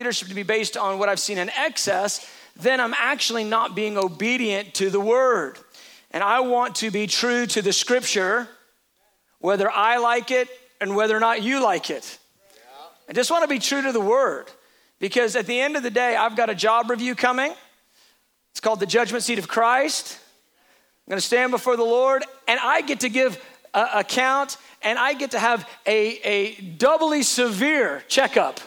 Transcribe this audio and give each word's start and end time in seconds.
leadership 0.00 0.28
to 0.28 0.34
be 0.34 0.42
based 0.42 0.78
on 0.78 0.98
what 0.98 1.10
I've 1.10 1.20
seen 1.20 1.36
in 1.36 1.50
excess, 1.50 2.26
then 2.56 2.80
I'm 2.80 2.94
actually 2.94 3.44
not 3.44 3.74
being 3.74 3.98
obedient 3.98 4.72
to 4.76 4.88
the 4.88 4.98
word. 4.98 5.58
And 6.10 6.24
I 6.24 6.40
want 6.40 6.76
to 6.76 6.90
be 6.90 7.06
true 7.06 7.44
to 7.48 7.60
the 7.60 7.70
scripture, 7.70 8.48
whether 9.40 9.70
I 9.70 9.98
like 9.98 10.30
it 10.30 10.48
and 10.80 10.96
whether 10.96 11.14
or 11.14 11.20
not 11.20 11.42
you 11.42 11.62
like 11.62 11.90
it. 11.90 12.18
I 13.10 13.12
just 13.12 13.30
want 13.30 13.44
to 13.44 13.48
be 13.48 13.58
true 13.58 13.82
to 13.82 13.92
the 13.92 14.00
word 14.00 14.46
because 15.00 15.36
at 15.36 15.44
the 15.44 15.60
end 15.60 15.76
of 15.76 15.82
the 15.82 15.90
day, 15.90 16.16
I've 16.16 16.34
got 16.34 16.48
a 16.48 16.54
job 16.54 16.88
review 16.88 17.14
coming. 17.14 17.52
It's 18.52 18.60
called 18.60 18.80
the 18.80 18.86
judgment 18.86 19.22
seat 19.22 19.38
of 19.38 19.48
Christ. 19.48 20.18
I'm 21.06 21.10
going 21.10 21.20
to 21.20 21.26
stand 21.26 21.50
before 21.50 21.76
the 21.76 21.84
Lord 21.84 22.24
and 22.48 22.58
I 22.58 22.80
get 22.80 23.00
to 23.00 23.10
give 23.10 23.38
account 23.74 24.56
and 24.80 24.98
I 24.98 25.12
get 25.12 25.32
to 25.32 25.38
have 25.38 25.68
a, 25.84 26.20
a 26.22 26.54
doubly 26.78 27.22
severe 27.22 28.02
checkup 28.08 28.60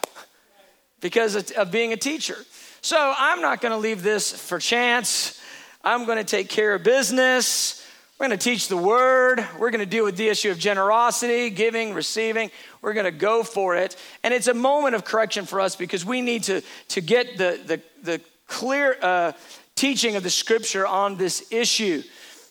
because 1.04 1.52
of 1.52 1.70
being 1.70 1.92
a 1.92 1.98
teacher. 1.98 2.38
So 2.82 3.14
I'm 3.18 3.42
not 3.42 3.60
going 3.60 3.74
to 3.74 3.78
leave 3.78 4.04
this 4.04 4.32
for 4.32 4.58
chance. 4.58 5.40
I'm 5.84 6.06
going 6.06 6.18
to 6.18 6.24
take 6.24 6.48
care 6.48 6.74
of 6.74 6.84
business. 6.84 7.86
We're 8.18 8.30
going 8.30 8.40
to 8.40 8.44
teach 8.44 8.70
the 8.70 8.78
word. 8.78 9.46
We're 9.60 9.70
going 9.70 9.82
to 9.82 9.86
deal 9.86 10.06
with 10.06 10.16
the 10.16 10.30
issue 10.30 10.50
of 10.50 10.58
generosity, 10.58 11.50
giving, 11.50 11.94
receiving. 11.94 12.52
We're 12.82 12.94
going 12.94 13.04
to 13.04 13.12
go 13.12 13.44
for 13.44 13.76
it. 13.76 13.98
And 14.24 14.34
it's 14.34 14.48
a 14.48 14.54
moment 14.54 14.96
of 14.96 15.04
correction 15.04 15.46
for 15.46 15.60
us 15.60 15.76
because 15.76 16.06
we 16.06 16.22
need 16.22 16.44
to, 16.44 16.62
to 16.90 17.02
get 17.02 17.38
the, 17.38 17.60
the, 17.66 17.82
the 18.02 18.22
clear 18.48 18.96
uh, 19.02 19.34
teaching 19.76 20.16
of 20.16 20.24
the 20.24 20.30
scripture 20.30 20.88
on 20.88 21.18
this 21.18 21.52
issue. 21.52 22.02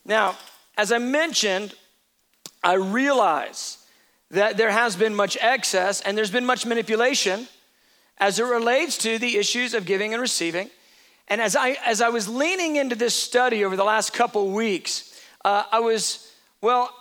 Now, 0.05 0.37
as 0.77 0.93
I 0.93 0.98
mentioned, 0.98 1.74
I 2.62 2.74
realize 2.74 3.79
that 4.30 4.59
there 4.59 4.71
has 4.71 4.95
been 4.95 5.15
much 5.15 5.38
excess 5.41 6.02
and 6.02 6.19
there's 6.19 6.30
been 6.30 6.45
much 6.45 6.66
manipulation 6.66 7.48
as 8.23 8.39
it 8.39 8.45
relates 8.45 8.97
to 8.99 9.19
the 9.19 9.37
issues 9.37 9.75
of 9.75 9.85
giving 9.85 10.15
and 10.15 10.21
receiving. 10.21 10.71
And 11.27 11.41
as 11.41 11.57
I, 11.57 11.71
as 11.85 12.01
I 12.01 12.11
was 12.11 12.29
leaning 12.29 12.77
into 12.77 12.95
this 12.95 13.15
study 13.15 13.65
over 13.65 13.74
the 13.74 13.83
last 13.83 14.13
couple 14.13 14.52
weeks, 14.52 15.21
uh, 15.45 15.65
I 15.73 15.80
was, 15.80 16.33
well, 16.61 16.95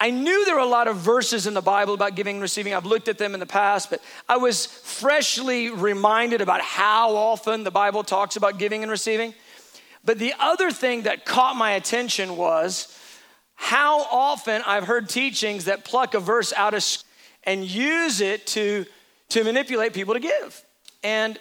I 0.00 0.10
knew 0.10 0.44
there 0.44 0.56
were 0.56 0.60
a 0.60 0.66
lot 0.66 0.88
of 0.88 0.96
verses 0.96 1.46
in 1.46 1.54
the 1.54 1.62
Bible 1.62 1.94
about 1.94 2.16
giving 2.16 2.36
and 2.36 2.42
receiving. 2.42 2.74
I've 2.74 2.84
looked 2.84 3.06
at 3.06 3.16
them 3.16 3.32
in 3.32 3.38
the 3.38 3.46
past, 3.46 3.90
but 3.90 4.02
I 4.28 4.38
was 4.38 4.66
freshly 4.66 5.70
reminded 5.70 6.40
about 6.40 6.62
how 6.62 7.14
often 7.14 7.62
the 7.62 7.70
Bible 7.70 8.02
talks 8.02 8.34
about 8.34 8.58
giving 8.58 8.82
and 8.82 8.90
receiving. 8.90 9.34
But 10.04 10.18
the 10.18 10.34
other 10.40 10.72
thing 10.72 11.02
that 11.02 11.24
caught 11.24 11.54
my 11.54 11.72
attention 11.72 12.36
was 12.36 12.92
how 13.54 14.02
often 14.10 14.62
I've 14.66 14.84
heard 14.84 15.08
teachings 15.08 15.66
that 15.66 15.84
pluck 15.84 16.14
a 16.14 16.20
verse 16.20 16.52
out 16.52 16.74
of 16.74 16.84
and 17.44 17.62
use 17.64 18.20
it 18.20 18.48
to, 18.48 18.84
to 19.28 19.44
manipulate 19.44 19.94
people 19.94 20.14
to 20.14 20.20
give. 20.20 20.65
And 21.06 21.38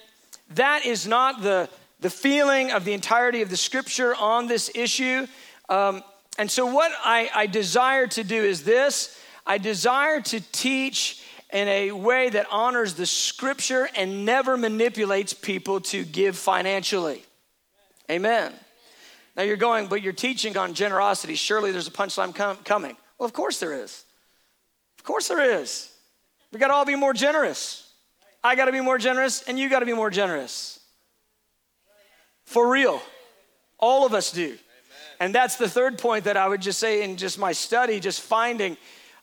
that 0.51 0.85
is 0.85 1.07
not 1.07 1.41
the, 1.41 1.67
the 1.99 2.11
feeling 2.11 2.69
of 2.69 2.85
the 2.85 2.93
entirety 2.93 3.41
of 3.41 3.49
the 3.49 3.57
scripture 3.57 4.13
on 4.13 4.45
this 4.45 4.69
issue. 4.75 5.25
Um, 5.69 6.03
and 6.37 6.51
so, 6.51 6.67
what 6.67 6.91
I, 7.03 7.31
I 7.33 7.47
desire 7.47 8.05
to 8.05 8.23
do 8.23 8.35
is 8.35 8.63
this 8.63 9.19
I 9.43 9.57
desire 9.57 10.21
to 10.21 10.39
teach 10.51 11.23
in 11.51 11.67
a 11.67 11.93
way 11.93 12.29
that 12.29 12.45
honors 12.51 12.93
the 12.93 13.07
scripture 13.07 13.89
and 13.95 14.23
never 14.23 14.55
manipulates 14.55 15.33
people 15.33 15.81
to 15.81 16.05
give 16.05 16.37
financially. 16.37 17.23
Amen. 18.11 18.53
Now 19.35 19.41
you're 19.41 19.57
going, 19.57 19.87
but 19.87 20.03
you're 20.03 20.13
teaching 20.13 20.57
on 20.57 20.75
generosity. 20.75 21.33
Surely 21.33 21.71
there's 21.71 21.87
a 21.87 21.91
punchline 21.91 22.35
com- 22.35 22.57
coming. 22.57 22.95
Well, 23.17 23.25
of 23.25 23.33
course 23.33 23.59
there 23.59 23.73
is. 23.73 24.03
Of 24.99 25.05
course 25.05 25.27
there 25.27 25.59
is. 25.59 25.91
We 26.51 26.59
got 26.59 26.67
to 26.67 26.75
all 26.75 26.85
be 26.85 26.95
more 26.95 27.13
generous. 27.13 27.84
I 28.45 28.53
got 28.53 28.65
to 28.65 28.71
be 28.71 28.79
more 28.79 28.99
generous, 28.99 29.41
and 29.41 29.57
you 29.57 29.69
got 29.69 29.79
to 29.79 29.87
be 29.87 29.93
more 29.93 30.11
generous. 30.11 30.79
For 32.45 32.69
real. 32.69 33.01
All 33.79 34.05
of 34.05 34.13
us 34.13 34.31
do. 34.31 34.55
And 35.19 35.33
that's 35.33 35.55
the 35.55 35.67
third 35.67 35.97
point 35.97 36.25
that 36.25 36.37
I 36.37 36.47
would 36.47 36.61
just 36.61 36.77
say 36.77 37.01
in 37.01 37.17
just 37.17 37.39
my 37.39 37.53
study, 37.53 37.99
just 37.99 38.21
finding 38.21 38.77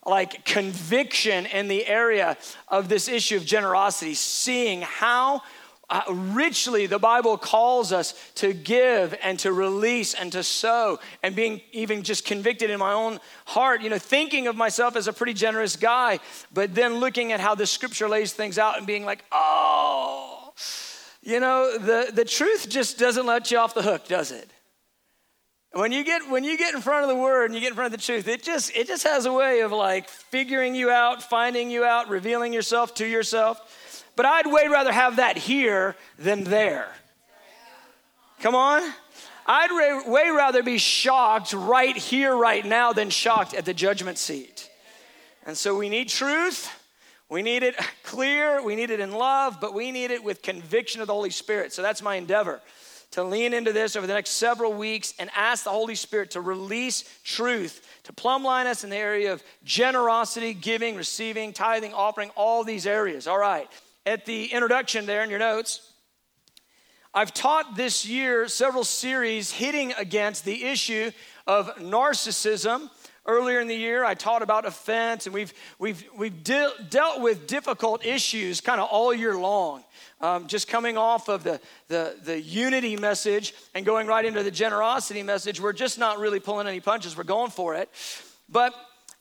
like 0.05 0.43
conviction 0.43 1.45
in 1.45 1.69
the 1.69 1.87
area 1.87 2.37
of 2.67 2.89
this 2.89 3.07
issue 3.07 3.37
of 3.37 3.45
generosity, 3.45 4.13
seeing 4.13 4.81
how 4.81 5.41
uh, 5.93 6.01
richly 6.11 6.87
the 6.87 6.97
Bible 6.97 7.37
calls 7.37 7.93
us 7.93 8.15
to 8.33 8.51
give 8.51 9.15
and 9.21 9.37
to 9.37 9.53
release 9.53 10.15
and 10.15 10.31
to 10.31 10.41
sow, 10.41 10.99
and 11.21 11.35
being 11.35 11.61
even 11.71 12.01
just 12.01 12.25
convicted 12.25 12.71
in 12.71 12.79
my 12.79 12.93
own 12.93 13.19
heart, 13.45 13.83
you 13.83 13.91
know, 13.91 13.99
thinking 13.99 14.47
of 14.47 14.55
myself 14.55 14.95
as 14.95 15.07
a 15.07 15.13
pretty 15.13 15.35
generous 15.35 15.75
guy, 15.75 16.19
but 16.51 16.73
then 16.73 16.95
looking 16.95 17.31
at 17.31 17.39
how 17.39 17.53
the 17.53 17.67
scripture 17.67 18.09
lays 18.09 18.33
things 18.33 18.57
out 18.57 18.79
and 18.79 18.87
being 18.87 19.05
like, 19.05 19.23
oh, 19.31 20.51
you 21.21 21.39
know, 21.39 21.77
the, 21.77 22.11
the 22.11 22.25
truth 22.25 22.67
just 22.67 22.97
doesn't 22.97 23.27
let 23.27 23.51
you 23.51 23.59
off 23.59 23.75
the 23.75 23.83
hook, 23.83 24.07
does 24.07 24.31
it? 24.31 24.49
When 25.73 25.91
you 25.91 26.03
get 26.03 26.27
when 26.29 26.43
you 26.43 26.57
get 26.57 26.73
in 26.73 26.81
front 26.81 27.03
of 27.03 27.09
the 27.09 27.15
word 27.15 27.45
and 27.45 27.55
you 27.55 27.61
get 27.61 27.69
in 27.69 27.75
front 27.75 27.93
of 27.93 27.99
the 27.99 28.03
truth, 28.03 28.27
it 28.27 28.43
just 28.43 28.75
it 28.75 28.87
just 28.87 29.03
has 29.03 29.25
a 29.25 29.33
way 29.33 29.61
of 29.61 29.71
like 29.71 30.07
figuring 30.09 30.73
you 30.73 30.89
out, 30.89 31.21
finding 31.21 31.69
you 31.69 31.83
out, 31.83 32.09
revealing 32.09 32.51
yourself 32.51 32.93
to 32.95 33.07
yourself. 33.07 33.59
But 34.15 34.25
I'd 34.25 34.47
way 34.47 34.67
rather 34.67 34.91
have 34.91 35.15
that 35.15 35.37
here 35.37 35.95
than 36.19 36.43
there. 36.43 36.89
Come 38.39 38.55
on. 38.55 38.81
I'd 39.45 40.05
way 40.07 40.29
rather 40.29 40.63
be 40.63 40.77
shocked 40.77 41.53
right 41.53 41.95
here, 41.95 42.35
right 42.35 42.65
now, 42.65 42.93
than 42.93 43.09
shocked 43.09 43.53
at 43.53 43.65
the 43.65 43.73
judgment 43.73 44.17
seat. 44.17 44.69
And 45.45 45.57
so 45.57 45.77
we 45.77 45.89
need 45.89 46.09
truth. 46.09 46.69
We 47.29 47.41
need 47.41 47.63
it 47.63 47.75
clear. 48.03 48.63
We 48.63 48.75
need 48.75 48.89
it 48.89 48.99
in 48.99 49.11
love, 49.11 49.57
but 49.59 49.73
we 49.73 49.91
need 49.91 50.11
it 50.11 50.23
with 50.23 50.41
conviction 50.41 51.01
of 51.01 51.07
the 51.07 51.13
Holy 51.13 51.29
Spirit. 51.29 51.73
So 51.73 51.81
that's 51.81 52.01
my 52.01 52.15
endeavor 52.15 52.61
to 53.11 53.23
lean 53.23 53.53
into 53.53 53.73
this 53.73 53.95
over 53.95 54.07
the 54.07 54.13
next 54.13 54.31
several 54.31 54.73
weeks 54.73 55.13
and 55.19 55.29
ask 55.35 55.65
the 55.65 55.69
Holy 55.69 55.95
Spirit 55.95 56.31
to 56.31 56.41
release 56.41 57.03
truth, 57.23 57.85
to 58.03 58.13
plumb 58.13 58.43
line 58.43 58.65
us 58.65 58.83
in 58.83 58.89
the 58.89 58.95
area 58.95 59.33
of 59.33 59.43
generosity, 59.63 60.53
giving, 60.53 60.95
receiving, 60.95 61.53
tithing, 61.53 61.93
offering, 61.93 62.29
all 62.35 62.63
these 62.63 62.87
areas. 62.87 63.27
All 63.27 63.37
right 63.37 63.69
at 64.05 64.25
the 64.25 64.45
introduction 64.45 65.05
there 65.05 65.23
in 65.23 65.29
your 65.29 65.39
notes, 65.39 65.91
I've 67.13 67.33
taught 67.33 67.75
this 67.75 68.07
year 68.07 68.47
several 68.47 68.83
series 68.83 69.51
hitting 69.51 69.93
against 69.97 70.45
the 70.45 70.63
issue 70.63 71.11
of 71.45 71.67
narcissism. 71.77 72.89
Earlier 73.25 73.61
in 73.61 73.67
the 73.67 73.75
year, 73.75 74.03
I 74.03 74.15
taught 74.15 74.41
about 74.41 74.65
offense, 74.65 75.27
and 75.27 75.33
we've, 75.33 75.53
we've, 75.79 76.03
we've 76.17 76.43
de- 76.43 76.73
dealt 76.89 77.21
with 77.21 77.47
difficult 77.47 78.05
issues 78.05 78.59
kind 78.59 78.81
of 78.81 78.89
all 78.89 79.13
year 79.13 79.37
long. 79.37 79.85
Um, 80.19 80.47
just 80.47 80.67
coming 80.67 80.97
off 80.97 81.29
of 81.29 81.43
the, 81.43 81.61
the, 81.87 82.17
the 82.23 82.41
unity 82.41 82.97
message 82.97 83.53
and 83.73 83.85
going 83.85 84.07
right 84.07 84.25
into 84.25 84.43
the 84.43 84.51
generosity 84.51 85.23
message, 85.23 85.61
we're 85.61 85.71
just 85.71 85.97
not 85.97 86.19
really 86.19 86.41
pulling 86.41 86.67
any 86.67 86.81
punches. 86.81 87.15
We're 87.15 87.23
going 87.23 87.51
for 87.51 87.75
it. 87.75 87.89
But 88.49 88.73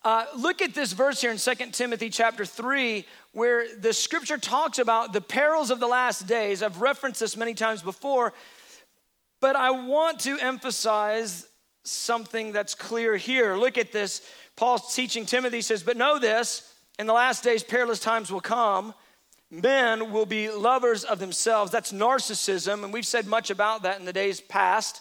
uh, 0.05 0.27
look 0.37 0.63
at 0.63 0.75
this 0.75 0.93
verse 0.93 1.21
here 1.21 1.31
in 1.31 1.39
2 1.39 1.55
Timothy 1.71 2.11
chapter 2.11 2.45
3, 2.45 3.07
where 3.33 3.67
the 3.77 3.93
scripture 3.93 4.39
talks 4.39 4.79
about 4.79 5.13
the 5.13 5.21
perils 5.21 5.71
of 5.71 5.79
the 5.79 5.87
last 5.87 6.27
days. 6.27 6.63
I've 6.63 6.81
referenced 6.81 7.21
this 7.21 7.37
many 7.37 7.55
times 7.55 7.83
before, 7.83 8.33
but 9.41 9.55
I 9.55 9.71
want 9.71 10.21
to 10.21 10.39
emphasize 10.39 11.47
something 11.85 12.53
that's 12.53 12.75
clear 12.75 13.17
here. 13.17 13.57
Look 13.57 13.79
at 13.79 13.93
this. 13.93 14.23
Paul's 14.57 14.95
teaching 14.95 15.25
Timothy 15.25 15.61
says, 15.61 15.83
But 15.83 15.97
know 15.97 16.19
this, 16.19 16.75
in 16.99 17.07
the 17.07 17.13
last 17.13 17.45
days, 17.45 17.63
perilous 17.63 18.01
times 18.01 18.31
will 18.31 18.41
come. 18.41 18.95
Men 19.51 20.13
will 20.13 20.27
be 20.27 20.51
lovers 20.51 21.05
of 21.05 21.19
themselves. 21.19 21.71
That's 21.71 21.93
narcissism, 21.93 22.85
and 22.85 22.93
we've 22.93 23.07
said 23.07 23.27
much 23.27 23.51
about 23.51 23.83
that 23.83 24.01
in 24.01 24.07
the 24.07 24.13
days 24.13 24.41
past. 24.41 25.01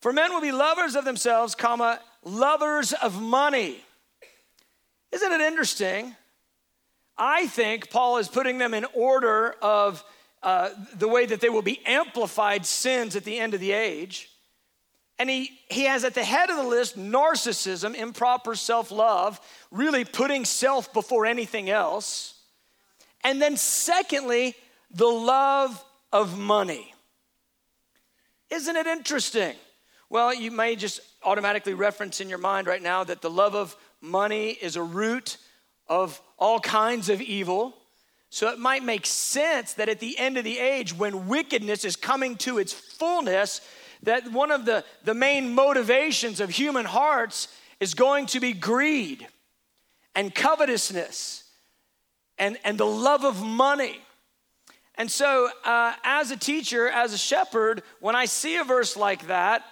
For 0.00 0.12
men 0.12 0.32
will 0.34 0.40
be 0.40 0.52
lovers 0.52 0.96
of 0.96 1.04
themselves, 1.04 1.54
comma, 1.54 2.00
lovers 2.24 2.92
of 2.92 3.20
money. 3.20 3.80
Isn't 5.12 5.32
it 5.32 5.40
interesting? 5.40 6.16
I 7.16 7.46
think 7.46 7.90
Paul 7.90 8.18
is 8.18 8.28
putting 8.28 8.58
them 8.58 8.74
in 8.74 8.86
order 8.92 9.54
of 9.62 10.02
uh, 10.42 10.70
the 10.96 11.08
way 11.08 11.26
that 11.26 11.40
they 11.40 11.48
will 11.48 11.62
be 11.62 11.80
amplified 11.86 12.66
sins 12.66 13.14
at 13.16 13.24
the 13.24 13.38
end 13.38 13.54
of 13.54 13.60
the 13.60 13.72
age. 13.72 14.28
And 15.18 15.30
he, 15.30 15.50
he 15.70 15.84
has 15.84 16.02
at 16.04 16.14
the 16.14 16.24
head 16.24 16.50
of 16.50 16.56
the 16.56 16.64
list 16.64 16.98
narcissism, 16.98 17.94
improper 17.94 18.56
self 18.56 18.90
love, 18.90 19.40
really 19.70 20.04
putting 20.04 20.44
self 20.44 20.92
before 20.92 21.24
anything 21.24 21.70
else. 21.70 22.34
And 23.22 23.40
then, 23.40 23.56
secondly, 23.56 24.56
the 24.90 25.06
love 25.06 25.82
of 26.12 26.36
money. 26.36 26.92
Isn't 28.50 28.76
it 28.76 28.86
interesting? 28.86 29.54
Well, 30.14 30.32
you 30.32 30.52
may 30.52 30.76
just 30.76 31.00
automatically 31.24 31.74
reference 31.74 32.20
in 32.20 32.28
your 32.28 32.38
mind 32.38 32.68
right 32.68 32.80
now 32.80 33.02
that 33.02 33.20
the 33.20 33.28
love 33.28 33.56
of 33.56 33.76
money 34.00 34.50
is 34.50 34.76
a 34.76 34.82
root 34.82 35.38
of 35.88 36.22
all 36.38 36.60
kinds 36.60 37.08
of 37.08 37.20
evil. 37.20 37.74
So 38.30 38.48
it 38.52 38.60
might 38.60 38.84
make 38.84 39.06
sense 39.06 39.72
that 39.72 39.88
at 39.88 39.98
the 39.98 40.16
end 40.16 40.38
of 40.38 40.44
the 40.44 40.60
age, 40.60 40.96
when 40.96 41.26
wickedness 41.26 41.84
is 41.84 41.96
coming 41.96 42.36
to 42.36 42.58
its 42.58 42.72
fullness, 42.72 43.60
that 44.04 44.30
one 44.30 44.52
of 44.52 44.66
the, 44.66 44.84
the 45.02 45.14
main 45.14 45.52
motivations 45.52 46.38
of 46.38 46.48
human 46.48 46.84
hearts 46.84 47.48
is 47.80 47.94
going 47.94 48.26
to 48.26 48.38
be 48.38 48.52
greed 48.52 49.26
and 50.14 50.32
covetousness 50.32 51.42
and, 52.38 52.56
and 52.62 52.78
the 52.78 52.86
love 52.86 53.24
of 53.24 53.42
money. 53.42 53.98
And 54.94 55.10
so, 55.10 55.48
uh, 55.64 55.94
as 56.04 56.30
a 56.30 56.36
teacher, 56.36 56.88
as 56.88 57.12
a 57.12 57.18
shepherd, 57.18 57.82
when 57.98 58.14
I 58.14 58.26
see 58.26 58.58
a 58.58 58.62
verse 58.62 58.96
like 58.96 59.26
that, 59.26 59.64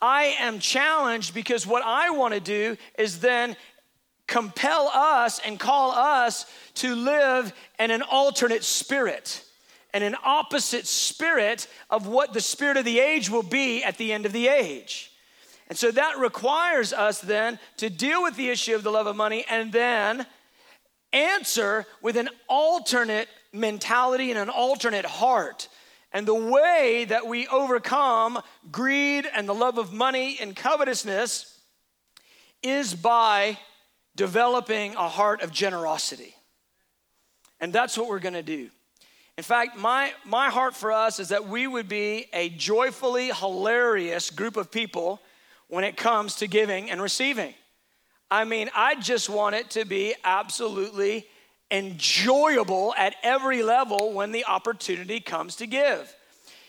I 0.00 0.36
am 0.38 0.58
challenged 0.58 1.34
because 1.34 1.66
what 1.66 1.82
I 1.84 2.10
want 2.10 2.34
to 2.34 2.40
do 2.40 2.76
is 2.98 3.20
then 3.20 3.56
compel 4.26 4.90
us 4.92 5.40
and 5.44 5.58
call 5.58 5.92
us 5.92 6.46
to 6.74 6.94
live 6.94 7.52
in 7.78 7.90
an 7.90 8.02
alternate 8.02 8.64
spirit 8.64 9.44
and 9.92 10.02
an 10.02 10.16
opposite 10.24 10.86
spirit 10.86 11.68
of 11.88 12.06
what 12.06 12.32
the 12.32 12.40
spirit 12.40 12.76
of 12.76 12.84
the 12.84 12.98
age 12.98 13.30
will 13.30 13.42
be 13.42 13.84
at 13.84 13.96
the 13.96 14.12
end 14.12 14.26
of 14.26 14.32
the 14.32 14.48
age. 14.48 15.12
And 15.68 15.78
so 15.78 15.90
that 15.92 16.18
requires 16.18 16.92
us 16.92 17.20
then 17.20 17.58
to 17.78 17.88
deal 17.88 18.22
with 18.22 18.36
the 18.36 18.50
issue 18.50 18.74
of 18.74 18.82
the 18.82 18.90
love 18.90 19.06
of 19.06 19.16
money 19.16 19.44
and 19.48 19.72
then 19.72 20.26
answer 21.12 21.86
with 22.02 22.16
an 22.16 22.28
alternate 22.48 23.28
mentality 23.52 24.30
and 24.30 24.38
an 24.38 24.50
alternate 24.50 25.06
heart. 25.06 25.68
And 26.14 26.28
the 26.28 26.34
way 26.34 27.04
that 27.08 27.26
we 27.26 27.48
overcome 27.48 28.40
greed 28.70 29.28
and 29.34 29.48
the 29.48 29.52
love 29.52 29.78
of 29.78 29.92
money 29.92 30.38
and 30.40 30.54
covetousness 30.54 31.58
is 32.62 32.94
by 32.94 33.58
developing 34.14 34.94
a 34.94 35.08
heart 35.08 35.42
of 35.42 35.50
generosity. 35.50 36.36
And 37.58 37.72
that's 37.72 37.98
what 37.98 38.08
we're 38.08 38.20
gonna 38.20 38.44
do. 38.44 38.70
In 39.36 39.42
fact, 39.42 39.76
my, 39.76 40.12
my 40.24 40.50
heart 40.50 40.76
for 40.76 40.92
us 40.92 41.18
is 41.18 41.30
that 41.30 41.48
we 41.48 41.66
would 41.66 41.88
be 41.88 42.26
a 42.32 42.48
joyfully 42.50 43.32
hilarious 43.32 44.30
group 44.30 44.56
of 44.56 44.70
people 44.70 45.20
when 45.66 45.82
it 45.82 45.96
comes 45.96 46.36
to 46.36 46.46
giving 46.46 46.92
and 46.92 47.02
receiving. 47.02 47.54
I 48.30 48.44
mean, 48.44 48.70
I 48.76 48.94
just 48.94 49.28
want 49.28 49.56
it 49.56 49.70
to 49.70 49.84
be 49.84 50.14
absolutely 50.22 51.26
enjoyable 51.74 52.94
at 52.96 53.16
every 53.22 53.62
level 53.62 54.12
when 54.12 54.32
the 54.32 54.44
opportunity 54.44 55.20
comes 55.20 55.56
to 55.56 55.66
give. 55.66 56.14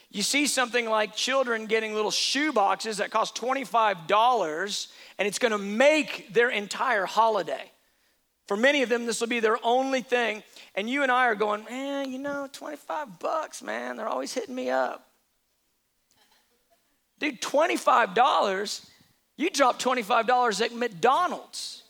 You 0.10 0.24
see 0.24 0.48
something 0.48 0.90
like 0.90 1.16
children 1.16 1.66
getting 1.66 1.94
little 1.94 2.12
shoe 2.12 2.52
boxes 2.52 2.98
that 2.98 3.12
cost 3.12 3.36
$25 3.36 4.88
and 5.18 5.28
it's 5.28 5.40
gonna 5.40 5.58
make 5.58 6.34
their 6.34 6.50
entire 6.50 7.06
holiday. 7.06 7.72
For 8.48 8.58
many 8.58 8.84
of 8.84 8.90
them, 8.90 9.06
this 9.06 9.20
will 9.20 9.28
be 9.28 9.40
their 9.40 9.58
only 9.64 10.02
thing. 10.02 10.44
And 10.76 10.90
you 10.90 11.04
and 11.04 11.12
I 11.12 11.26
are 11.26 11.36
going, 11.36 11.66
man, 11.66 12.12
you 12.12 12.20
know, 12.20 12.48
25 12.52 13.20
bucks, 13.20 13.64
man, 13.64 13.98
they're 13.98 14.08
always 14.08 14.34
hitting 14.34 14.56
me 14.56 14.70
up. 14.70 15.08
Dude, 17.20 17.42
$25, 17.42 18.90
you 19.38 19.50
drop 19.50 19.82
$25 19.82 20.62
at 20.62 20.74
McDonald's. 20.74 21.84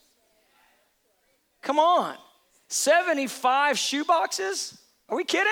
Come 1.62 1.80
on. 1.80 2.16
75 2.76 3.78
shoe 3.78 4.04
boxes? 4.04 4.78
Are 5.10 5.16
we 5.16 5.24
kidding? 5.24 5.52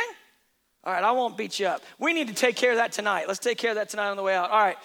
All 0.84 0.94
right, 0.94 1.04
I 1.04 1.12
won't 1.12 1.38
beat 1.38 1.60
you 1.60 1.68
up. 1.68 1.82
We 1.98 2.12
need 2.12 2.28
to 2.28 2.34
take 2.34 2.58
care 2.58 2.72
of 2.72 2.78
that 2.78 2.92
tonight. 2.92 3.28
Let's 3.28 3.40
take 3.40 3.58
care 3.58 3.72
of 3.72 3.76
that 3.76 3.90
tonight 3.90 4.10
on 4.10 4.18
the 4.18 4.24
way 4.24 4.36
out. 4.36 4.52
All 4.52 4.60
right. 4.60 4.78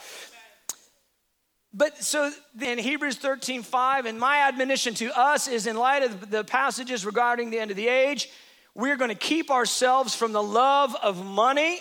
But 1.74 1.98
so 2.02 2.30
in 2.60 2.78
Hebrews 2.78 3.16
13, 3.16 3.62
5, 3.62 4.06
and 4.06 4.18
my 4.18 4.38
admonition 4.38 4.94
to 4.94 5.18
us 5.18 5.48
is 5.48 5.66
in 5.66 5.76
light 5.76 6.02
of 6.02 6.30
the 6.30 6.44
passages 6.44 7.04
regarding 7.04 7.50
the 7.50 7.58
end 7.58 7.70
of 7.70 7.76
the 7.76 7.88
age, 7.88 8.30
we're 8.74 8.96
going 8.96 9.10
to 9.10 9.16
keep 9.16 9.50
ourselves 9.50 10.14
from 10.14 10.32
the 10.32 10.42
love 10.42 10.94
of 11.02 11.24
money, 11.24 11.80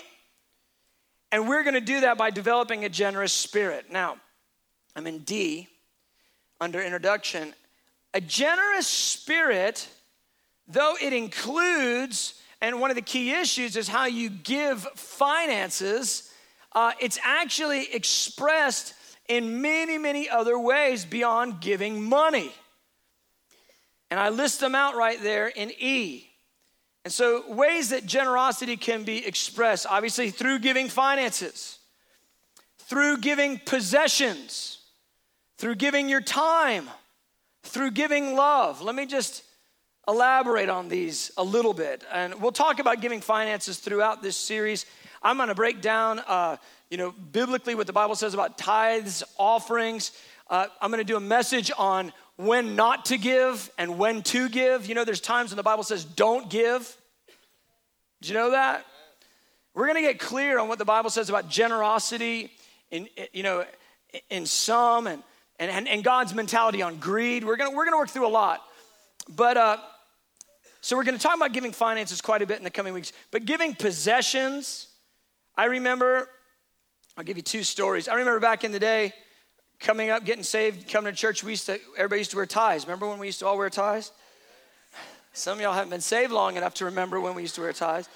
and 1.30 1.48
we're 1.48 1.62
going 1.62 1.74
to 1.74 1.80
do 1.80 2.00
that 2.00 2.18
by 2.18 2.30
developing 2.30 2.84
a 2.84 2.88
generous 2.88 3.32
spirit. 3.32 3.92
Now, 3.92 4.16
I'm 4.96 5.06
in 5.06 5.20
D 5.20 5.68
under 6.60 6.82
introduction. 6.82 7.54
A 8.14 8.20
generous 8.20 8.88
spirit, 8.88 9.88
though 10.68 10.94
it 11.00 11.12
includes, 11.12 12.34
and 12.60 12.80
one 12.80 12.90
of 12.90 12.96
the 12.96 13.02
key 13.02 13.32
issues 13.32 13.76
is 13.76 13.88
how 13.88 14.06
you 14.06 14.30
give 14.30 14.82
finances, 14.94 16.30
uh, 16.72 16.92
it's 17.00 17.18
actually 17.24 17.92
expressed 17.92 18.94
in 19.28 19.60
many, 19.60 19.98
many 19.98 20.28
other 20.28 20.58
ways 20.58 21.04
beyond 21.04 21.60
giving 21.60 22.02
money. 22.02 22.52
And 24.10 24.18
I 24.18 24.28
list 24.30 24.60
them 24.60 24.74
out 24.74 24.96
right 24.96 25.20
there 25.22 25.48
in 25.48 25.70
E. 25.78 26.28
And 27.04 27.12
so, 27.12 27.50
ways 27.50 27.90
that 27.90 28.06
generosity 28.06 28.76
can 28.76 29.04
be 29.04 29.26
expressed 29.26 29.86
obviously 29.88 30.30
through 30.30 30.58
giving 30.58 30.88
finances, 30.88 31.78
through 32.80 33.18
giving 33.18 33.58
possessions, 33.64 34.78
through 35.58 35.76
giving 35.76 36.08
your 36.08 36.20
time, 36.20 36.88
through 37.62 37.92
giving 37.92 38.34
love. 38.34 38.82
Let 38.82 38.94
me 38.94 39.06
just 39.06 39.42
elaborate 40.08 40.70
on 40.70 40.88
these 40.88 41.30
a 41.36 41.44
little 41.44 41.74
bit. 41.74 42.02
And 42.10 42.40
we'll 42.40 42.50
talk 42.50 42.80
about 42.80 43.00
giving 43.00 43.20
finances 43.20 43.78
throughout 43.78 44.22
this 44.22 44.36
series. 44.36 44.86
I'm 45.22 45.36
going 45.36 45.50
to 45.50 45.54
break 45.54 45.82
down 45.82 46.20
uh, 46.20 46.56
you 46.90 46.96
know, 46.96 47.12
biblically 47.12 47.74
what 47.74 47.86
the 47.86 47.92
Bible 47.92 48.14
says 48.14 48.34
about 48.34 48.56
tithes, 48.56 49.22
offerings. 49.36 50.12
Uh, 50.48 50.66
I'm 50.80 50.90
going 50.90 50.98
to 50.98 51.04
do 51.04 51.16
a 51.16 51.20
message 51.20 51.70
on 51.76 52.12
when 52.36 52.76
not 52.76 53.06
to 53.06 53.18
give 53.18 53.70
and 53.76 53.98
when 53.98 54.22
to 54.22 54.48
give. 54.48 54.86
You 54.86 54.94
know, 54.94 55.04
there's 55.04 55.20
times 55.20 55.50
when 55.50 55.56
the 55.56 55.62
Bible 55.62 55.82
says 55.82 56.04
don't 56.04 56.48
give. 56.48 56.96
Did 58.22 58.30
you 58.30 58.34
know 58.34 58.52
that? 58.52 58.86
We're 59.74 59.86
going 59.86 60.02
to 60.02 60.02
get 60.02 60.18
clear 60.18 60.58
on 60.58 60.68
what 60.68 60.78
the 60.78 60.84
Bible 60.84 61.10
says 61.10 61.28
about 61.28 61.48
generosity 61.48 62.50
in, 62.90 63.08
you 63.32 63.42
know, 63.42 63.64
in 64.30 64.46
some 64.46 65.06
and, 65.06 65.22
and, 65.58 65.86
and 65.86 66.02
God's 66.02 66.34
mentality 66.34 66.80
on 66.80 66.96
greed. 66.96 67.44
We're 67.44 67.56
going 67.56 67.70
to, 67.70 67.76
we're 67.76 67.84
going 67.84 67.94
to 67.94 67.98
work 67.98 68.08
through 68.08 68.26
a 68.26 68.28
lot. 68.28 68.62
But, 69.28 69.56
uh, 69.56 69.76
so 70.88 70.96
we're 70.96 71.04
going 71.04 71.18
to 71.18 71.22
talk 71.22 71.36
about 71.36 71.52
giving 71.52 71.72
finances 71.72 72.22
quite 72.22 72.40
a 72.40 72.46
bit 72.46 72.56
in 72.56 72.64
the 72.64 72.70
coming 72.70 72.94
weeks. 72.94 73.12
But 73.30 73.44
giving 73.44 73.74
possessions, 73.74 74.86
I 75.54 75.66
remember 75.66 76.30
I'll 77.14 77.24
give 77.24 77.36
you 77.36 77.42
two 77.42 77.62
stories. 77.62 78.08
I 78.08 78.14
remember 78.14 78.40
back 78.40 78.64
in 78.64 78.72
the 78.72 78.78
day, 78.78 79.12
coming 79.80 80.08
up, 80.08 80.24
getting 80.24 80.42
saved, 80.42 80.90
coming 80.90 81.12
to 81.12 81.18
church, 81.18 81.44
we 81.44 81.52
used 81.52 81.66
to, 81.66 81.78
everybody 81.98 82.20
used 82.20 82.30
to 82.30 82.38
wear 82.38 82.46
ties. 82.46 82.86
Remember 82.86 83.06
when 83.06 83.18
we 83.18 83.26
used 83.26 83.40
to 83.40 83.46
all 83.46 83.58
wear 83.58 83.68
ties? 83.68 84.12
Some 85.34 85.58
of 85.58 85.60
y'all 85.60 85.74
haven't 85.74 85.90
been 85.90 86.00
saved 86.00 86.32
long 86.32 86.56
enough 86.56 86.72
to 86.76 86.86
remember 86.86 87.20
when 87.20 87.34
we 87.34 87.42
used 87.42 87.56
to 87.56 87.60
wear 87.60 87.74
ties. 87.74 88.08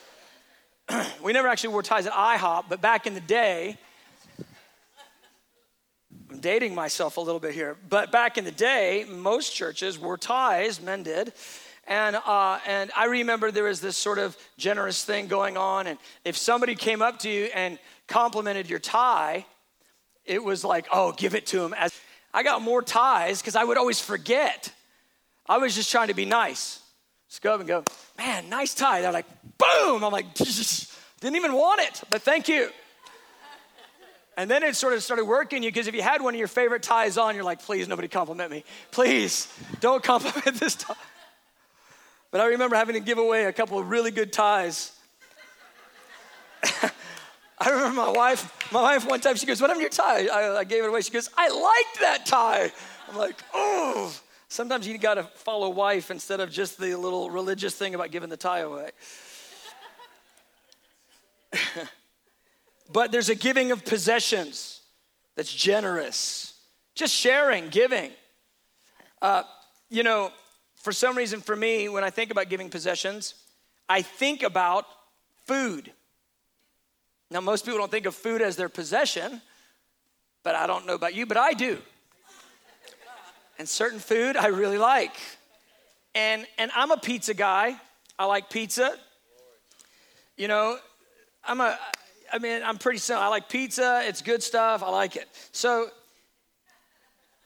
we 1.22 1.34
never 1.34 1.48
actually 1.48 1.74
wore 1.74 1.82
ties 1.82 2.06
at 2.06 2.14
IHOP, 2.14 2.70
but 2.70 2.80
back 2.80 3.06
in 3.06 3.12
the 3.12 3.20
day, 3.20 3.76
I'm 6.30 6.40
dating 6.40 6.74
myself 6.74 7.18
a 7.18 7.20
little 7.20 7.38
bit 7.38 7.52
here, 7.52 7.76
but 7.90 8.10
back 8.10 8.38
in 8.38 8.46
the 8.46 8.50
day, 8.50 9.04
most 9.10 9.54
churches 9.54 9.98
wore 9.98 10.16
ties, 10.16 10.80
men 10.80 11.02
did. 11.02 11.34
And, 11.86 12.16
uh, 12.16 12.58
and 12.66 12.90
I 12.96 13.06
remember 13.06 13.50
there 13.50 13.64
was 13.64 13.80
this 13.80 13.96
sort 13.96 14.18
of 14.18 14.36
generous 14.56 15.04
thing 15.04 15.26
going 15.26 15.56
on. 15.56 15.86
And 15.86 15.98
if 16.24 16.36
somebody 16.36 16.74
came 16.74 17.02
up 17.02 17.18
to 17.20 17.30
you 17.30 17.44
and 17.54 17.78
complimented 18.06 18.70
your 18.70 18.78
tie, 18.78 19.46
it 20.24 20.42
was 20.42 20.64
like, 20.64 20.86
oh, 20.92 21.12
give 21.12 21.34
it 21.34 21.46
to 21.46 21.62
him. 21.64 21.74
As 21.74 21.92
I 22.32 22.42
got 22.42 22.62
more 22.62 22.82
ties 22.82 23.40
because 23.40 23.56
I 23.56 23.64
would 23.64 23.76
always 23.76 24.00
forget. 24.00 24.72
I 25.46 25.58
was 25.58 25.74
just 25.74 25.90
trying 25.90 26.08
to 26.08 26.14
be 26.14 26.24
nice. 26.24 26.80
Just 27.28 27.42
go 27.42 27.54
up 27.54 27.60
and 27.60 27.68
go, 27.68 27.84
man, 28.16 28.48
nice 28.48 28.74
tie. 28.74 29.00
They're 29.00 29.12
like, 29.12 29.26
boom. 29.58 30.04
I'm 30.04 30.12
like, 30.12 30.32
didn't 30.34 31.36
even 31.36 31.52
want 31.52 31.80
it, 31.80 32.02
but 32.10 32.22
thank 32.22 32.48
you. 32.48 32.70
And 34.36 34.50
then 34.50 34.62
it 34.62 34.76
sort 34.76 34.94
of 34.94 35.02
started 35.02 35.24
working 35.24 35.62
you 35.62 35.70
because 35.70 35.88
if 35.88 35.94
you 35.94 36.00
had 36.00 36.22
one 36.22 36.34
of 36.34 36.38
your 36.38 36.48
favorite 36.48 36.82
ties 36.82 37.18
on, 37.18 37.34
you're 37.34 37.44
like, 37.44 37.62
please, 37.62 37.86
nobody 37.86 38.08
compliment 38.08 38.50
me. 38.50 38.64
Please, 38.90 39.52
don't 39.80 40.02
compliment 40.12 40.58
this 40.58 40.74
tie. 40.74 40.94
But 42.32 42.40
I 42.40 42.46
remember 42.46 42.74
having 42.74 42.94
to 42.94 43.00
give 43.00 43.18
away 43.18 43.44
a 43.44 43.52
couple 43.52 43.78
of 43.78 43.88
really 43.88 44.10
good 44.10 44.32
ties. 44.32 44.90
I 46.64 47.70
remember 47.70 47.94
my 47.94 48.10
wife, 48.10 48.72
my 48.72 48.82
wife 48.82 49.06
one 49.06 49.20
time, 49.20 49.36
she 49.36 49.46
goes, 49.46 49.60
What 49.60 49.70
happened 49.70 49.88
to 49.88 50.02
your 50.02 50.26
tie? 50.26 50.26
I, 50.26 50.58
I 50.58 50.64
gave 50.64 50.82
it 50.82 50.88
away. 50.88 51.02
She 51.02 51.12
goes, 51.12 51.30
I 51.36 51.48
liked 51.48 52.00
that 52.00 52.26
tie. 52.26 52.72
I'm 53.08 53.16
like, 53.16 53.36
Oh. 53.54 54.12
Sometimes 54.48 54.86
you 54.86 54.98
got 54.98 55.14
to 55.14 55.22
follow 55.22 55.70
wife 55.70 56.10
instead 56.10 56.40
of 56.40 56.50
just 56.50 56.78
the 56.78 56.94
little 56.94 57.30
religious 57.30 57.74
thing 57.74 57.94
about 57.94 58.10
giving 58.10 58.28
the 58.28 58.36
tie 58.36 58.58
away. 58.58 58.90
but 62.92 63.10
there's 63.10 63.30
a 63.30 63.34
giving 63.34 63.72
of 63.72 63.82
possessions 63.86 64.82
that's 65.36 65.50
generous, 65.50 66.52
just 66.94 67.14
sharing, 67.14 67.70
giving. 67.70 68.10
Uh, 69.22 69.44
you 69.88 70.02
know, 70.02 70.30
for 70.82 70.92
some 70.92 71.16
reason, 71.16 71.40
for 71.40 71.54
me, 71.54 71.88
when 71.88 72.02
I 72.02 72.10
think 72.10 72.32
about 72.32 72.48
giving 72.48 72.68
possessions, 72.68 73.34
I 73.88 74.02
think 74.02 74.42
about 74.42 74.84
food. 75.46 75.92
Now, 77.30 77.40
most 77.40 77.64
people 77.64 77.78
don't 77.78 77.90
think 77.90 78.04
of 78.06 78.16
food 78.16 78.42
as 78.42 78.56
their 78.56 78.68
possession, 78.68 79.40
but 80.42 80.56
I 80.56 80.66
don't 80.66 80.84
know 80.84 80.94
about 80.94 81.14
you, 81.14 81.24
but 81.24 81.36
I 81.36 81.52
do. 81.52 81.78
And 83.60 83.68
certain 83.68 84.00
food 84.00 84.36
I 84.36 84.48
really 84.48 84.76
like. 84.76 85.14
And, 86.16 86.46
and 86.58 86.72
I'm 86.74 86.90
a 86.90 86.96
pizza 86.96 87.32
guy. 87.32 87.76
I 88.18 88.24
like 88.24 88.50
pizza. 88.50 88.96
You 90.36 90.48
know, 90.48 90.78
I'm 91.44 91.60
a, 91.60 91.78
I 92.32 92.38
mean, 92.40 92.60
I'm 92.64 92.76
pretty 92.76 92.98
simple. 92.98 93.22
I 93.22 93.28
like 93.28 93.48
pizza. 93.48 94.02
It's 94.04 94.20
good 94.20 94.42
stuff. 94.42 94.82
I 94.82 94.90
like 94.90 95.14
it. 95.14 95.28
So 95.52 95.90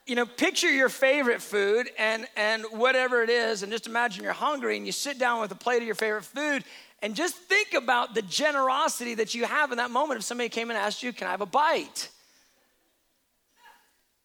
you 0.07 0.15
know, 0.15 0.25
picture 0.25 0.71
your 0.71 0.89
favorite 0.89 1.43
food 1.43 1.89
and, 1.99 2.27
and 2.37 2.65
whatever 2.71 3.23
it 3.23 3.31
is, 3.31 3.63
and 3.63 3.73
just 3.73 3.87
imagine 3.89 4.23
you're 4.23 4.33
hungry 4.33 4.77
and 4.77 4.87
you 4.87 4.93
sit 4.93 5.19
down 5.19 5.41
with 5.41 5.51
a 5.51 5.57
plate 5.57 5.79
of 5.79 5.87
your 5.87 5.97
favorite 5.97 6.25
food 6.25 6.63
and 7.03 7.15
just 7.15 7.35
think 7.37 7.75
about 7.75 8.15
the 8.15 8.23
generosity 8.23 9.15
that 9.15 9.35
you 9.35 9.45
have 9.45 9.73
in 9.73 9.79
that 9.79 9.91
moment 9.91 10.19
if 10.19 10.25
somebody 10.25 10.49
came 10.49 10.71
and 10.71 10.79
asked 10.79 11.03
you, 11.03 11.13
Can 11.13 11.27
I 11.27 11.33
have 11.33 11.41
a 11.41 11.47
bite? 11.47 12.09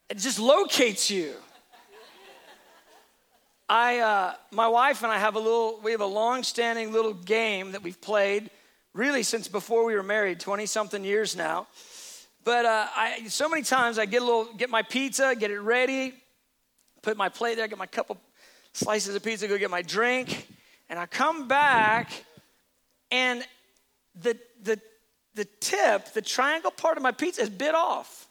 It 0.09 0.17
just 0.17 0.39
locates 0.39 1.09
you. 1.09 1.33
I, 3.67 3.99
uh, 3.99 4.33
my 4.51 4.67
wife 4.67 5.01
and 5.01 5.11
I 5.11 5.17
have 5.17 5.35
a 5.35 5.39
little, 5.39 5.79
we 5.81 5.91
have 5.91 6.01
a 6.01 6.05
long 6.05 6.43
standing 6.43 6.91
little 6.91 7.13
game 7.13 7.71
that 7.71 7.81
we've 7.81 7.99
played 8.01 8.49
really 8.93 9.23
since 9.23 9.47
before 9.47 9.85
we 9.85 9.95
were 9.95 10.03
married, 10.03 10.41
20 10.41 10.65
something 10.65 11.05
years 11.05 11.35
now. 11.37 11.67
But 12.43 12.65
uh, 12.65 12.87
I, 12.95 13.27
so 13.27 13.47
many 13.47 13.61
times 13.61 13.99
I 13.99 14.05
get 14.05 14.21
a 14.21 14.25
little, 14.25 14.45
get 14.53 14.69
my 14.69 14.81
pizza, 14.81 15.35
get 15.37 15.51
it 15.51 15.59
ready, 15.59 16.13
put 17.01 17.15
my 17.15 17.29
plate 17.29 17.55
there, 17.55 17.67
get 17.67 17.77
my 17.77 17.85
couple 17.85 18.17
slices 18.73 19.15
of 19.15 19.23
pizza, 19.23 19.47
go 19.47 19.57
get 19.57 19.69
my 19.69 19.81
drink, 19.83 20.47
and 20.89 20.97
I 20.97 21.05
come 21.05 21.47
back, 21.47 22.11
and 23.11 23.45
the 24.21 24.37
the 24.63 24.79
the 25.35 25.45
tip, 25.59 26.13
the 26.13 26.21
triangle 26.21 26.71
part 26.71 26.97
of 26.97 27.03
my 27.03 27.11
pizza 27.11 27.41
is 27.41 27.49
bit 27.49 27.75
off. 27.75 28.27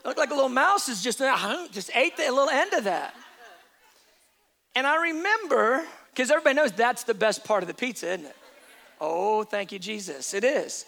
It 0.00 0.06
looked 0.06 0.18
like 0.18 0.30
a 0.30 0.34
little 0.34 0.48
mouse 0.48 0.88
is 0.88 1.02
just 1.02 1.18
just 1.70 1.90
ate 1.94 2.16
the 2.16 2.24
little 2.30 2.48
end 2.48 2.72
of 2.72 2.84
that. 2.84 3.14
And 4.74 4.86
I 4.86 5.02
remember, 5.02 5.84
because 6.10 6.30
everybody 6.30 6.54
knows 6.54 6.72
that's 6.72 7.04
the 7.04 7.14
best 7.14 7.44
part 7.44 7.62
of 7.62 7.68
the 7.68 7.74
pizza, 7.74 8.12
isn't 8.12 8.26
it? 8.26 8.36
Oh, 9.00 9.44
thank 9.44 9.72
you, 9.72 9.78
Jesus. 9.78 10.34
It 10.34 10.44
is. 10.44 10.84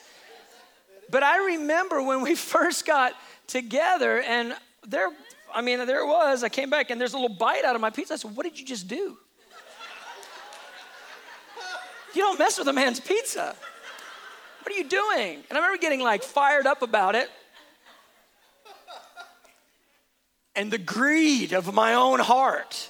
But 1.11 1.23
I 1.23 1.55
remember 1.55 2.03
when 2.03 2.23
we 2.23 2.35
first 2.55 2.87
got 2.87 3.15
together, 3.47 4.21
and 4.21 4.55
there, 4.87 5.09
I 5.55 5.61
mean, 5.61 5.85
there 5.87 6.01
it 6.01 6.07
was. 6.07 6.45
I 6.45 6.49
came 6.49 6.71
back, 6.71 6.91
and 6.91 7.01
there's 7.01 7.15
a 7.15 7.19
little 7.19 7.37
bite 7.37 7.65
out 7.65 7.75
of 7.75 7.81
my 7.81 7.91
pizza. 7.91 8.15
I 8.15 8.17
said, 8.17 8.37
What 8.37 8.45
did 8.45 8.59
you 8.59 8.67
just 8.67 8.89
do? 8.89 9.17
You 12.13 12.23
don't 12.23 12.41
mess 12.41 12.59
with 12.59 12.67
a 12.67 12.73
man's 12.73 12.99
pizza. 12.99 13.55
What 14.63 14.75
are 14.75 14.77
you 14.77 14.89
doing? 14.89 15.45
And 15.49 15.53
I 15.53 15.61
remember 15.61 15.79
getting 15.81 16.01
like 16.01 16.25
fired 16.25 16.67
up 16.67 16.83
about 16.83 17.15
it. 17.15 17.31
And 20.57 20.73
the 20.73 20.79
greed 20.79 21.53
of 21.53 21.73
my 21.73 21.95
own 21.95 22.19
heart 22.19 22.89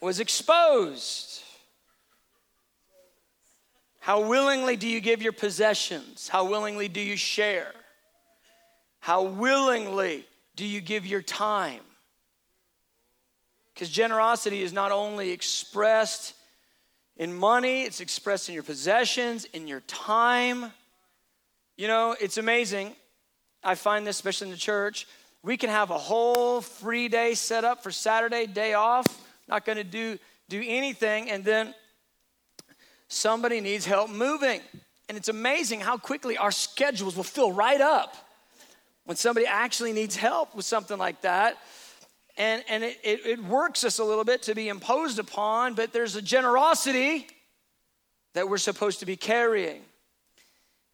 was 0.00 0.20
exposed. 0.20 1.42
How 4.10 4.26
willingly 4.26 4.74
do 4.74 4.88
you 4.88 5.00
give 5.00 5.22
your 5.22 5.30
possessions? 5.30 6.26
How 6.26 6.42
willingly 6.42 6.88
do 6.88 7.00
you 7.00 7.16
share? 7.16 7.72
How 8.98 9.22
willingly 9.22 10.26
do 10.56 10.66
you 10.66 10.80
give 10.80 11.06
your 11.06 11.22
time? 11.22 11.82
Because 13.72 13.88
generosity 13.88 14.64
is 14.64 14.72
not 14.72 14.90
only 14.90 15.30
expressed 15.30 16.34
in 17.18 17.32
money, 17.32 17.84
it's 17.84 18.00
expressed 18.00 18.48
in 18.48 18.54
your 18.56 18.64
possessions, 18.64 19.44
in 19.44 19.68
your 19.68 19.78
time. 19.82 20.72
You 21.76 21.86
know, 21.86 22.16
it's 22.20 22.36
amazing. 22.36 22.96
I 23.62 23.76
find 23.76 24.04
this, 24.04 24.16
especially 24.16 24.48
in 24.48 24.50
the 24.50 24.58
church. 24.58 25.06
We 25.44 25.56
can 25.56 25.70
have 25.70 25.90
a 25.90 25.98
whole 25.98 26.62
free 26.62 27.06
day 27.06 27.34
set 27.34 27.62
up 27.62 27.80
for 27.80 27.92
Saturday, 27.92 28.46
day 28.46 28.74
off, 28.74 29.06
not 29.46 29.64
gonna 29.64 29.84
do, 29.84 30.18
do 30.48 30.60
anything, 30.66 31.30
and 31.30 31.44
then 31.44 31.76
somebody 33.10 33.60
needs 33.60 33.84
help 33.84 34.08
moving. 34.08 34.60
And 35.08 35.18
it's 35.18 35.28
amazing 35.28 35.80
how 35.80 35.98
quickly 35.98 36.38
our 36.38 36.52
schedules 36.52 37.16
will 37.16 37.24
fill 37.24 37.52
right 37.52 37.80
up 37.80 38.16
when 39.04 39.16
somebody 39.16 39.46
actually 39.46 39.92
needs 39.92 40.16
help 40.16 40.54
with 40.54 40.64
something 40.64 40.96
like 40.96 41.20
that. 41.22 41.58
And, 42.38 42.64
and 42.68 42.84
it, 42.84 42.98
it, 43.02 43.26
it 43.26 43.44
works 43.44 43.84
us 43.84 43.98
a 43.98 44.04
little 44.04 44.24
bit 44.24 44.42
to 44.42 44.54
be 44.54 44.68
imposed 44.68 45.18
upon, 45.18 45.74
but 45.74 45.92
there's 45.92 46.14
a 46.16 46.22
generosity 46.22 47.26
that 48.34 48.48
we're 48.48 48.56
supposed 48.58 49.00
to 49.00 49.06
be 49.06 49.16
carrying. 49.16 49.82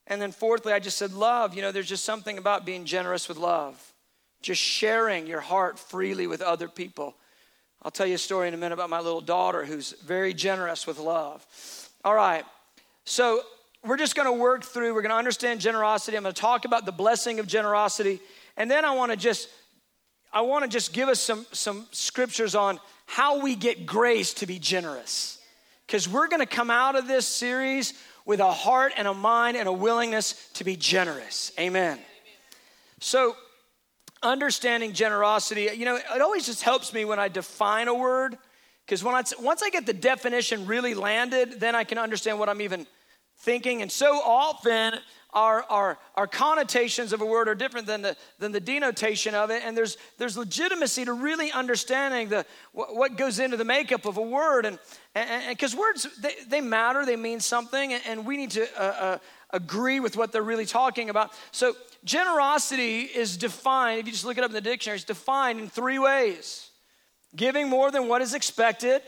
And 0.07 0.23
then, 0.23 0.33
fourthly, 0.33 0.73
I 0.73 0.79
just 0.79 0.97
said 0.97 1.13
love. 1.13 1.55
You 1.55 1.63
know, 1.63 1.73
there's 1.73 1.89
just 1.89 2.05
something 2.05 2.39
about 2.39 2.65
being 2.65 2.85
generous 2.85 3.29
with 3.29 3.37
love, 3.37 3.93
just 4.41 4.63
sharing 4.63 5.27
your 5.27 5.41
heart 5.41 5.79
freely 5.79 6.27
with 6.27 6.41
other 6.41 6.69
people. 6.69 7.17
I'll 7.83 7.91
tell 7.91 8.07
you 8.07 8.15
a 8.15 8.19
story 8.19 8.49
in 8.49 8.55
a 8.55 8.57
minute 8.57 8.75
about 8.75 8.89
my 8.89 9.01
little 9.01 9.21
daughter 9.21 9.65
who's 9.65 9.93
very 10.05 10.33
generous 10.33 10.87
with 10.87 10.99
love. 10.99 11.45
All 12.07 12.15
right. 12.15 12.45
So 13.05 13.41
we're 13.85 13.97
just 13.97 14.15
going 14.15 14.27
to 14.27 14.41
work 14.41 14.63
through, 14.63 14.95
we're 14.95 15.03
going 15.03 15.11
to 15.11 15.17
understand 15.17 15.61
generosity. 15.61 16.17
I'm 16.17 16.23
going 16.23 16.37
to 16.37 16.41
talk 16.41 16.65
about 16.65 16.87
the 16.87 16.93
blessing 16.93 17.41
of 17.41 17.49
generosity. 17.49 18.21
And 18.57 18.71
then 18.71 18.85
I 18.85 18.95
want 18.95 19.11
to 19.11 19.17
just 19.17 19.49
I 20.33 20.43
want 20.43 20.63
to 20.63 20.71
just 20.71 20.93
give 20.93 21.09
us 21.09 21.21
some 21.21 21.47
some 21.51 21.89
scriptures 21.91 22.55
on 22.55 22.79
how 23.07 23.43
we 23.43 23.57
get 23.57 23.87
grace 23.87 24.35
to 24.35 24.47
be 24.47 24.61
generous. 24.61 25.41
Cuz 25.89 26.09
we're 26.09 26.29
going 26.29 26.39
to 26.39 26.47
come 26.47 26.71
out 26.71 26.95
of 26.95 27.09
this 27.09 27.27
series 27.27 27.93
with 28.25 28.39
a 28.39 28.53
heart 28.53 28.93
and 28.97 29.09
a 29.09 29.15
mind 29.15 29.57
and 29.57 29.69
a 29.69 29.73
willingness 29.73 30.49
to 30.55 30.63
be 30.63 30.77
generous. 30.77 31.51
Amen. 31.59 31.95
Amen. 31.95 32.05
So 33.01 33.35
understanding 34.23 34.93
generosity, 34.93 35.71
you 35.75 35.85
know, 35.85 35.97
it 35.97 36.23
always 36.23 36.47
just 36.47 36.63
helps 36.63 36.93
me 36.93 37.05
when 37.05 37.19
I 37.19 37.27
define 37.27 37.89
a 37.89 37.95
word 37.95 38.39
because 38.87 39.03
once 39.03 39.63
I 39.63 39.71
get 39.71 39.85
the 39.85 39.93
definition 39.93 40.67
really 40.67 40.95
landed, 40.95 41.59
then 41.59 41.75
I 41.75 41.83
can 41.83 41.99
understand 41.99 42.39
what 42.39 42.49
I'm 42.49 42.61
even 42.61 42.87
thinking. 43.39 43.83
And 43.83 43.91
so 43.91 44.15
often, 44.15 44.95
our, 45.33 45.65
our, 45.69 45.99
our 46.15 46.27
connotations 46.27 47.13
of 47.13 47.21
a 47.21 47.27
word 47.27 47.49
are 47.49 47.55
different 47.55 47.87
than 47.87 48.03
the, 48.03 48.17
than 48.39 48.53
the 48.53 48.61
denotation 48.61 49.35
of 49.35 49.51
it. 49.51 49.63
And 49.65 49.77
there's, 49.77 49.99
there's 50.19 50.37
legitimacy 50.37 51.05
to 51.05 51.13
really 51.13 51.51
understanding 51.51 52.29
the, 52.29 52.47
what, 52.73 52.95
what 52.95 53.17
goes 53.17 53.41
into 53.41 53.57
the 53.57 53.65
makeup 53.65 54.07
of 54.07 54.19
a 54.19 54.23
word. 54.23 54.65
And 54.65 54.79
because 55.49 55.75
words, 55.75 56.07
they, 56.21 56.35
they 56.49 56.61
matter, 56.61 57.05
they 57.05 57.17
mean 57.17 57.41
something, 57.41 57.93
and 57.93 58.25
we 58.25 58.37
need 58.37 58.53
to 58.53 58.67
uh, 58.81 58.83
uh, 58.83 59.19
agree 59.51 60.01
with 60.01 60.17
what 60.17 60.33
they're 60.33 60.43
really 60.43 60.65
talking 60.65 61.11
about. 61.11 61.33
So, 61.51 61.75
generosity 62.05 63.01
is 63.01 63.37
defined, 63.37 64.01
if 64.01 64.07
you 64.07 64.13
just 64.13 64.25
look 64.25 64.39
it 64.39 64.45
up 64.45 64.51
in 64.51 64.55
the 64.55 64.61
dictionary, 64.61 64.97
it's 64.97 65.05
defined 65.05 65.59
in 65.59 65.69
three 65.69 65.99
ways 65.99 66.71
giving 67.35 67.69
more 67.69 67.91
than 67.91 68.09
what 68.09 68.23
is 68.23 68.35
expected. 68.35 69.03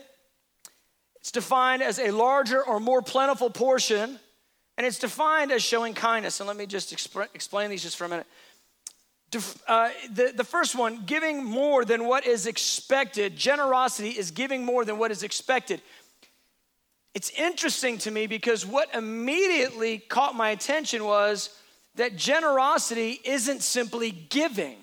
It's 1.19 1.31
defined 1.31 1.81
as 1.81 1.99
a 1.99 2.11
larger 2.11 2.63
or 2.63 2.79
more 2.79 3.01
plentiful 3.01 3.49
portion, 3.49 4.19
and 4.77 4.87
it's 4.87 4.99
defined 4.99 5.51
as 5.51 5.61
showing 5.61 5.93
kindness. 5.93 6.39
And 6.39 6.47
let 6.47 6.57
me 6.57 6.65
just 6.65 6.93
exp- 6.95 7.27
explain 7.33 7.69
these 7.69 7.83
just 7.83 7.97
for 7.97 8.05
a 8.05 8.09
minute. 8.09 8.27
Uh, 9.67 9.89
the, 10.11 10.33
the 10.35 10.43
first 10.43 10.75
one, 10.75 11.03
giving 11.05 11.43
more 11.43 11.85
than 11.85 12.05
what 12.05 12.25
is 12.25 12.47
expected. 12.47 13.35
Generosity 13.35 14.09
is 14.09 14.31
giving 14.31 14.65
more 14.65 14.83
than 14.85 14.97
what 14.97 15.11
is 15.11 15.21
expected. 15.21 15.81
It's 17.13 17.29
interesting 17.31 17.97
to 17.99 18.11
me 18.11 18.27
because 18.27 18.65
what 18.65 18.93
immediately 18.95 19.99
caught 19.99 20.35
my 20.35 20.49
attention 20.49 21.03
was 21.03 21.55
that 21.95 22.15
generosity 22.15 23.19
isn't 23.23 23.61
simply 23.61 24.11
giving 24.11 24.77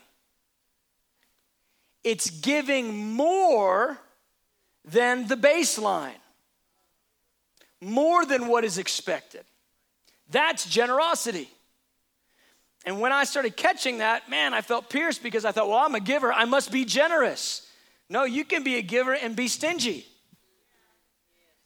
it's 2.07 2.31
giving 2.31 3.15
more 3.15 3.99
than 4.85 5.27
the 5.27 5.35
baseline, 5.35 6.21
more 7.81 8.25
than 8.25 8.47
what 8.47 8.63
is 8.63 8.79
expected. 8.79 9.45
That's 10.31 10.69
generosity. 10.69 11.49
And 12.85 13.01
when 13.01 13.11
I 13.11 13.25
started 13.25 13.57
catching 13.57 13.99
that, 13.99 14.31
man, 14.31 14.55
I 14.55 14.61
felt 14.61 14.89
pierced 14.89 15.21
because 15.21 15.45
I 15.45 15.51
thought, 15.51 15.69
well, 15.69 15.79
I'm 15.79 15.97
a 15.97 16.01
giver, 16.01 16.33
I 16.33 16.45
must 16.45 16.71
be 16.71 16.85
generous. 16.85 17.69
No, 18.09 18.23
you 18.23 18.45
can 18.45 18.63
be 18.63 18.77
a 18.77 18.83
giver 18.83 19.13
and 19.13 19.35
be 19.35 19.49
stingy. 19.49 20.07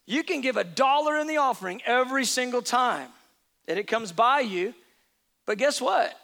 You 0.07 0.23
can 0.23 0.41
give 0.41 0.57
a 0.57 0.65
dollar 0.65 1.19
in 1.19 1.27
the 1.27 1.37
offering 1.37 1.83
every 1.85 2.25
single 2.25 2.63
time 2.63 3.11
that 3.67 3.77
it 3.77 3.87
comes 3.87 4.11
by 4.11 4.41
you. 4.41 4.73
But 5.45 5.59
guess 5.59 5.83
what? 5.83 6.19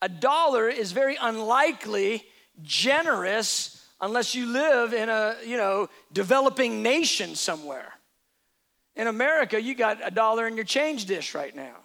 A 0.00 0.08
dollar 0.08 0.70
is 0.70 0.92
very 0.92 1.18
unlikely 1.20 2.24
generous 2.62 3.84
unless 4.00 4.34
you 4.34 4.46
live 4.46 4.92
in 4.92 5.08
a, 5.08 5.36
you 5.46 5.56
know, 5.56 5.88
developing 6.12 6.82
nation 6.82 7.34
somewhere. 7.34 7.92
In 8.96 9.06
America, 9.06 9.60
you 9.60 9.74
got 9.74 9.98
a 10.02 10.10
dollar 10.10 10.46
in 10.46 10.56
your 10.56 10.64
change 10.64 11.06
dish 11.06 11.34
right 11.34 11.54
now. 11.54 11.76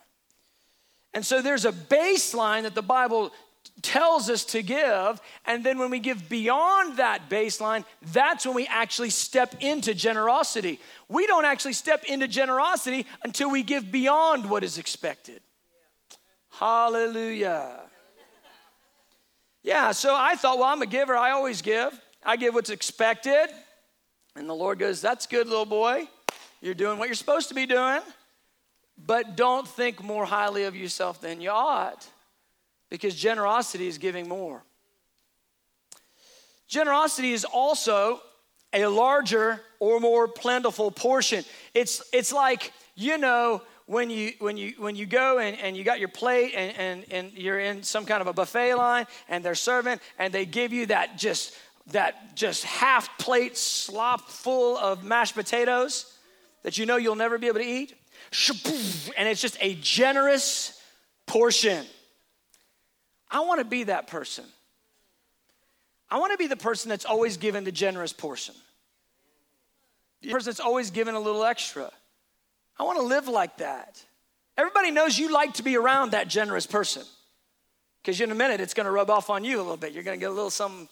And 1.14 1.26
so 1.26 1.42
there's 1.42 1.66
a 1.66 1.72
baseline 1.72 2.64
that 2.64 2.76
the 2.76 2.82
Bible 2.82 3.32
tells 3.82 4.30
us 4.30 4.46
to 4.46 4.62
give. 4.62 5.22
And 5.46 5.64
then 5.64 5.78
when 5.78 5.90
we 5.90 6.00
give 6.00 6.30
beyond 6.30 6.98
that 6.98 7.30
baseline, 7.30 7.86
that's 8.12 8.46
when 8.46 8.56
we 8.56 8.68
actually 8.68 9.10
step 9.10 9.56
into 9.62 9.94
generosity. 9.94 10.80
We 11.08 11.28
don't 11.28 11.46
actually 11.46 11.74
step 11.74 12.04
into 12.06 12.28
generosity 12.28 13.06
until 13.24 13.50
we 13.50 13.64
give 13.64 13.92
beyond 13.92 14.50
what 14.50 14.64
is 14.64 14.78
expected. 14.78 15.42
Hallelujah. 16.50 17.82
Yeah, 19.66 19.94
so 19.94 20.16
I 20.16 20.36
thought, 20.36 20.60
well, 20.60 20.68
I'm 20.68 20.84
a 20.84 20.86
giver. 20.86 21.16
I 21.18 21.32
always 21.32 21.64
give. 21.64 22.00
I 22.24 22.38
give 22.38 22.54
what's 22.54 22.70
expected. 22.70 23.48
And 24.36 24.48
the 24.48 24.54
Lord 24.54 24.78
goes, 24.78 25.02
That's 25.02 25.26
good, 25.26 25.48
little 25.48 25.66
boy. 25.66 26.08
You're 26.62 26.76
doing 26.76 27.00
what 27.00 27.08
you're 27.08 27.16
supposed 27.16 27.50
to 27.50 27.56
be 27.56 27.66
doing. 27.66 28.02
But 29.04 29.36
don't 29.36 29.68
think 29.68 30.04
more 30.04 30.24
highly 30.24 30.66
of 30.66 30.76
yourself 30.76 31.20
than 31.20 31.42
you 31.42 31.50
ought, 31.50 32.08
because 32.92 33.16
generosity 33.16 33.88
is 33.88 33.98
giving 33.98 34.30
more. 34.30 34.62
Generosity 36.68 37.34
is 37.34 37.44
also 37.44 38.22
a 38.72 38.86
larger 38.86 39.62
or 39.80 40.00
more 40.00 40.28
plentiful 40.28 40.92
portion. 40.92 41.44
It's, 41.74 42.04
it's 42.14 42.32
like, 42.32 42.72
you 42.94 43.18
know, 43.18 43.64
when 43.86 44.10
you 44.10 44.34
when 44.40 44.58
you 44.58 44.74
when 44.78 44.96
you 44.96 45.06
go 45.06 45.40
and, 45.40 45.58
and 45.60 45.78
you 45.78 45.84
got 45.84 46.00
your 46.00 46.10
plate 46.10 46.54
and, 46.56 46.76
and, 46.78 47.06
and 47.12 47.32
you're 47.34 47.60
in 47.60 47.84
some 47.84 48.06
kind 48.06 48.22
of 48.22 48.28
a 48.28 48.34
buffet 48.34 48.76
line 48.76 49.06
and 49.30 49.44
they're 49.44 49.56
serving 49.56 50.00
and 50.18 50.34
they 50.34 50.46
give 50.46 50.74
you 50.74 50.88
that 50.88 51.18
just 51.18 51.56
that 51.92 52.36
just 52.36 52.64
half 52.64 53.16
plate 53.20 53.56
slop 53.58 54.30
full 54.30 54.78
of 54.78 55.04
mashed 55.04 55.36
potatoes 55.36 56.18
that 56.64 56.78
you 56.78 56.86
know 56.86 56.98
you'll 56.98 57.16
never 57.16 57.38
be 57.38 57.48
able 57.48 57.60
to 57.60 57.66
eat 57.66 57.94
and 59.18 59.28
it's 59.28 59.42
just 59.42 59.58
a 59.62 59.76
generous 59.76 60.82
portion. 61.28 61.86
I 63.30 63.42
want 63.42 63.60
to 63.60 63.66
be 63.66 63.84
that 63.84 64.08
person. 64.08 64.46
I 66.10 66.20
want 66.20 66.32
to 66.32 66.38
be 66.38 66.48
the 66.48 66.56
person 66.56 66.90
that's 66.90 67.06
always 67.06 67.38
given 67.38 67.64
the 67.64 67.72
generous 67.72 68.14
portion. 68.14 68.56
The 70.22 70.32
person 70.32 70.46
that's 70.46 70.60
always 70.60 70.92
given 70.92 71.16
a 71.16 71.20
little 71.20 71.44
extra 71.44 71.92
I 72.78 72.84
want 72.84 73.00
to 73.00 73.06
live 73.06 73.28
like 73.28 73.58
that. 73.58 74.04
Everybody 74.58 74.92
knows 74.92 75.18
you 75.18 75.32
like 75.32 75.56
to 75.56 75.64
be 75.64 75.78
around 75.78 76.12
that 76.12 76.28
generous 76.28 76.66
person 76.66 77.04
because 78.02 78.20
in 78.22 78.32
a 78.32 78.36
minute 78.36 78.62
it's 78.62 78.74
going 78.74 78.86
to 78.86 78.92
rub 78.92 79.10
off 79.10 79.30
on 79.30 79.44
you 79.44 79.58
a 79.58 79.64
little 79.64 79.78
bit. 79.78 79.92
You're 79.92 80.04
going 80.04 80.18
to 80.20 80.24
get 80.24 80.30
a 80.30 80.34
little 80.34 80.50
something 80.50 80.88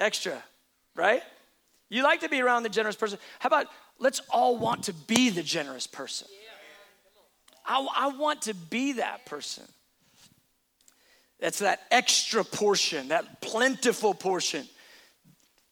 extra, 0.00 0.42
right? 0.94 1.22
You 1.88 2.02
like 2.02 2.20
to 2.20 2.28
be 2.28 2.40
around 2.40 2.64
the 2.64 2.68
generous 2.68 2.96
person. 2.96 3.18
How 3.38 3.48
about 3.48 3.66
let's 3.98 4.20
all 4.30 4.56
want 4.56 4.84
to 4.84 4.92
be 4.92 5.30
the 5.30 5.42
generous 5.42 5.86
person? 5.86 6.28
I, 7.64 7.86
I 7.96 8.08
want 8.16 8.42
to 8.42 8.54
be 8.54 8.94
that 8.94 9.26
person. 9.26 9.64
That's 11.40 11.58
that 11.58 11.80
extra 11.90 12.44
portion, 12.44 13.08
that 13.08 13.40
plentiful 13.40 14.14
portion, 14.14 14.66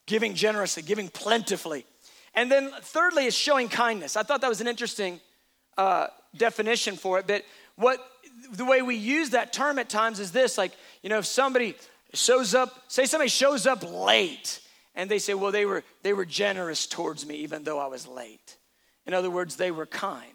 giving 0.06 0.34
generously, 0.34 0.82
giving 0.82 1.08
plentifully. 1.08 1.86
And 2.34 2.50
then 2.50 2.70
thirdly 2.82 3.26
is 3.26 3.34
showing 3.34 3.68
kindness. 3.68 4.16
I 4.16 4.24
thought 4.24 4.40
that 4.42 4.48
was 4.48 4.60
an 4.60 4.66
interesting 4.66 5.20
uh, 5.76 6.08
definition 6.36 6.96
for 6.96 7.18
it, 7.18 7.26
but 7.26 7.44
what 7.76 7.98
the 8.52 8.64
way 8.64 8.82
we 8.82 8.96
use 8.96 9.30
that 9.30 9.52
term 9.52 9.78
at 9.78 9.88
times 9.88 10.20
is 10.20 10.32
this 10.32 10.58
like, 10.58 10.72
you 11.02 11.08
know, 11.08 11.18
if 11.18 11.26
somebody 11.26 11.74
shows 12.12 12.54
up, 12.54 12.84
say 12.88 13.06
somebody 13.06 13.30
shows 13.30 13.66
up 13.66 13.82
late 13.82 14.60
and 14.94 15.10
they 15.10 15.18
say, 15.18 15.34
well, 15.34 15.52
they 15.52 15.66
were, 15.66 15.82
they 16.02 16.12
were 16.12 16.24
generous 16.24 16.86
towards 16.86 17.26
me 17.26 17.36
even 17.36 17.64
though 17.64 17.78
I 17.78 17.86
was 17.86 18.06
late. 18.06 18.56
In 19.06 19.14
other 19.14 19.30
words, 19.30 19.56
they 19.56 19.70
were 19.70 19.86
kind 19.86 20.28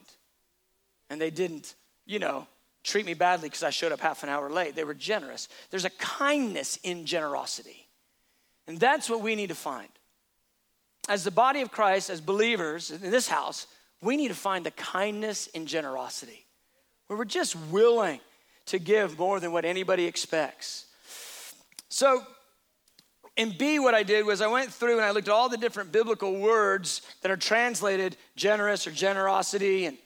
and 1.10 1.20
they 1.20 1.30
didn't, 1.30 1.76
you 2.06 2.20
know, 2.20 2.48
treat 2.84 3.06
me 3.06 3.14
badly 3.14 3.50
because 3.50 3.64
I 3.64 3.70
showed 3.70 3.92
up 3.92 4.00
half 4.00 4.24
an 4.24 4.30
hour 4.30 4.50
late. 4.50 4.76
They 4.76 4.84
were 4.84 4.94
generous. 4.94 5.50
There's 5.70 5.86
a 5.86 5.90
kindness 5.92 6.78
in 6.84 7.06
generosity. 7.06 7.88
And 8.68 8.80
that's 8.80 9.10
what 9.10 9.22
we 9.22 9.36
need 9.36 9.50
to 9.50 9.56
find. 9.56 9.90
As 11.08 11.24
the 11.24 11.32
body 11.32 11.62
of 11.62 11.72
Christ, 11.72 12.10
as 12.10 12.22
believers 12.22 12.92
in 12.92 13.10
this 13.10 13.28
house, 13.28 13.66
we 14.02 14.18
need 14.18 14.30
to 14.30 14.36
find 14.36 14.66
the 14.66 14.72
kindness 14.72 15.50
and 15.54 15.68
generosity 15.68 16.46
where 17.08 17.18
we're 17.18 17.26
just 17.26 17.56
willing 17.72 18.20
to 18.68 18.80
give 18.80 19.18
more 19.18 19.40
than 19.40 19.52
what 19.52 19.66
anybody 19.66 20.06
expects. 20.06 20.86
So, 21.90 22.22
in 23.36 23.56
B, 23.58 23.80
what 23.80 23.96
I 23.96 24.04
did 24.04 24.26
was 24.26 24.42
I 24.42 24.48
went 24.48 24.72
through 24.72 24.98
and 24.98 25.06
I 25.06 25.12
looked 25.12 25.28
at 25.28 25.34
all 25.34 25.50
the 25.50 25.58
different 25.58 25.92
biblical 25.92 26.40
words 26.40 27.02
that 27.22 27.32
are 27.32 27.38
translated 27.38 28.16
generous 28.36 28.86
or 28.86 28.92
generosity, 28.92 29.86
and, 29.86 29.98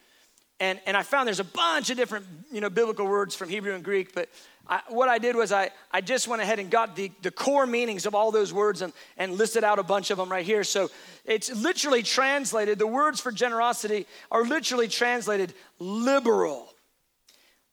and, 0.60 0.80
and 0.86 0.96
I 0.96 1.04
found 1.04 1.28
there's 1.28 1.40
a 1.40 1.44
bunch 1.44 1.90
of 1.90 1.98
different 1.98 2.26
you 2.52 2.62
know, 2.62 2.70
biblical 2.70 3.06
words 3.06 3.36
from 3.36 3.50
Hebrew 3.50 3.74
and 3.74 3.84
Greek, 3.84 4.14
but 4.14 4.30
I, 4.68 4.82
what 4.88 5.10
I 5.10 5.18
did 5.18 5.36
was 5.36 5.52
I, 5.52 5.72
I 5.92 6.00
just 6.02 6.28
went 6.28 6.42
ahead 6.42 6.58
and 6.60 6.72
got 6.72 6.96
the, 6.96 7.12
the 7.22 7.32
core 7.32 7.66
meanings 7.66 8.06
of 8.06 8.16
all 8.16 8.32
those 8.32 8.54
words 8.54 8.82
and, 8.82 8.94
and 9.18 9.34
listed 9.34 9.64
out 9.64 9.78
a 9.78 9.84
bunch 9.84 10.10
of 10.10 10.18
them 10.18 10.30
right 10.30 10.46
here. 10.46 10.64
So 10.64 10.90
it's 11.26 11.54
literally 11.54 12.02
translated, 12.02 12.80
the 12.80 12.88
words 12.88 13.20
for 13.20 13.32
generosity 13.32 14.08
are 14.32 14.44
literally 14.44 14.88
translated 14.88 15.54
liberal, 15.80 16.70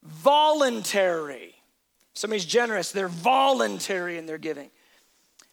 voluntary. 0.03 1.55
Somebody's 2.15 2.45
generous, 2.45 2.91
they're 2.91 3.09
voluntary 3.09 4.19
in 4.19 4.27
their 4.27 4.39
giving. 4.39 4.71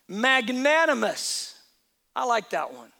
Magnanimous. 0.07 1.53
I 2.15 2.25
like 2.25 2.49
that 2.49 2.73
one. 2.73 2.91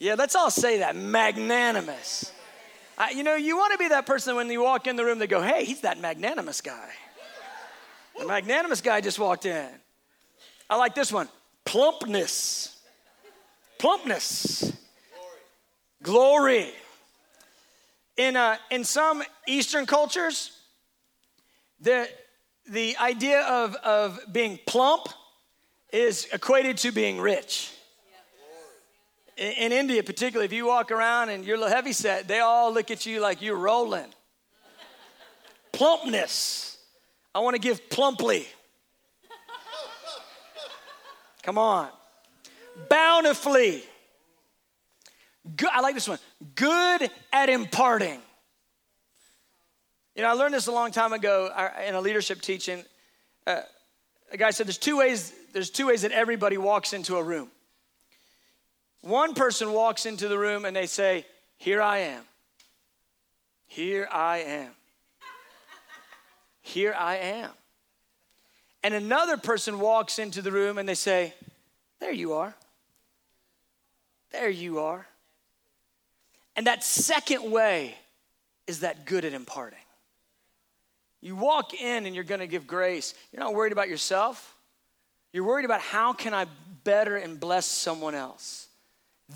Yeah, 0.00 0.14
let's 0.14 0.34
all 0.34 0.50
say 0.50 0.78
that 0.78 0.96
magnanimous. 0.96 2.32
I, 2.96 3.10
you 3.10 3.22
know, 3.22 3.36
you 3.36 3.56
want 3.56 3.72
to 3.72 3.78
be 3.78 3.88
that 3.88 4.06
person 4.06 4.34
when 4.34 4.50
you 4.50 4.60
walk 4.60 4.88
in 4.88 4.96
the 4.96 5.04
room, 5.04 5.20
they 5.20 5.28
go, 5.28 5.40
hey, 5.40 5.64
he's 5.64 5.82
that 5.82 6.00
magnanimous 6.00 6.60
guy. 6.60 6.90
The 8.18 8.26
magnanimous 8.26 8.80
guy 8.80 9.00
just 9.00 9.18
walked 9.18 9.46
in. 9.46 9.68
I 10.68 10.76
like 10.76 10.94
this 10.94 11.12
one 11.12 11.28
plumpness. 11.64 12.76
Plumpness. 13.78 14.72
Glory. 16.02 16.70
In, 18.16 18.36
uh, 18.36 18.56
in 18.70 18.82
some 18.82 19.22
Eastern 19.46 19.86
cultures, 19.86 20.50
the, 21.80 22.08
the 22.68 22.96
idea 22.96 23.42
of, 23.42 23.76
of 23.76 24.18
being 24.32 24.58
plump 24.66 25.08
is 25.92 26.26
equated 26.32 26.78
to 26.78 26.90
being 26.90 27.20
rich. 27.20 27.70
In, 29.36 29.52
in 29.52 29.72
India, 29.72 30.02
particularly, 30.02 30.46
if 30.46 30.52
you 30.52 30.66
walk 30.66 30.90
around 30.90 31.28
and 31.28 31.44
you're 31.44 31.56
a 31.56 31.60
little 31.60 31.74
heavy 31.74 31.92
set, 31.92 32.26
they 32.26 32.40
all 32.40 32.72
look 32.72 32.90
at 32.90 33.06
you 33.06 33.20
like 33.20 33.40
you're 33.42 33.56
rolling. 33.56 34.12
Plumpness 35.70 36.77
I 37.34 37.40
want 37.40 37.54
to 37.54 37.60
give 37.60 37.88
plumply. 37.90 38.46
Come 41.42 41.58
on. 41.58 41.88
Bountifully. 42.88 43.82
Good, 45.56 45.70
I 45.72 45.80
like 45.80 45.94
this 45.94 46.08
one. 46.08 46.18
Good 46.54 47.10
at 47.32 47.48
imparting. 47.48 48.20
You 50.14 50.22
know, 50.22 50.28
I 50.28 50.32
learned 50.32 50.52
this 50.52 50.66
a 50.66 50.72
long 50.72 50.90
time 50.90 51.12
ago 51.12 51.50
uh, 51.54 51.70
in 51.86 51.94
a 51.94 52.00
leadership 52.00 52.40
teaching. 52.40 52.84
Uh, 53.46 53.60
a 54.32 54.36
guy 54.36 54.50
said 54.50 54.66
there's 54.66 54.76
two 54.76 54.98
ways. 54.98 55.32
There's 55.52 55.70
two 55.70 55.86
ways 55.86 56.02
that 56.02 56.12
everybody 56.12 56.58
walks 56.58 56.92
into 56.92 57.16
a 57.16 57.22
room. 57.22 57.50
One 59.00 59.34
person 59.34 59.72
walks 59.72 60.06
into 60.06 60.28
the 60.28 60.38
room 60.38 60.64
and 60.64 60.76
they 60.76 60.86
say, 60.86 61.24
"Here 61.56 61.80
I 61.80 61.98
am. 61.98 62.24
Here 63.68 64.08
I 64.10 64.38
am." 64.38 64.72
Here 66.68 66.94
I 66.96 67.16
am. 67.16 67.50
And 68.82 68.92
another 68.92 69.38
person 69.38 69.80
walks 69.80 70.18
into 70.18 70.42
the 70.42 70.52
room 70.52 70.76
and 70.76 70.86
they 70.86 70.94
say, 70.94 71.32
There 71.98 72.12
you 72.12 72.34
are. 72.34 72.54
There 74.32 74.50
you 74.50 74.80
are. 74.80 75.06
And 76.56 76.66
that 76.66 76.84
second 76.84 77.50
way 77.50 77.94
is 78.66 78.80
that 78.80 79.06
good 79.06 79.24
at 79.24 79.32
imparting. 79.32 79.78
You 81.22 81.36
walk 81.36 81.72
in 81.72 82.04
and 82.04 82.14
you're 82.14 82.22
going 82.22 82.40
to 82.40 82.46
give 82.46 82.66
grace. 82.66 83.14
You're 83.32 83.40
not 83.40 83.54
worried 83.54 83.72
about 83.72 83.88
yourself. 83.88 84.54
You're 85.32 85.44
worried 85.44 85.64
about 85.64 85.80
how 85.80 86.12
can 86.12 86.34
I 86.34 86.46
better 86.84 87.16
and 87.16 87.40
bless 87.40 87.64
someone 87.64 88.14
else. 88.14 88.68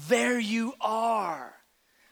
There 0.08 0.38
you 0.38 0.74
are. 0.82 1.54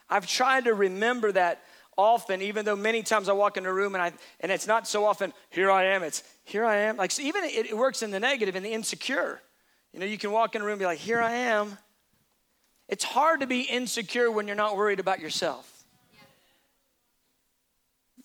I've 0.08 0.26
tried 0.26 0.64
to 0.64 0.72
remember 0.72 1.30
that 1.32 1.62
often, 2.00 2.42
even 2.42 2.64
though 2.64 2.76
many 2.76 3.02
times 3.02 3.28
I 3.28 3.32
walk 3.32 3.56
in 3.56 3.66
a 3.66 3.72
room 3.72 3.94
and 3.94 4.02
I 4.02 4.12
and 4.40 4.50
it's 4.50 4.66
not 4.66 4.88
so 4.88 5.04
often, 5.04 5.32
here 5.50 5.70
I 5.70 5.84
am, 5.84 6.02
it's 6.02 6.22
here 6.44 6.64
I 6.64 6.76
am. 6.76 6.96
Like 6.96 7.10
so 7.10 7.22
even 7.22 7.44
it, 7.44 7.66
it 7.66 7.76
works 7.76 8.02
in 8.02 8.10
the 8.10 8.20
negative 8.20 8.56
and 8.56 8.64
the 8.64 8.72
insecure. 8.72 9.40
You 9.92 10.00
know, 10.00 10.06
you 10.06 10.18
can 10.18 10.32
walk 10.32 10.54
in 10.54 10.62
a 10.62 10.64
room 10.64 10.72
and 10.72 10.80
be 10.80 10.86
like, 10.86 10.98
here 10.98 11.20
I 11.20 11.32
am. 11.32 11.76
It's 12.88 13.04
hard 13.04 13.40
to 13.40 13.46
be 13.46 13.62
insecure 13.62 14.30
when 14.30 14.46
you're 14.46 14.56
not 14.56 14.76
worried 14.76 15.00
about 15.00 15.20
yourself. 15.20 15.84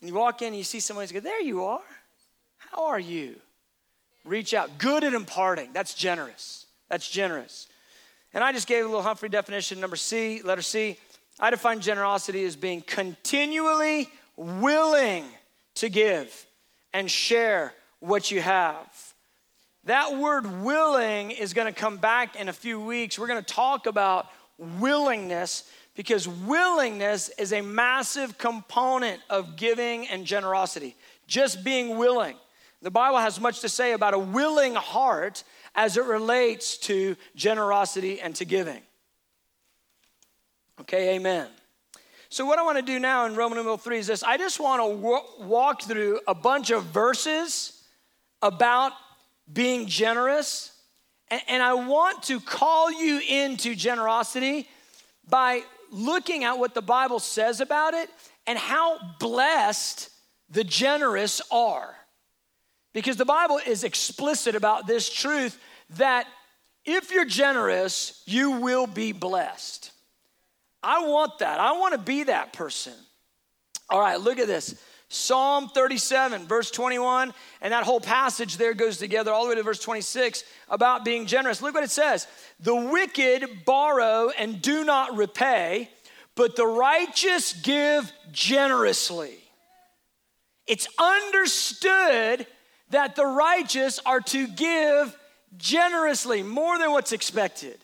You 0.01 0.13
walk 0.13 0.41
in 0.41 0.49
and 0.49 0.57
you 0.57 0.63
see 0.63 0.79
someone, 0.79 1.07
you 1.07 1.13
go, 1.13 1.19
there 1.19 1.41
you 1.41 1.65
are. 1.65 1.81
How 2.57 2.85
are 2.85 2.99
you? 2.99 3.35
Reach 4.23 4.53
out. 4.53 4.77
Good 4.77 5.03
at 5.03 5.13
imparting. 5.13 5.71
That's 5.73 5.93
generous. 5.93 6.65
That's 6.89 7.09
generous. 7.09 7.67
And 8.33 8.43
I 8.43 8.51
just 8.51 8.67
gave 8.67 8.83
a 8.83 8.87
little 8.87 9.03
Humphrey 9.03 9.29
definition, 9.29 9.79
number 9.79 9.95
C, 9.95 10.41
letter 10.43 10.61
C. 10.61 10.97
I 11.39 11.49
define 11.49 11.81
generosity 11.81 12.45
as 12.45 12.55
being 12.55 12.81
continually 12.81 14.09
willing 14.37 15.25
to 15.75 15.89
give 15.89 16.45
and 16.93 17.11
share 17.11 17.73
what 17.99 18.31
you 18.31 18.41
have. 18.41 19.13
That 19.83 20.17
word 20.17 20.63
willing 20.63 21.31
is 21.31 21.53
going 21.53 21.71
to 21.71 21.79
come 21.79 21.97
back 21.97 22.35
in 22.35 22.49
a 22.49 22.53
few 22.53 22.79
weeks. 22.79 23.19
We're 23.19 23.27
going 23.27 23.43
to 23.43 23.53
talk 23.53 23.85
about 23.85 24.27
willingness 24.57 25.69
because 25.95 26.27
willingness 26.27 27.29
is 27.37 27.53
a 27.53 27.61
massive 27.61 28.37
component 28.37 29.21
of 29.29 29.55
giving 29.57 30.07
and 30.07 30.25
generosity. 30.25 30.95
Just 31.27 31.63
being 31.63 31.97
willing. 31.97 32.35
The 32.81 32.91
Bible 32.91 33.19
has 33.19 33.39
much 33.39 33.61
to 33.61 33.69
say 33.69 33.93
about 33.93 34.13
a 34.13 34.19
willing 34.19 34.75
heart 34.75 35.43
as 35.75 35.97
it 35.97 36.05
relates 36.05 36.77
to 36.77 37.15
generosity 37.35 38.21
and 38.21 38.35
to 38.35 38.45
giving. 38.45 38.81
Okay, 40.81 41.15
amen. 41.15 41.47
So, 42.29 42.45
what 42.45 42.59
I 42.59 42.63
want 42.63 42.77
to 42.77 42.83
do 42.83 42.99
now 42.99 43.25
in 43.25 43.35
Roman 43.35 43.57
numeral 43.57 43.77
3 43.77 43.97
is 43.99 44.07
this 44.07 44.23
I 44.23 44.37
just 44.37 44.59
want 44.59 44.81
to 44.81 45.45
walk 45.45 45.83
through 45.83 46.19
a 46.27 46.35
bunch 46.35 46.71
of 46.71 46.83
verses 46.85 47.83
about 48.41 48.91
being 49.51 49.87
generous 49.87 50.71
and 51.29 51.63
I 51.63 51.73
want 51.73 52.23
to 52.23 52.39
call 52.39 52.91
you 52.91 53.19
into 53.19 53.75
generosity 53.75 54.67
by 55.27 55.63
looking 55.91 56.43
at 56.43 56.59
what 56.59 56.73
the 56.73 56.81
Bible 56.81 57.19
says 57.19 57.61
about 57.61 57.93
it 57.93 58.09
and 58.45 58.59
how 58.59 58.99
blessed 59.19 60.09
the 60.49 60.63
generous 60.63 61.41
are. 61.51 61.95
Because 62.93 63.17
the 63.17 63.25
Bible 63.25 63.59
is 63.65 63.83
explicit 63.83 64.55
about 64.55 64.87
this 64.87 65.11
truth 65.11 65.59
that 65.91 66.27
if 66.85 67.11
you're 67.11 67.25
generous, 67.25 68.21
you 68.25 68.51
will 68.51 68.85
be 68.85 69.11
blessed. 69.11 69.84
I 70.85 71.07
want 71.07 71.39
that. 71.39 71.59
I 71.59 71.73
want 71.73 71.93
to 71.93 71.97
be 71.97 72.23
that 72.23 72.53
person. 72.53 72.93
All 73.89 73.99
right, 73.99 74.19
look 74.19 74.37
at 74.37 74.45
this. 74.45 74.79
Psalm 75.09 75.69
37, 75.69 76.45
verse 76.47 76.69
21, 76.71 77.33
and 77.61 77.73
that 77.73 77.83
whole 77.83 77.99
passage 77.99 78.57
there 78.57 78.73
goes 78.73 78.97
together 78.97 79.31
all 79.31 79.43
the 79.43 79.49
way 79.49 79.55
to 79.55 79.63
verse 79.63 79.79
26 79.79 80.43
about 80.69 81.05
being 81.05 81.25
generous. 81.25 81.61
Look 81.61 81.73
what 81.73 81.83
it 81.83 81.91
says 81.91 82.27
The 82.59 82.75
wicked 82.75 83.65
borrow 83.65 84.29
and 84.37 84.61
do 84.61 84.83
not 84.83 85.15
repay, 85.15 85.89
but 86.35 86.55
the 86.55 86.67
righteous 86.67 87.53
give 87.53 88.11
generously. 88.31 89.37
It's 90.67 90.87
understood 90.99 92.47
that 92.89 93.15
the 93.15 93.25
righteous 93.25 93.99
are 94.05 94.21
to 94.21 94.47
give 94.47 95.15
generously, 95.57 96.43
more 96.43 96.77
than 96.77 96.91
what's 96.91 97.11
expected. 97.11 97.79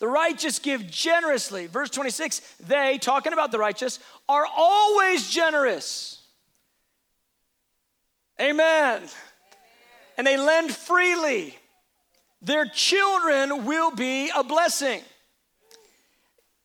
The 0.00 0.08
righteous 0.08 0.58
give 0.58 0.90
generously. 0.90 1.66
Verse 1.66 1.90
26, 1.90 2.40
they, 2.66 2.98
talking 2.98 3.32
about 3.32 3.52
the 3.52 3.58
righteous, 3.58 4.00
are 4.28 4.46
always 4.56 5.30
generous. 5.30 6.22
Amen. 8.40 9.02
And 10.16 10.26
they 10.26 10.38
lend 10.38 10.74
freely. 10.74 11.56
Their 12.40 12.64
children 12.64 13.66
will 13.66 13.90
be 13.90 14.30
a 14.34 14.42
blessing. 14.42 15.02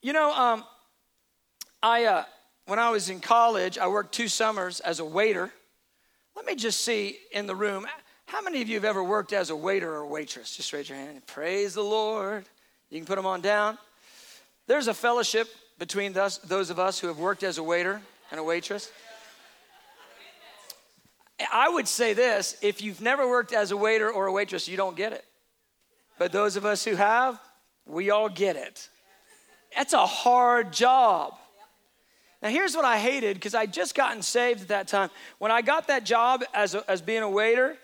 You 0.01 0.13
know, 0.13 0.31
um, 0.31 0.63
I 1.83 2.05
uh, 2.05 2.23
when 2.67 2.79
I 2.79 2.89
was 2.89 3.09
in 3.09 3.19
college, 3.19 3.77
I 3.77 3.87
worked 3.87 4.13
two 4.13 4.29
summers 4.29 4.79
as 4.79 4.99
a 4.99 5.05
waiter. 5.05 5.51
Let 6.35 6.45
me 6.45 6.55
just 6.55 6.81
see 6.81 7.17
in 7.31 7.47
the 7.47 7.55
room 7.55 7.85
how 8.27 8.41
many 8.41 8.61
of 8.61 8.69
you 8.69 8.75
have 8.75 8.85
ever 8.85 9.03
worked 9.03 9.33
as 9.33 9.49
a 9.49 9.55
waiter 9.55 9.93
or 9.93 10.05
waitress? 10.05 10.55
Just 10.55 10.71
raise 10.71 10.89
your 10.89 10.97
hand. 10.97 11.25
Praise 11.27 11.73
the 11.73 11.83
Lord. 11.83 12.45
You 12.95 13.01
can 13.01 13.08
put 13.08 13.17
them 13.17 13.25
on 13.25 13.41
down. 13.41 13.77
There's 14.67 14.88
a 14.88 14.93
fellowship 14.93 15.49
between 15.77 16.13
those, 16.13 16.38
those 16.38 16.69
of 16.69 16.79
us 16.79 16.97
who 16.97 17.08
have 17.08 17.19
worked 17.19 17.43
as 17.43 17.58
a 17.58 17.63
waiter 17.63 17.99
and 18.31 18.39
a 18.39 18.43
waitress. 18.43 18.89
I 21.51 21.67
would 21.67 21.89
say 21.89 22.13
this 22.13 22.55
if 22.62 22.81
you've 22.81 23.01
never 23.01 23.27
worked 23.27 23.51
as 23.51 23.71
a 23.71 23.77
waiter 23.77 24.10
or 24.10 24.27
a 24.27 24.31
waitress, 24.31 24.69
you 24.69 24.77
don't 24.77 24.95
get 24.95 25.12
it. 25.12 25.25
But 26.17 26.31
those 26.31 26.55
of 26.55 26.63
us 26.63 26.86
who 26.86 26.95
have, 26.95 27.38
we 27.86 28.12
all 28.12 28.29
get 28.29 28.55
it. 28.55 28.88
That's 29.75 29.91
a 29.91 30.05
hard 30.05 30.71
job. 30.71 31.34
Now, 32.41 32.47
here's 32.47 32.77
what 32.77 32.86
I 32.86 32.97
hated 32.97 33.34
because 33.34 33.55
I'd 33.55 33.73
just 33.73 33.93
gotten 33.93 34.21
saved 34.21 34.62
at 34.62 34.67
that 34.69 34.88
time. 34.88 35.10
When 35.39 35.51
I 35.51 35.62
got 35.62 35.88
that 35.88 36.05
job 36.05 36.45
as, 36.53 36.75
a, 36.75 36.89
as 36.89 37.01
being 37.01 37.23
a 37.23 37.29
waiter, 37.29 37.75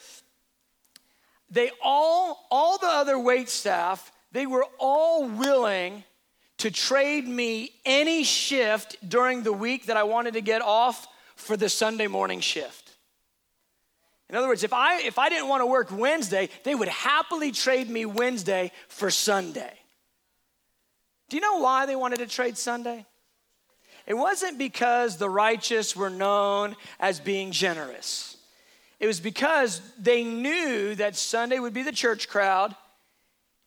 they 1.50 1.70
all, 1.84 2.48
all 2.50 2.78
the 2.78 2.88
other 2.88 3.20
wait 3.20 3.50
staff, 3.50 4.10
they 4.32 4.46
were 4.46 4.66
all 4.80 5.28
willing 5.28 6.04
to 6.60 6.72
trade 6.72 7.28
me 7.28 7.72
any 7.86 8.24
shift 8.24 8.96
during 9.08 9.44
the 9.44 9.54
week 9.54 9.88
that 9.88 9.98
I 9.98 10.04
wanted 10.04 10.36
to 10.36 10.42
get 10.42 10.62
off 10.62 11.08
for 11.36 11.58
the 11.58 11.70
Sunday 11.70 12.08
morning 12.08 12.40
shift. 12.40 12.92
In 14.30 14.36
other 14.36 14.48
words, 14.48 14.64
if 14.64 14.72
I 14.72 15.02
if 15.02 15.20
I 15.20 15.28
didn't 15.28 15.50
want 15.50 15.62
to 15.62 15.66
work 15.66 15.90
Wednesday, 15.92 16.50
they 16.64 16.76
would 16.76 16.88
happily 16.88 17.52
trade 17.52 17.90
me 17.90 18.06
Wednesday 18.06 18.72
for 18.88 19.10
Sunday. 19.10 19.74
Do 21.30 21.36
you 21.36 21.42
know 21.42 21.60
why 21.60 21.86
they 21.86 21.96
wanted 21.96 22.20
to 22.20 22.28
trade 22.28 22.58
Sunday? 22.58 23.06
It 24.06 24.14
wasn't 24.14 24.58
because 24.58 25.18
the 25.18 25.30
righteous 25.30 25.96
were 25.96 26.10
known 26.10 26.76
as 27.00 27.20
being 27.20 27.52
generous. 27.52 28.38
It 29.00 29.08
was 29.08 29.20
because 29.20 29.82
they 29.98 30.24
knew 30.24 30.96
that 30.96 31.16
Sunday 31.16 31.60
would 31.60 31.74
be 31.74 31.84
the 31.84 31.92
church 31.92 32.30
crowd 32.30 32.76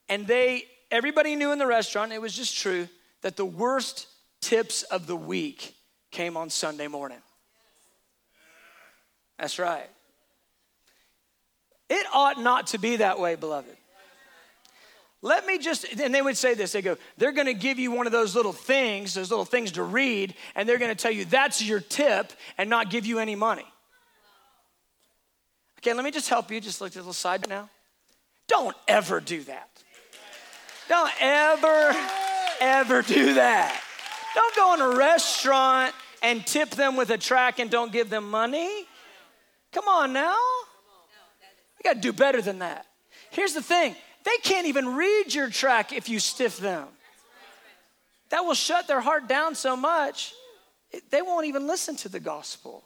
and 0.09 0.27
they 0.27 0.65
everybody 0.91 1.35
knew 1.35 1.51
in 1.51 1.59
the 1.59 1.67
restaurant, 1.67 2.11
it 2.11 2.21
was 2.21 2.35
just 2.35 2.57
true, 2.57 2.87
that 3.21 3.35
the 3.35 3.45
worst 3.45 4.07
tips 4.41 4.83
of 4.83 5.07
the 5.07 5.15
week 5.15 5.75
came 6.11 6.37
on 6.37 6.49
Sunday 6.49 6.87
morning. 6.87 7.17
That's 9.37 9.59
right. 9.59 9.89
It 11.89 12.05
ought 12.13 12.39
not 12.39 12.67
to 12.67 12.77
be 12.77 12.97
that 12.97 13.19
way, 13.19 13.35
beloved. 13.35 13.75
Let 15.21 15.45
me 15.47 15.57
just, 15.57 15.85
and 15.85 16.13
they 16.13 16.21
would 16.21 16.37
say 16.37 16.53
this 16.53 16.71
they 16.71 16.83
go, 16.83 16.97
they're 17.17 17.31
gonna 17.31 17.53
give 17.53 17.79
you 17.79 17.91
one 17.91 18.05
of 18.05 18.11
those 18.11 18.35
little 18.35 18.53
things, 18.53 19.15
those 19.15 19.31
little 19.31 19.45
things 19.45 19.71
to 19.73 19.83
read, 19.83 20.35
and 20.53 20.69
they're 20.69 20.77
gonna 20.77 20.93
tell 20.95 21.11
you 21.11 21.25
that's 21.25 21.63
your 21.63 21.79
tip 21.79 22.31
and 22.57 22.69
not 22.69 22.91
give 22.91 23.05
you 23.05 23.17
any 23.19 23.35
money. 23.35 23.65
Okay, 25.79 25.93
let 25.93 26.05
me 26.05 26.11
just 26.11 26.29
help 26.29 26.51
you, 26.51 26.61
just 26.61 26.79
look 26.79 26.89
at 26.89 26.93
the 26.93 26.99
little 26.99 27.13
side 27.13 27.47
now. 27.49 27.69
Don't 28.47 28.75
ever 28.87 29.19
do 29.19 29.43
that. 29.43 29.74
Don't 30.87 31.11
ever, 31.19 31.95
ever 32.61 33.01
do 33.01 33.33
that. 33.35 33.81
Don't 34.33 34.55
go 34.55 34.73
in 34.75 34.81
a 34.81 34.97
restaurant 34.97 35.93
and 36.21 36.45
tip 36.45 36.71
them 36.71 36.95
with 36.95 37.09
a 37.09 37.17
tract 37.17 37.59
and 37.59 37.69
don't 37.71 37.91
give 37.91 38.09
them 38.09 38.29
money. 38.29 38.85
Come 39.71 39.87
on 39.87 40.13
now. 40.13 40.35
You 41.77 41.83
got 41.83 41.93
to 41.95 42.01
do 42.01 42.13
better 42.13 42.41
than 42.41 42.59
that. 42.59 42.85
Here's 43.31 43.53
the 43.53 43.61
thing 43.61 43.95
they 44.23 44.37
can't 44.43 44.67
even 44.67 44.95
read 44.95 45.33
your 45.33 45.49
tract 45.49 45.93
if 45.93 46.09
you 46.09 46.19
stiff 46.19 46.57
them. 46.57 46.87
That 48.29 48.41
will 48.41 48.55
shut 48.55 48.87
their 48.87 49.01
heart 49.01 49.27
down 49.27 49.55
so 49.55 49.75
much, 49.75 50.33
they 51.11 51.21
won't 51.21 51.45
even 51.45 51.67
listen 51.67 51.95
to 51.97 52.09
the 52.09 52.19
gospel. 52.19 52.83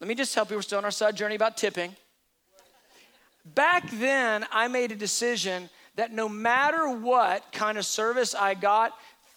Let 0.00 0.08
me 0.08 0.14
just 0.14 0.34
help 0.34 0.50
you. 0.50 0.56
We're 0.56 0.62
still 0.62 0.78
on 0.78 0.84
our 0.84 0.90
side 0.90 1.16
journey 1.16 1.34
about 1.34 1.58
tipping. 1.58 1.94
Back 3.44 3.90
then, 3.90 4.46
I 4.50 4.68
made 4.68 4.92
a 4.92 4.96
decision 4.96 5.68
that 5.96 6.12
no 6.12 6.28
matter 6.28 6.88
what 6.88 7.52
kind 7.52 7.78
of 7.78 7.84
service 7.84 8.34
I 8.34 8.54
got, 8.54 8.92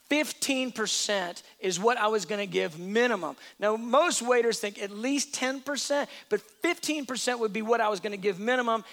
15% 0.09 1.41
is 1.59 1.79
what 1.79 1.97
I 1.97 2.07
was 2.07 2.25
gonna 2.25 2.45
give 2.45 2.77
minimum. 2.77 3.35
Now, 3.59 3.75
most 3.75 4.21
waiters 4.21 4.59
think 4.59 4.81
at 4.81 4.91
least 4.91 5.33
10%, 5.33 6.07
but 6.29 6.41
15% 6.61 7.39
would 7.39 7.53
be 7.53 7.61
what 7.61 7.81
I 7.81 7.89
was 7.89 7.99
gonna 7.99 8.17
give 8.17 8.39
minimum. 8.39 8.83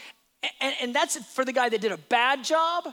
And, 0.60 0.74
and, 0.80 0.94
that's 0.94 1.16
for 1.34 1.44
the 1.44 1.52
guy 1.52 1.68
that 1.68 1.80
did 1.82 1.92
a 1.92 1.98
bad 1.98 2.42
job. 2.42 2.88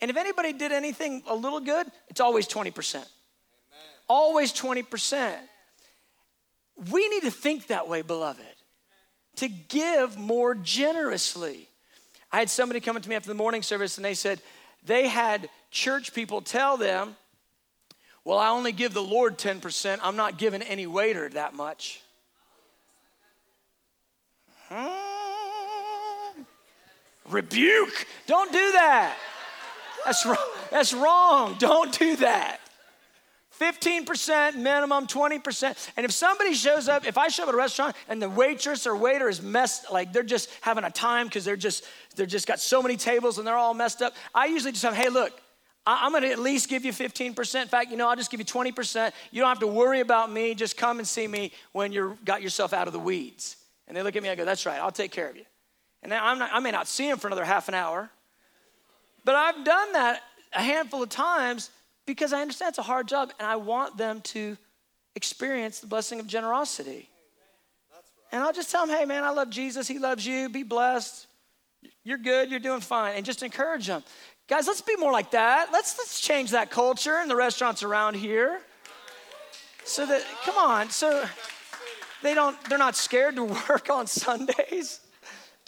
And 0.00 0.08
if 0.08 0.16
anybody 0.16 0.52
did 0.52 0.70
anything 0.70 1.24
a 1.26 1.34
little 1.34 1.58
good, 1.58 1.90
it's 2.08 2.20
always 2.20 2.46
20%. 2.46 2.94
Amen. 2.94 3.06
Always 4.08 4.52
20%. 4.52 5.36
We 6.92 7.08
need 7.08 7.22
to 7.22 7.30
think 7.32 7.66
that 7.66 7.88
way, 7.88 8.02
beloved, 8.02 8.44
to 9.36 9.48
give 9.48 10.16
more 10.16 10.54
generously. 10.54 11.69
I 12.32 12.38
had 12.38 12.50
somebody 12.50 12.80
come 12.80 12.96
up 12.96 13.02
to 13.02 13.08
me 13.08 13.16
after 13.16 13.28
the 13.28 13.34
morning 13.34 13.62
service 13.62 13.96
and 13.98 14.04
they 14.04 14.14
said 14.14 14.40
they 14.84 15.08
had 15.08 15.48
church 15.70 16.14
people 16.14 16.40
tell 16.40 16.76
them, 16.76 17.16
Well, 18.24 18.38
I 18.38 18.48
only 18.48 18.72
give 18.72 18.94
the 18.94 19.02
Lord 19.02 19.38
10%, 19.38 19.98
I'm 20.02 20.16
not 20.16 20.38
giving 20.38 20.62
any 20.62 20.86
waiter 20.86 21.28
that 21.30 21.54
much. 21.54 22.02
Hmm. 24.68 25.10
Rebuke. 27.28 28.06
Don't 28.26 28.52
do 28.52 28.72
that. 28.72 29.16
That's 30.04 30.24
wrong. 30.24 30.50
That's 30.70 30.94
wrong. 30.94 31.56
Don't 31.58 31.96
do 31.98 32.16
that. 32.16 32.59
15% 33.60 34.56
minimum, 34.56 35.06
20%. 35.06 35.90
And 35.96 36.04
if 36.04 36.12
somebody 36.12 36.54
shows 36.54 36.88
up, 36.88 37.06
if 37.06 37.18
I 37.18 37.28
show 37.28 37.42
up 37.42 37.50
at 37.50 37.54
a 37.54 37.58
restaurant 37.58 37.94
and 38.08 38.20
the 38.20 38.30
waitress 38.30 38.86
or 38.86 38.96
waiter 38.96 39.28
is 39.28 39.42
messed, 39.42 39.92
like 39.92 40.12
they're 40.12 40.22
just 40.22 40.48
having 40.62 40.84
a 40.84 40.90
time 40.90 41.26
because 41.26 41.44
they're 41.44 41.56
just, 41.56 41.84
they're 42.16 42.24
just 42.24 42.46
got 42.46 42.58
so 42.58 42.82
many 42.82 42.96
tables 42.96 43.36
and 43.36 43.46
they're 43.46 43.56
all 43.56 43.74
messed 43.74 44.00
up, 44.00 44.14
I 44.34 44.46
usually 44.46 44.72
just 44.72 44.84
have, 44.84 44.94
hey, 44.94 45.10
look, 45.10 45.38
I'm 45.86 46.12
gonna 46.12 46.28
at 46.28 46.38
least 46.38 46.68
give 46.68 46.84
you 46.84 46.92
15%. 46.92 47.62
In 47.62 47.68
fact, 47.68 47.90
you 47.90 47.96
know, 47.96 48.08
I'll 48.08 48.16
just 48.16 48.30
give 48.30 48.40
you 48.40 48.46
20%. 48.46 49.12
You 49.30 49.40
don't 49.40 49.48
have 49.48 49.60
to 49.60 49.66
worry 49.66 50.00
about 50.00 50.30
me. 50.30 50.54
Just 50.54 50.76
come 50.76 50.98
and 50.98 51.06
see 51.06 51.26
me 51.26 51.52
when 51.72 51.92
you've 51.92 52.24
got 52.24 52.42
yourself 52.42 52.72
out 52.72 52.86
of 52.86 52.92
the 52.92 52.98
weeds. 52.98 53.56
And 53.88 53.96
they 53.96 54.02
look 54.02 54.14
at 54.16 54.22
me, 54.22 54.30
I 54.30 54.36
go, 54.36 54.44
that's 54.44 54.64
right, 54.66 54.78
I'll 54.78 54.92
take 54.92 55.10
care 55.10 55.28
of 55.28 55.36
you. 55.36 55.44
And 56.02 56.12
then 56.12 56.38
not, 56.38 56.50
I 56.52 56.60
may 56.60 56.70
not 56.70 56.86
see 56.86 57.08
them 57.08 57.18
for 57.18 57.26
another 57.26 57.44
half 57.44 57.68
an 57.68 57.74
hour, 57.74 58.10
but 59.24 59.34
I've 59.34 59.64
done 59.64 59.92
that 59.92 60.22
a 60.52 60.62
handful 60.62 61.02
of 61.02 61.08
times 61.08 61.70
because 62.06 62.32
I 62.32 62.40
understand 62.40 62.70
it's 62.70 62.78
a 62.78 62.82
hard 62.82 63.08
job 63.08 63.32
and 63.38 63.46
I 63.46 63.56
want 63.56 63.96
them 63.96 64.20
to 64.22 64.56
experience 65.14 65.80
the 65.80 65.86
blessing 65.86 66.20
of 66.20 66.26
generosity. 66.26 67.08
And 68.32 68.42
I'll 68.42 68.52
just 68.52 68.70
tell 68.70 68.86
them, 68.86 68.96
hey, 68.96 69.04
man, 69.04 69.24
I 69.24 69.30
love 69.30 69.50
Jesus. 69.50 69.88
He 69.88 69.98
loves 69.98 70.24
you. 70.24 70.48
Be 70.48 70.62
blessed. 70.62 71.26
You're 72.04 72.18
good. 72.18 72.50
You're 72.50 72.60
doing 72.60 72.80
fine. 72.80 73.16
And 73.16 73.26
just 73.26 73.42
encourage 73.42 73.86
them. 73.86 74.04
Guys, 74.48 74.66
let's 74.66 74.80
be 74.80 74.96
more 74.96 75.12
like 75.12 75.32
that. 75.32 75.68
Let's, 75.72 75.98
let's 75.98 76.20
change 76.20 76.50
that 76.50 76.70
culture 76.70 77.18
in 77.20 77.28
the 77.28 77.36
restaurants 77.36 77.82
around 77.82 78.14
here. 78.14 78.60
So 79.84 80.06
that, 80.06 80.24
come 80.44 80.56
on, 80.56 80.90
so 80.90 81.24
they 82.22 82.34
don't, 82.34 82.56
they're 82.68 82.78
not 82.78 82.96
scared 82.96 83.36
to 83.36 83.44
work 83.68 83.90
on 83.90 84.06
Sundays. 84.06 85.00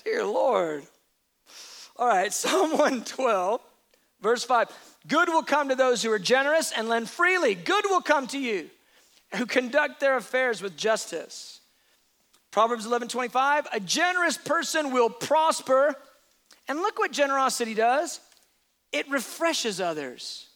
Dear 0.05 0.25
Lord. 0.25 0.85
All 1.97 2.09
right, 2.09 2.33
Psalm 2.33 2.73
112, 2.73 3.61
verse 4.21 4.45
5. 4.45 4.68
Good 5.09 5.29
will 5.29 5.43
come 5.43 5.69
to 5.69 5.75
those 5.75 6.03
who 6.03 6.12
are 6.12 6.19
generous 6.19 6.73
and 6.73 6.88
lend 6.88 7.11
freely. 7.11 7.55
Good 7.55 7.85
will 7.88 8.01
come 8.01 8.27
to 8.29 8.38
you 8.38 8.71
who 9.37 9.47
conduct 9.47 10.01
their 10.01 10.17
affairs 10.17 10.62
with 10.62 10.77
justice. 10.77 11.61
Proverbs 12.51 12.87
11 12.87 13.09
25. 13.09 13.67
A 13.73 13.81
generous 13.81 14.37
person 14.37 14.93
will 14.93 15.11
prosper. 15.11 15.95
And 16.69 16.79
look 16.79 16.99
what 16.99 17.12
generosity 17.12 17.75
does 17.75 18.21
it 18.93 19.11
refreshes 19.11 19.81
others. 19.81 20.49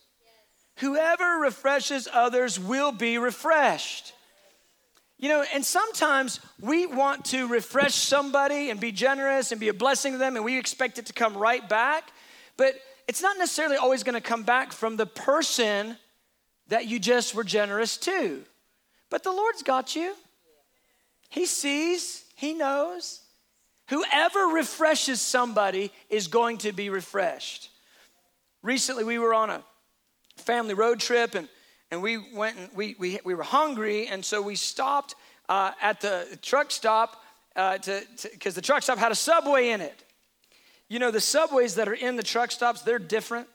Whoever 0.77 1.39
refreshes 1.39 2.07
others 2.13 2.61
will 2.61 2.93
be 2.93 3.17
refreshed. 3.17 4.13
You 5.19 5.31
know, 5.31 5.45
and 5.55 5.65
sometimes 5.65 6.41
we 6.61 6.85
want 6.85 7.25
to 7.27 7.49
refresh 7.49 7.95
somebody 7.95 8.69
and 8.69 8.79
be 8.79 8.93
generous 8.93 9.51
and 9.51 9.59
be 9.59 9.69
a 9.69 9.75
blessing 9.75 10.13
to 10.13 10.19
them, 10.19 10.37
and 10.37 10.45
we 10.45 10.59
expect 10.59 10.99
it 10.99 11.07
to 11.07 11.15
come 11.15 11.35
right 11.35 11.67
back. 11.67 12.13
But 12.59 12.75
it's 13.09 13.23
not 13.23 13.39
necessarily 13.39 13.77
always 13.77 14.03
going 14.03 14.15
to 14.15 14.21
come 14.21 14.43
back 14.43 14.73
from 14.73 14.97
the 14.97 15.07
person 15.07 15.97
that 16.69 16.87
you 16.87 16.99
just 16.99 17.35
were 17.35 17.45
generous 17.45 17.97
to. 17.99 18.43
But 19.11 19.23
the 19.23 19.33
Lord's 19.33 19.63
got 19.63 19.95
you. 19.95 20.15
He 21.29 21.47
sees, 21.47 22.25
He 22.35 22.55
knows. 22.55 23.21
Whoever 23.89 24.47
refreshes 24.47 25.21
somebody 25.21 25.93
is 26.11 26.27
going 26.27 26.59
to 26.59 26.73
be 26.73 26.91
refreshed. 26.91 27.71
Recently, 28.63 29.05
we 29.05 29.19
were 29.19 29.33
on 29.33 29.51
a 29.51 29.63
family 30.39 30.75
road 30.75 30.99
trip 30.99 31.37
and, 31.37 31.49
and 31.93 32.03
we 32.03 32.19
went 32.35 32.59
and 32.59 32.69
we, 32.75 32.97
we, 32.99 33.21
we 33.25 33.35
were 33.35 33.45
hungry, 33.45 34.09
and 34.09 34.25
so 34.25 34.43
we 34.43 34.57
stopped 34.57 35.15
uh, 35.49 35.71
at 35.81 36.01
the 36.01 36.37
truck 36.43 36.73
stop 36.73 37.23
uh, 37.55 37.79
to 37.79 38.03
because 38.33 38.55
the 38.57 38.61
truck 38.61 38.83
stop 38.83 38.99
had 38.99 39.13
a 39.13 39.17
subway 39.17 39.71
in 39.71 39.81
it. 39.81 40.03
You 40.89 40.99
know, 40.99 41.11
the 41.11 41.21
subways 41.21 41.75
that 41.77 41.89
are 41.89 41.95
in 41.95 42.17
the 42.17 42.23
truck 42.23 42.51
stops, 42.51 42.83
they're 42.83 42.99
different 42.99 43.49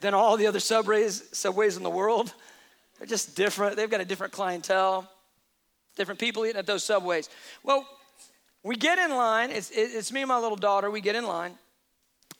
than 0.00 0.14
all 0.14 0.36
the 0.36 0.46
other 0.46 0.60
subways, 0.60 1.24
subways 1.32 1.76
in 1.76 1.82
the 1.82 1.90
world. 1.90 2.32
They're 2.98 3.06
just 3.06 3.34
different. 3.34 3.76
They've 3.76 3.90
got 3.90 4.00
a 4.00 4.04
different 4.04 4.32
clientele, 4.32 5.10
different 5.96 6.20
people 6.20 6.46
eating 6.46 6.58
at 6.58 6.66
those 6.66 6.84
subways. 6.84 7.28
Well, 7.62 7.86
we 8.62 8.76
get 8.76 8.98
in 8.98 9.10
line. 9.10 9.50
It's, 9.50 9.70
it's 9.70 10.12
me 10.12 10.22
and 10.22 10.28
my 10.28 10.38
little 10.38 10.56
daughter. 10.56 10.90
We 10.90 11.00
get 11.00 11.14
in 11.14 11.26
line. 11.26 11.54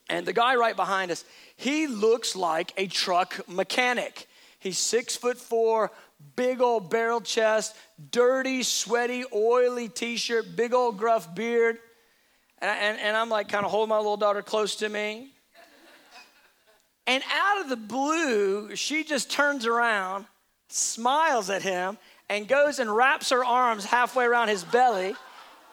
And 0.09 0.24
the 0.24 0.33
guy 0.33 0.55
right 0.55 0.76
behind 0.76 1.11
us, 1.11 1.24
he 1.57 1.88
looks 1.88 2.37
like 2.37 2.72
a 2.76 2.87
truck 2.87 3.48
mechanic. 3.48 4.29
He's 4.59 4.79
six 4.79 5.16
foot 5.16 5.37
four, 5.37 5.90
big 6.37 6.61
old 6.61 6.90
barrel 6.90 7.20
chest, 7.20 7.76
dirty, 8.11 8.62
sweaty, 8.62 9.24
oily 9.35 9.88
t 9.88 10.16
shirt, 10.16 10.57
big 10.57 10.72
old 10.72 10.98
gruff 10.98 11.35
beard. 11.35 11.79
And, 12.59 12.71
and, 12.71 13.01
and 13.01 13.16
I'm 13.16 13.29
like 13.29 13.49
kind 13.49 13.64
of 13.64 13.71
holding 13.71 13.90
my 13.90 13.99
little 13.99 14.16
daughter 14.16 14.42
close 14.42 14.77
to 14.77 14.88
me. 14.88 15.31
And 17.07 17.23
out 17.33 17.61
of 17.61 17.69
the 17.69 17.77
blue, 17.77 18.75
she 18.75 19.05
just 19.05 19.31
turns 19.31 19.64
around, 19.66 20.27
smiles 20.69 21.51
at 21.51 21.62
him, 21.62 21.99
and 22.29 22.49
goes 22.49 22.79
and 22.81 22.95
wraps 22.95 23.31
her 23.31 23.45
arms 23.45 23.85
halfway 23.85 24.25
around 24.25 24.49
his 24.49 24.64
belly 24.64 25.14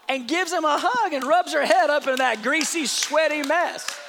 and 0.08 0.28
gives 0.28 0.52
him 0.52 0.66
a 0.66 0.78
hug 0.80 1.14
and 1.14 1.24
rubs 1.24 1.54
her 1.54 1.66
head 1.66 1.90
up 1.90 2.08
in 2.08 2.18
that 2.18 2.44
greasy, 2.44 2.86
sweaty 2.86 3.42
mess. 3.42 4.00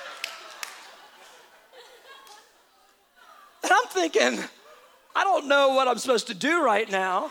And 3.63 3.73
I'm 3.73 3.87
thinking, 3.89 4.39
I 5.17 5.25
don't 5.25 5.47
know 5.47 5.71
what 5.71 5.89
I'm 5.89 5.97
supposed 5.97 6.27
to 6.27 6.35
do 6.35 6.63
right 6.63 6.91
now. 6.91 7.31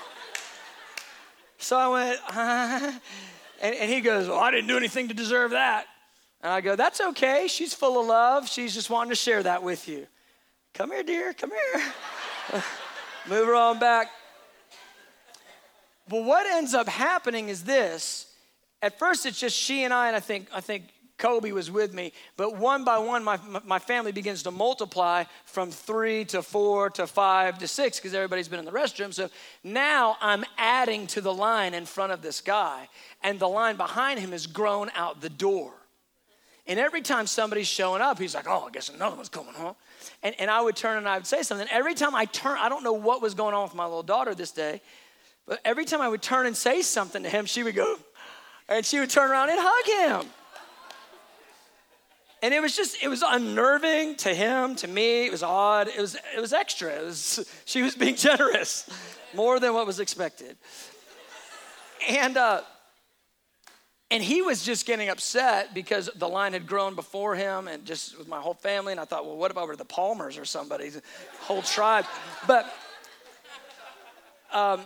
So 1.59 1.77
I 1.77 1.87
went, 1.87 3.01
and, 3.63 3.73
and 3.75 3.89
he 3.89 4.01
goes, 4.01 4.27
Well, 4.27 4.37
I 4.37 4.51
didn't 4.51 4.67
do 4.67 4.77
anything 4.77 5.07
to 5.07 5.13
deserve 5.13 5.51
that. 5.51 5.85
And 6.41 6.51
I 6.51 6.61
go, 6.61 6.75
That's 6.75 6.99
okay. 7.01 7.47
She's 7.47 7.73
full 7.73 7.99
of 7.99 8.05
love. 8.05 8.47
She's 8.47 8.73
just 8.73 8.89
wanting 8.89 9.09
to 9.09 9.15
share 9.15 9.41
that 9.41 9.63
with 9.63 9.87
you. 9.87 10.05
Come 10.73 10.91
here, 10.91 11.03
dear. 11.03 11.33
Come 11.33 11.51
here. 11.51 11.93
Move 13.29 13.47
her 13.47 13.55
on 13.55 13.79
back. 13.79 14.11
But 16.09 16.25
what 16.25 16.45
ends 16.45 16.73
up 16.73 16.89
happening 16.89 17.47
is 17.47 17.63
this. 17.63 18.27
At 18.81 18.99
first, 18.99 19.25
it's 19.25 19.39
just 19.39 19.57
she 19.57 19.85
and 19.85 19.93
I, 19.93 20.07
and 20.07 20.15
I 20.15 20.19
think, 20.19 20.49
I 20.53 20.59
think 20.59 20.83
Kobe 21.23 21.53
was 21.53 21.71
with 21.71 21.93
me. 21.93 22.11
But 22.35 22.57
one 22.57 22.83
by 22.83 22.97
one, 22.97 23.23
my, 23.23 23.39
my 23.65 23.79
family 23.79 24.11
begins 24.11 24.43
to 24.43 24.51
multiply 24.51 25.23
from 25.45 25.71
three 25.71 26.25
to 26.25 26.41
four 26.41 26.89
to 26.91 27.07
five 27.07 27.59
to 27.59 27.67
six 27.67 27.97
because 27.97 28.13
everybody's 28.13 28.49
been 28.49 28.59
in 28.59 28.65
the 28.65 28.71
restroom. 28.71 29.13
So 29.13 29.29
now 29.63 30.17
I'm 30.19 30.43
adding 30.57 31.07
to 31.07 31.21
the 31.21 31.33
line 31.33 31.73
in 31.73 31.85
front 31.85 32.11
of 32.11 32.21
this 32.21 32.41
guy, 32.41 32.89
and 33.21 33.39
the 33.39 33.47
line 33.47 33.77
behind 33.77 34.19
him 34.19 34.33
has 34.33 34.47
grown 34.47 34.91
out 34.95 35.21
the 35.21 35.29
door. 35.29 35.71
And 36.67 36.77
every 36.77 37.01
time 37.01 37.25
somebody's 37.25 37.67
showing 37.67 38.01
up, 38.01 38.19
he's 38.19 38.35
like, 38.35 38.47
oh, 38.49 38.65
I 38.67 38.71
guess 38.71 38.89
another 38.89 39.15
one's 39.15 39.29
coming, 39.29 39.53
huh? 39.55 39.75
And, 40.23 40.35
and 40.39 40.51
I 40.51 40.59
would 40.59 40.75
turn 40.75 40.97
and 40.97 41.07
I 41.07 41.15
would 41.15 41.27
say 41.27 41.41
something. 41.41 41.67
Every 41.71 41.93
time 41.93 42.15
I 42.15 42.25
turn, 42.25 42.57
I 42.59 42.67
don't 42.67 42.83
know 42.83 42.93
what 42.93 43.21
was 43.21 43.33
going 43.33 43.55
on 43.55 43.63
with 43.63 43.75
my 43.75 43.85
little 43.85 44.03
daughter 44.03 44.35
this 44.35 44.51
day, 44.51 44.81
but 45.47 45.61
every 45.63 45.85
time 45.85 46.01
I 46.01 46.09
would 46.09 46.21
turn 46.21 46.47
and 46.47 46.55
say 46.55 46.81
something 46.81 47.23
to 47.23 47.29
him, 47.29 47.45
she 47.45 47.63
would 47.63 47.75
go, 47.75 47.95
and 48.67 48.85
she 48.85 48.99
would 48.99 49.09
turn 49.09 49.31
around 49.31 49.51
and 49.51 49.59
hug 49.61 50.25
him. 50.25 50.31
And 52.43 52.53
it 52.53 52.61
was 52.61 52.75
just, 52.75 53.01
it 53.01 53.07
was 53.07 53.23
unnerving 53.25 54.17
to 54.17 54.33
him, 54.33 54.75
to 54.75 54.87
me. 54.89 55.25
It 55.25 55.31
was 55.31 55.43
odd. 55.43 55.87
It 55.87 55.97
was, 55.97 56.15
it 56.35 56.41
was 56.41 56.51
extra. 56.51 56.91
It 56.91 57.05
was, 57.05 57.49
she 57.65 57.81
was 57.81 57.95
being 57.95 58.17
generous, 58.17 58.89
more 59.33 59.61
than 59.61 59.73
what 59.73 59.87
was 59.87 60.01
expected. 60.01 60.57
And, 62.09 62.35
uh, 62.35 62.63
and 64.11 64.21
he 64.21 64.41
was 64.41 64.61
just 64.61 64.85
getting 64.85 65.07
upset 65.07 65.73
because 65.73 66.09
the 66.15 66.27
line 66.27 66.51
had 66.51 66.67
grown 66.67 66.95
before 66.95 67.33
him 67.33 67.69
and 67.69 67.85
just 67.85 68.17
with 68.17 68.27
my 68.27 68.41
whole 68.41 68.55
family. 68.55 68.91
And 68.91 68.99
I 68.99 69.05
thought, 69.05 69.25
well, 69.25 69.37
what 69.37 69.55
were 69.55 69.77
the 69.77 69.85
Palmers 69.85 70.37
or 70.37 70.43
somebody's 70.43 70.99
whole 71.39 71.61
tribe? 71.61 72.03
But 72.45 72.65
um, 74.51 74.81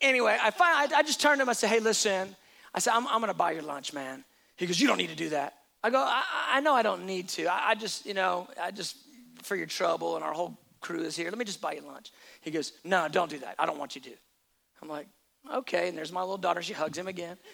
anyway, 0.00 0.36
I, 0.42 0.50
find, 0.50 0.92
I, 0.92 0.98
I 0.98 1.02
just 1.04 1.20
turned 1.20 1.38
to 1.38 1.42
him. 1.42 1.48
I 1.48 1.52
said, 1.52 1.68
hey, 1.68 1.78
listen. 1.78 2.34
I 2.74 2.80
said, 2.80 2.92
I'm, 2.92 3.06
I'm 3.06 3.20
going 3.20 3.28
to 3.28 3.38
buy 3.38 3.52
your 3.52 3.62
lunch, 3.62 3.92
man. 3.92 4.24
He 4.56 4.66
goes, 4.66 4.80
you 4.80 4.88
don't 4.88 4.98
need 4.98 5.10
to 5.10 5.16
do 5.16 5.28
that. 5.28 5.61
I 5.82 5.90
go, 5.90 5.98
I, 5.98 6.22
I 6.50 6.60
know 6.60 6.74
I 6.74 6.82
don't 6.82 7.06
need 7.06 7.28
to. 7.30 7.46
I, 7.46 7.70
I 7.70 7.74
just, 7.74 8.06
you 8.06 8.14
know, 8.14 8.48
I 8.60 8.70
just, 8.70 8.96
for 9.42 9.56
your 9.56 9.66
trouble 9.66 10.16
and 10.16 10.24
our 10.24 10.32
whole 10.32 10.56
crew 10.80 11.02
is 11.02 11.16
here. 11.16 11.28
Let 11.28 11.38
me 11.38 11.44
just 11.44 11.60
buy 11.60 11.72
you 11.72 11.80
lunch. 11.80 12.12
He 12.40 12.50
goes, 12.50 12.72
No, 12.84 13.08
don't 13.08 13.30
do 13.30 13.38
that. 13.38 13.56
I 13.58 13.66
don't 13.66 13.78
want 13.78 13.94
you 13.94 14.02
to. 14.02 14.10
I'm 14.82 14.88
like, 14.88 15.06
Okay. 15.52 15.88
And 15.88 15.98
there's 15.98 16.12
my 16.12 16.20
little 16.20 16.36
daughter. 16.38 16.62
She 16.62 16.72
hugs 16.72 16.98
him 16.98 17.08
again. 17.08 17.36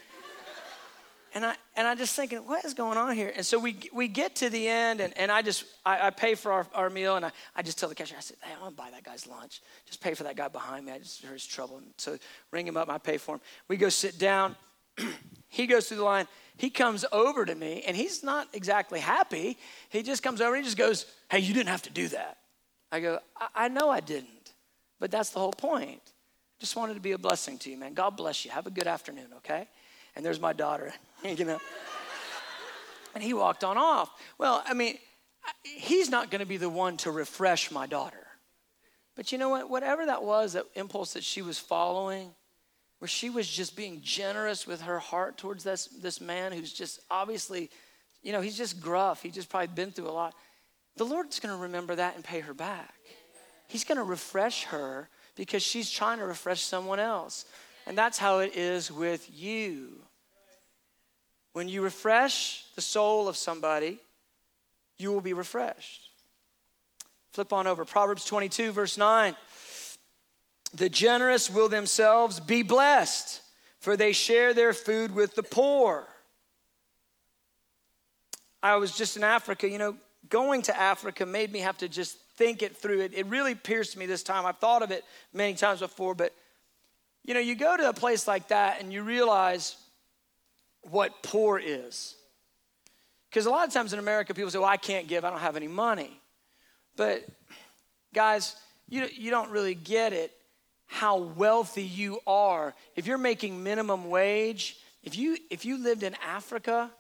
And 1.35 1.45
I 1.45 1.55
and 1.77 1.87
I 1.87 1.95
just 1.95 2.17
thinking, 2.17 2.39
what 2.39 2.65
is 2.65 2.73
going 2.73 2.97
on 2.97 3.15
here? 3.15 3.31
And 3.37 3.45
so 3.45 3.59
we 3.59 3.77
we 3.93 4.09
get 4.09 4.37
to 4.37 4.49
the 4.49 4.67
end, 4.67 5.03
and, 5.03 5.17
and 5.19 5.31
I 5.31 5.43
just 5.43 5.65
I, 5.85 6.07
I 6.07 6.11
pay 6.11 6.35
for 6.35 6.51
our, 6.51 6.67
our 6.75 6.89
meal, 6.89 7.17
and 7.17 7.25
I, 7.25 7.31
I 7.55 7.61
just 7.61 7.79
tell 7.79 7.91
the 7.91 7.95
cashier, 7.95 8.17
I 8.17 8.23
said, 8.23 8.39
hey, 8.43 8.51
I'm 8.55 8.61
gonna 8.61 8.71
buy 8.71 8.91
that 8.93 9.05
guy's 9.05 9.27
lunch. 9.27 9.61
Just 9.85 10.01
pay 10.01 10.15
for 10.15 10.25
that 10.25 10.37
guy 10.37 10.49
behind 10.49 10.87
me. 10.87 10.93
I 10.93 10.99
just 10.99 11.23
heard 11.23 11.35
his 11.35 11.47
trouble. 11.47 11.77
And 11.77 11.89
so 11.99 12.17
ring 12.51 12.67
him 12.67 12.79
up, 12.79 12.89
I 12.89 12.97
pay 12.97 13.19
for 13.19 13.35
him. 13.35 13.41
We 13.69 13.77
go 13.77 13.91
sit 13.91 14.19
down. 14.19 14.57
he 15.49 15.67
goes 15.67 15.89
through 15.89 15.99
the 15.99 16.05
line 16.05 16.29
he 16.59 16.71
comes 16.71 17.05
over 17.13 17.45
to 17.45 17.55
me 17.55 17.85
and 17.87 17.97
he's 17.97 18.25
not 18.25 18.49
exactly 18.53 18.99
happy. 18.99 19.57
He 19.91 20.03
just 20.03 20.25
comes 20.25 20.41
over 20.41 20.57
and 20.57 20.65
he 20.65 20.67
just 20.67 20.77
goes, 20.77 21.07
Hey, 21.31 21.39
you 21.39 21.55
didn't 21.55 21.69
have 21.69 21.83
to 21.83 21.91
do 21.91 22.09
that. 22.09 22.39
I 22.91 23.01
go, 23.01 23.21
I, 23.37 23.49
I 23.55 23.69
know 23.69 23.89
I 23.89 24.01
didn't, 24.01 24.55
but 24.99 25.11
that's 25.11 25.31
the 25.31 25.39
whole 25.39 25.53
point. 25.53 26.03
Just 26.59 26.75
wanted 26.75 26.95
to 26.95 27.01
be 27.01 27.13
a 27.13 27.19
blessing 27.19 27.59
to 27.59 27.71
you, 27.71 27.79
man. 27.79 27.95
God 27.95 28.17
bless 28.17 28.45
you. 28.45 28.51
Have 28.51 28.67
a 28.67 28.71
good 28.71 28.89
afternoon, 28.89 29.29
okay? 29.37 29.69
And 30.17 30.27
there's 30.27 30.41
my 30.41 30.53
daughter, 30.53 30.93
you 31.25 31.45
know. 31.45 31.61
and 33.15 33.23
he 33.23 33.35
walked 33.35 33.63
on 33.63 33.79
off. 33.79 34.11
Well, 34.37 34.65
I 34.67 34.75
mean, 34.75 34.99
he's 35.63 36.11
not 36.11 36.29
going 36.29 36.41
to 36.41 36.47
be 36.47 36.57
the 36.57 36.69
one 36.69 36.97
to 36.99 37.13
refresh 37.13 37.71
my 37.71 37.87
daughter. 37.87 38.27
But 39.15 39.31
you 39.31 39.39
know 39.39 39.49
what? 39.49 39.71
Whatever 39.71 40.07
that 40.07 40.25
was, 40.25 40.55
that 40.55 40.65
impulse 40.75 41.13
that 41.13 41.23
she 41.23 41.41
was 41.41 41.57
following, 41.57 42.35
where 42.99 43.09
she 43.09 43.31
was 43.31 43.49
just 43.49 43.77
being 43.77 44.01
generous 44.03 44.67
with 44.67 44.83
her 44.83 44.99
heart 44.99 45.39
towards 45.39 45.65
this, 45.65 45.87
this 45.87 46.21
man 46.21 46.53
who's 46.53 46.73
just 46.73 47.01
obviously, 47.11 47.71
you 48.23 48.33
know, 48.33 48.41
he's 48.41 48.57
just 48.57 48.81
gruff. 48.81 49.23
He's 49.23 49.35
just 49.35 49.49
probably 49.49 49.69
been 49.69 49.93
through 49.93 50.09
a 50.09 50.11
lot. 50.11 50.35
The 50.97 51.05
Lord's 51.05 51.39
going 51.39 51.55
to 51.55 51.63
remember 51.63 51.95
that 51.95 52.17
and 52.17 52.25
pay 52.25 52.41
her 52.41 52.55
back. 52.55 52.95
He's 53.69 53.85
going 53.85 53.99
to 53.99 54.05
refresh 54.05 54.65
her 54.65 55.09
because 55.37 55.63
she's 55.63 55.91
trying 55.91 56.19
to 56.19 56.27
refresh 56.27 56.63
someone 56.63 56.99
else. 56.99 57.45
And 57.87 57.97
that's 57.97 58.19
how 58.19 58.41
it 58.41 58.57
is 58.57 58.91
with 58.91 59.31
you. 59.33 60.01
When 61.53 61.69
you 61.69 61.83
refresh 61.83 62.65
the 62.75 62.81
soul 62.81 63.29
of 63.29 63.37
somebody, 63.37 63.99
you 64.99 65.13
will 65.13 65.21
be 65.21 65.33
refreshed. 65.33 66.11
Flip 67.33 67.53
on 67.53 67.67
over. 67.67 67.85
Proverbs 67.85 68.25
22, 68.25 68.73
verse 68.73 68.99
9. 68.99 69.37
The 70.75 70.89
generous 70.89 71.51
will 71.51 71.69
themselves 71.69 72.41
be 72.41 72.63
blessed, 72.63 73.41
for 73.81 73.97
they 73.97 74.13
share 74.13 74.53
their 74.53 74.73
food 74.73 75.15
with 75.15 75.35
the 75.35 75.43
poor. 75.43 76.07
I 78.63 78.77
was 78.77 78.97
just 78.97 79.17
in 79.17 79.25
Africa, 79.25 79.69
you 79.69 79.79
know, 79.79 79.97
going 80.29 80.63
to 80.63 80.79
Africa 80.79 81.25
made 81.25 81.53
me 81.53 81.61
have 81.61 81.79
to 81.79 81.89
just 81.89 82.19
think 82.37 82.63
it 82.63 82.77
through. 82.77 83.01
It, 83.01 83.15
it 83.15 83.27
really 83.27 83.55
pierced 83.55 83.97
me 83.97 84.07
this 84.07 84.23
time. 84.23 84.45
I've 84.47 84.59
thought 84.59 84.83
of 84.83 84.91
it 84.91 85.05
many 85.33 85.55
times 85.55 85.81
before, 85.81 86.15
but 86.15 86.35
you 87.25 87.35
know, 87.35 87.41
you 87.41 87.55
go 87.55 87.77
to 87.77 87.89
a 87.89 87.93
place 87.93 88.27
like 88.27 88.49
that 88.49 88.81
and 88.81 88.93
you 88.93 89.03
realize 89.03 89.77
what 90.83 91.23
poor 91.23 91.59
is. 91.59 92.15
Because 93.29 93.47
a 93.47 93.51
lot 93.51 93.67
of 93.67 93.75
times 93.75 93.93
in 93.93 93.99
America, 93.99 94.33
people 94.33 94.51
say, 94.51 94.59
well, 94.59 94.69
I 94.69 94.79
can't 94.79 95.07
give, 95.07 95.25
I 95.25 95.31
don't 95.31 95.41
have 95.41 95.57
any 95.57 95.69
money. 95.69 96.19
But 96.97 97.27
guys, 98.15 98.57
you, 98.89 99.07
you 99.13 99.31
don't 99.31 99.51
really 99.51 99.75
get 99.75 100.13
it 100.13 100.33
how 100.89 101.19
wealthy 101.19 101.85
you 101.85 102.19
are. 102.27 102.75
If 102.97 103.07
you're 103.07 103.19
making 103.19 103.63
minimum 103.63 104.09
wage, 104.11 104.79
if 105.05 105.17
you, 105.17 105.37
if 105.51 105.65
you 105.65 105.83
lived 105.83 106.03
in 106.03 106.17
Africa, 106.27 106.91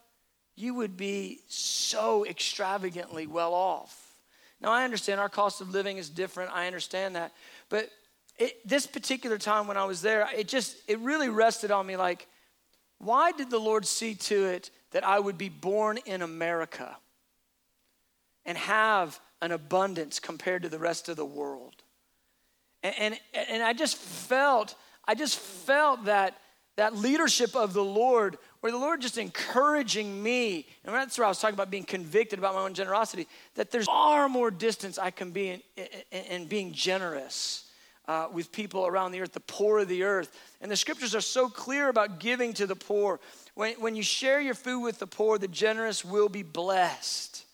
you 0.54 0.74
would 0.74 0.96
be 0.96 1.40
so 1.48 2.24
extravagantly 2.24 3.26
well 3.26 3.54
off. 3.54 4.14
Now, 4.60 4.70
I 4.70 4.84
understand 4.84 5.20
our 5.20 5.28
cost 5.28 5.60
of 5.60 5.70
living 5.70 5.96
is 5.96 6.10
different. 6.10 6.52
I 6.52 6.66
understand 6.66 7.16
that. 7.16 7.32
But 7.68 7.90
it, 8.38 8.66
this 8.68 8.86
particular 8.86 9.38
time 9.38 9.66
when 9.66 9.76
I 9.76 9.84
was 9.84 10.02
there, 10.02 10.28
it 10.36 10.48
just, 10.48 10.76
it 10.86 10.98
really 10.98 11.28
rested 11.28 11.70
on 11.70 11.86
me 11.86 11.96
like, 11.96 12.26
why 12.98 13.32
did 13.32 13.50
the 13.50 13.58
Lord 13.58 13.86
see 13.86 14.14
to 14.14 14.46
it 14.46 14.70
that 14.90 15.04
I 15.04 15.18
would 15.18 15.38
be 15.38 15.48
born 15.48 15.98
in 16.04 16.22
America 16.22 16.96
and 18.44 18.58
have 18.58 19.18
an 19.40 19.52
abundance 19.52 20.20
compared 20.20 20.62
to 20.62 20.68
the 20.68 20.78
rest 20.78 21.08
of 21.08 21.16
the 21.16 21.24
world? 21.24 21.82
And, 22.82 22.94
and, 22.98 23.48
and 23.48 23.62
I 23.62 23.72
just 23.72 23.96
felt, 23.96 24.74
I 25.06 25.14
just 25.14 25.38
felt 25.38 26.04
that, 26.04 26.38
that 26.76 26.96
leadership 26.96 27.56
of 27.56 27.72
the 27.72 27.84
Lord 27.84 28.38
where 28.60 28.72
the 28.72 28.78
Lord 28.78 29.00
just 29.00 29.18
encouraging 29.18 30.20
me, 30.20 30.66
and 30.84 30.92
that's 30.92 31.16
where 31.16 31.24
I 31.24 31.28
was 31.28 31.40
talking 31.40 31.54
about 31.54 31.70
being 31.70 31.84
convicted 31.84 32.38
about 32.40 32.54
my 32.54 32.62
own 32.62 32.74
generosity, 32.74 33.28
that 33.54 33.70
there's 33.70 33.86
far 33.86 34.28
more 34.28 34.50
distance 34.50 34.98
I 34.98 35.10
can 35.10 35.30
be 35.30 35.50
in, 35.50 35.62
in, 36.10 36.24
in 36.24 36.46
being 36.46 36.72
generous 36.72 37.70
uh, 38.08 38.26
with 38.32 38.50
people 38.50 38.86
around 38.86 39.12
the 39.12 39.20
earth, 39.20 39.32
the 39.32 39.40
poor 39.40 39.80
of 39.80 39.88
the 39.88 40.02
earth. 40.02 40.36
And 40.60 40.70
the 40.70 40.76
scriptures 40.76 41.14
are 41.14 41.20
so 41.20 41.48
clear 41.48 41.88
about 41.88 42.18
giving 42.18 42.52
to 42.54 42.66
the 42.66 42.74
poor. 42.74 43.20
When, 43.54 43.74
when 43.74 43.94
you 43.94 44.02
share 44.02 44.40
your 44.40 44.54
food 44.54 44.80
with 44.80 44.98
the 44.98 45.06
poor, 45.06 45.38
the 45.38 45.46
generous 45.46 46.04
will 46.04 46.28
be 46.28 46.42
blessed. 46.42 47.44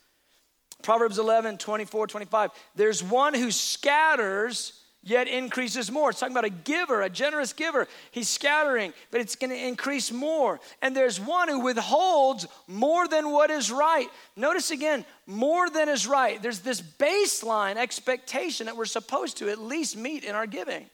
Proverbs 0.83 1.19
11, 1.19 1.59
24, 1.59 2.07
25. 2.07 2.51
There's 2.77 3.03
one 3.03 3.35
who 3.35 3.51
scatters 3.51 4.84
yet 5.05 5.29
increases 5.29 5.91
more. 5.91 6.11
It's 6.11 6.19
talking 6.19 6.35
about 6.35 6.47
a 6.47 6.51
giver, 6.51 7.03
a 7.03 7.11
generous 7.11 7.53
giver. 7.53 7.87
He's 8.11 8.29
scattering, 8.29 8.93
but 9.11 9.21
it's 9.21 9.37
going 9.37 9.51
to 9.51 9.57
increase 9.57 10.11
more. 10.11 10.61
And 10.83 10.97
there's 10.97 11.21
one 11.21 11.49
who 11.49 11.61
withholds 11.61 12.47
more 12.67 13.07
than 13.07 13.31
what 13.31 13.51
is 13.51 13.71
right. 13.71 14.09
Notice 14.35 14.71
again, 14.71 15.05
more 15.27 15.69
than 15.71 15.89
is 15.89 16.07
right. 16.07 16.43
There's 16.43 16.61
this 16.61 16.81
baseline 16.81 17.77
expectation 17.77 18.67
that 18.67 18.77
we're 18.77 18.87
supposed 18.87 19.37
to 19.39 19.51
at 19.51 19.59
least 19.59 19.97
meet 19.97 20.25
in 20.25 20.35
our 20.35 20.47
giving. 20.47 20.87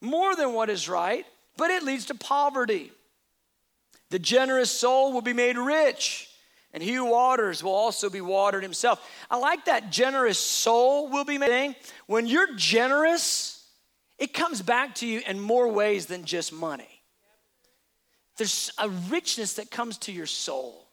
More 0.00 0.36
than 0.36 0.52
what 0.52 0.68
is 0.68 0.88
right, 0.88 1.24
but 1.56 1.70
it 1.70 1.82
leads 1.82 2.06
to 2.06 2.14
poverty. 2.14 2.92
The 4.10 4.18
generous 4.18 4.70
soul 4.70 5.12
will 5.12 5.22
be 5.22 5.32
made 5.32 5.56
rich 5.56 6.27
and 6.72 6.82
he 6.82 6.92
who 6.92 7.06
waters 7.06 7.62
will 7.62 7.74
also 7.74 8.10
be 8.10 8.20
watered 8.20 8.62
himself. 8.62 9.00
I 9.30 9.38
like 9.38 9.64
that 9.64 9.90
generous 9.90 10.38
soul 10.38 11.08
will 11.08 11.24
be 11.24 11.38
made. 11.38 11.76
When 12.06 12.26
you're 12.26 12.54
generous, 12.56 13.66
it 14.18 14.34
comes 14.34 14.60
back 14.60 14.96
to 14.96 15.06
you 15.06 15.22
in 15.26 15.40
more 15.40 15.68
ways 15.68 16.06
than 16.06 16.24
just 16.24 16.52
money. 16.52 17.02
There's 18.36 18.70
a 18.78 18.88
richness 18.88 19.54
that 19.54 19.70
comes 19.70 19.98
to 19.98 20.12
your 20.12 20.26
soul. 20.26 20.88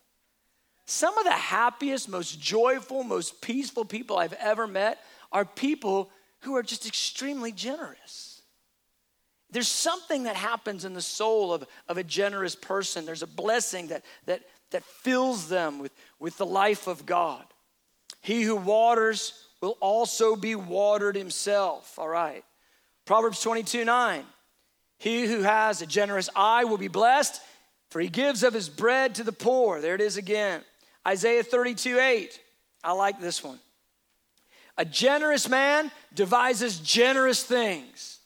Some 0.85 1.17
of 1.17 1.25
the 1.25 1.31
happiest, 1.31 2.07
most 2.07 2.39
joyful, 2.39 3.03
most 3.03 3.41
peaceful 3.41 3.85
people 3.85 4.17
I've 4.17 4.33
ever 4.33 4.67
met 4.67 4.99
are 5.31 5.45
people 5.45 6.09
who 6.41 6.55
are 6.55 6.63
just 6.63 6.85
extremely 6.85 7.51
generous. 7.51 8.41
There's 9.51 9.67
something 9.67 10.23
that 10.23 10.35
happens 10.35 10.85
in 10.85 10.93
the 10.93 11.01
soul 11.01 11.53
of, 11.53 11.65
of 11.87 11.97
a 11.97 12.03
generous 12.03 12.55
person. 12.55 13.05
There's 13.05 13.23
a 13.23 13.27
blessing 13.27 13.87
that, 13.87 14.03
that, 14.25 14.41
that 14.71 14.83
fills 14.83 15.49
them 15.49 15.79
with, 15.79 15.91
with 16.19 16.37
the 16.37 16.45
life 16.45 16.87
of 16.87 17.05
God. 17.05 17.45
He 18.21 18.41
who 18.43 18.55
waters 18.55 19.33
will 19.61 19.77
also 19.79 20.35
be 20.35 20.55
watered 20.55 21.15
himself. 21.15 21.97
All 21.97 22.07
right. 22.07 22.43
Proverbs 23.05 23.41
22 23.41 23.85
9. 23.85 24.23
He 24.97 25.27
who 25.27 25.41
has 25.41 25.81
a 25.81 25.85
generous 25.85 26.29
eye 26.35 26.63
will 26.63 26.77
be 26.77 26.87
blessed, 26.87 27.41
for 27.89 27.99
he 27.99 28.07
gives 28.07 28.43
of 28.43 28.53
his 28.53 28.69
bread 28.69 29.15
to 29.15 29.23
the 29.23 29.31
poor. 29.31 29.81
There 29.81 29.95
it 29.95 30.01
is 30.01 30.17
again. 30.17 30.61
Isaiah 31.07 31.43
32 31.43 31.99
8. 31.99 32.39
I 32.83 32.91
like 32.93 33.19
this 33.19 33.43
one. 33.43 33.59
A 34.77 34.85
generous 34.85 35.47
man 35.47 35.91
devises 36.13 36.79
generous 36.79 37.43
things, 37.43 38.19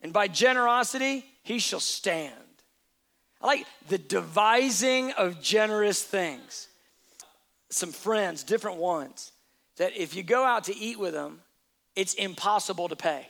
and 0.00 0.12
by 0.12 0.28
generosity 0.28 1.24
he 1.42 1.58
shall 1.58 1.80
stand. 1.80 2.34
I 3.42 3.46
like 3.46 3.66
the 3.88 3.98
devising 3.98 5.12
of 5.12 5.40
generous 5.42 6.02
things. 6.02 6.68
Some 7.70 7.90
friends, 7.90 8.44
different 8.44 8.78
ones, 8.78 9.32
that 9.76 9.96
if 9.96 10.14
you 10.14 10.22
go 10.22 10.44
out 10.44 10.64
to 10.64 10.76
eat 10.76 10.98
with 10.98 11.12
them, 11.12 11.40
it's 11.96 12.14
impossible 12.14 12.88
to 12.88 12.96
pay. 12.96 13.26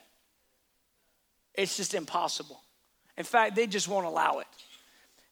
It's 1.54 1.76
just 1.76 1.94
impossible. 1.94 2.60
In 3.16 3.24
fact, 3.24 3.54
they 3.54 3.66
just 3.66 3.88
won't 3.88 4.06
allow 4.06 4.38
it. 4.38 4.46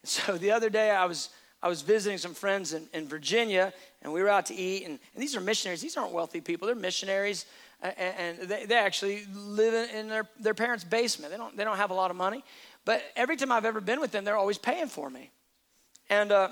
So 0.03 0.39
the 0.39 0.53
other 0.53 0.71
day 0.71 0.91
I 0.91 1.05
was 1.05 1.29
I 1.63 1.69
was 1.69 1.83
visiting 1.83 2.17
some 2.17 2.33
friends 2.33 2.73
in, 2.73 2.89
in 2.95 3.07
Virginia 3.07 3.75
and 4.01 4.13
we 4.13 4.23
were 4.23 4.31
out 4.31 4.47
to 4.47 4.55
eat 4.55 4.85
and, 4.87 4.99
and 5.15 5.23
these 5.23 5.37
are 5.37 5.41
missionaries. 5.41 5.83
These 5.83 5.97
aren't 5.99 6.13
wealthy 6.13 6.41
people. 6.41 6.67
They're 6.67 6.75
missionaries 6.75 7.45
and, 7.83 7.95
and 7.99 8.39
they, 8.49 8.65
they 8.65 8.77
actually 8.77 9.25
live 9.35 9.75
in, 9.75 9.97
in 9.97 10.09
their, 10.09 10.27
their 10.39 10.55
parents' 10.55 10.85
basement. 10.85 11.31
They 11.33 11.37
don't, 11.37 11.55
they 11.57 11.65
don't 11.65 11.77
have 11.77 11.91
a 11.91 11.95
lot 11.95 12.11
of 12.11 12.17
money. 12.17 12.43
But 12.91 13.05
every 13.15 13.37
time 13.37 13.53
I've 13.53 13.67
ever 13.67 13.81
been 13.81 14.01
with 14.01 14.11
them, 14.11 14.25
they're 14.25 14.37
always 14.37 14.59
paying 14.59 14.89
for 14.89 15.09
me. 15.09 15.31
And, 16.09 16.33
uh, 16.33 16.49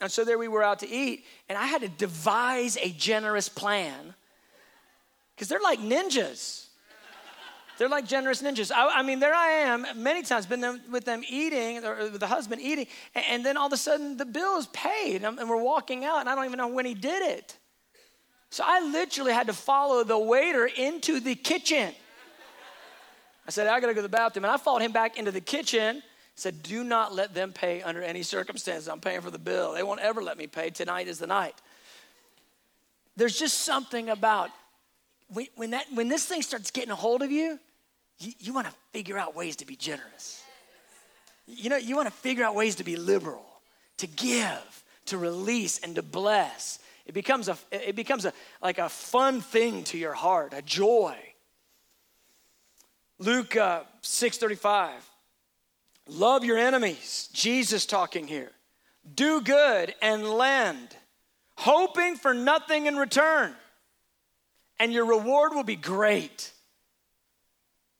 and 0.00 0.10
so 0.10 0.24
there 0.24 0.36
we 0.36 0.48
were 0.48 0.64
out 0.64 0.80
to 0.80 0.88
eat, 0.88 1.24
and 1.48 1.56
I 1.56 1.66
had 1.66 1.82
to 1.82 1.88
devise 1.88 2.76
a 2.78 2.90
generous 2.90 3.48
plan 3.48 4.12
because 5.36 5.46
they're 5.46 5.60
like 5.60 5.78
ninjas. 5.78 6.66
They're 7.78 7.88
like 7.88 8.04
generous 8.04 8.42
ninjas. 8.42 8.72
I, 8.72 8.98
I, 8.98 9.02
mean, 9.04 9.20
there 9.20 9.32
I 9.32 9.46
am, 9.46 9.86
many 9.94 10.24
times 10.24 10.44
been 10.44 10.80
with 10.90 11.04
them 11.04 11.22
eating, 11.28 11.84
or 11.84 12.10
with 12.10 12.18
the 12.18 12.26
husband 12.26 12.62
eating, 12.62 12.88
and, 13.14 13.24
and 13.30 13.46
then 13.46 13.56
all 13.56 13.68
of 13.68 13.72
a 13.72 13.76
sudden 13.76 14.16
the 14.16 14.26
bill 14.26 14.58
is 14.58 14.66
paid, 14.72 15.22
and, 15.22 15.38
and 15.38 15.48
we're 15.48 15.62
walking 15.62 16.04
out, 16.04 16.18
and 16.18 16.28
I 16.28 16.34
don't 16.34 16.46
even 16.46 16.58
know 16.58 16.66
when 16.66 16.84
he 16.84 16.94
did 16.94 17.22
it. 17.22 17.56
So 18.50 18.64
I 18.66 18.80
literally 18.80 19.32
had 19.32 19.46
to 19.46 19.52
follow 19.52 20.02
the 20.02 20.18
waiter 20.18 20.66
into 20.66 21.20
the 21.20 21.36
kitchen. 21.36 21.94
I 23.46 23.50
said, 23.50 23.66
I 23.66 23.80
gotta 23.80 23.94
go 23.94 23.98
to 23.98 24.02
the 24.02 24.08
bathroom. 24.08 24.44
And 24.44 24.52
I 24.52 24.56
followed 24.56 24.82
him 24.82 24.92
back 24.92 25.18
into 25.18 25.30
the 25.30 25.40
kitchen. 25.40 26.02
Said, 26.34 26.62
do 26.62 26.84
not 26.84 27.14
let 27.14 27.32
them 27.32 27.52
pay 27.52 27.80
under 27.80 28.02
any 28.02 28.22
circumstances. 28.22 28.88
I'm 28.88 29.00
paying 29.00 29.22
for 29.22 29.30
the 29.30 29.38
bill. 29.38 29.72
They 29.72 29.82
won't 29.82 30.00
ever 30.00 30.22
let 30.22 30.36
me 30.36 30.46
pay. 30.46 30.70
Tonight 30.70 31.08
is 31.08 31.18
the 31.18 31.26
night. 31.26 31.54
There's 33.16 33.38
just 33.38 33.60
something 33.60 34.10
about 34.10 34.50
when, 35.56 35.70
that, 35.70 35.86
when 35.94 36.08
this 36.08 36.26
thing 36.26 36.42
starts 36.42 36.70
getting 36.70 36.90
a 36.90 36.96
hold 36.96 37.22
of 37.22 37.30
you, 37.30 37.58
you, 38.18 38.32
you 38.38 38.52
wanna 38.52 38.72
figure 38.92 39.18
out 39.18 39.34
ways 39.34 39.56
to 39.56 39.66
be 39.66 39.76
generous. 39.76 40.44
You 41.46 41.70
know, 41.70 41.76
you 41.76 41.96
wanna 41.96 42.10
figure 42.10 42.44
out 42.44 42.54
ways 42.54 42.76
to 42.76 42.84
be 42.84 42.96
liberal, 42.96 43.46
to 43.98 44.06
give, 44.06 44.84
to 45.06 45.18
release, 45.18 45.78
and 45.78 45.94
to 45.94 46.02
bless. 46.02 46.78
It 47.06 47.14
becomes 47.14 47.48
a, 47.48 47.56
it 47.70 47.96
becomes 47.96 48.24
a, 48.24 48.32
like 48.60 48.78
a 48.78 48.88
fun 48.88 49.40
thing 49.40 49.84
to 49.84 49.98
your 49.98 50.12
heart, 50.12 50.52
a 50.54 50.62
joy. 50.62 51.16
Luke 53.18 53.56
uh, 53.56 53.82
6:35. 54.02 54.90
Love 56.08 56.44
your 56.44 56.58
enemies. 56.58 57.28
Jesus 57.32 57.86
talking 57.86 58.26
here. 58.26 58.52
Do 59.14 59.40
good 59.40 59.94
and 60.02 60.28
lend, 60.28 60.96
hoping 61.56 62.16
for 62.16 62.34
nothing 62.34 62.86
in 62.86 62.96
return. 62.96 63.54
And 64.78 64.92
your 64.92 65.06
reward 65.06 65.52
will 65.54 65.64
be 65.64 65.76
great. 65.76 66.52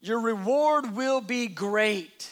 Your 0.01 0.21
reward 0.21 0.95
will 0.95 1.21
be 1.21 1.47
great. 1.47 2.31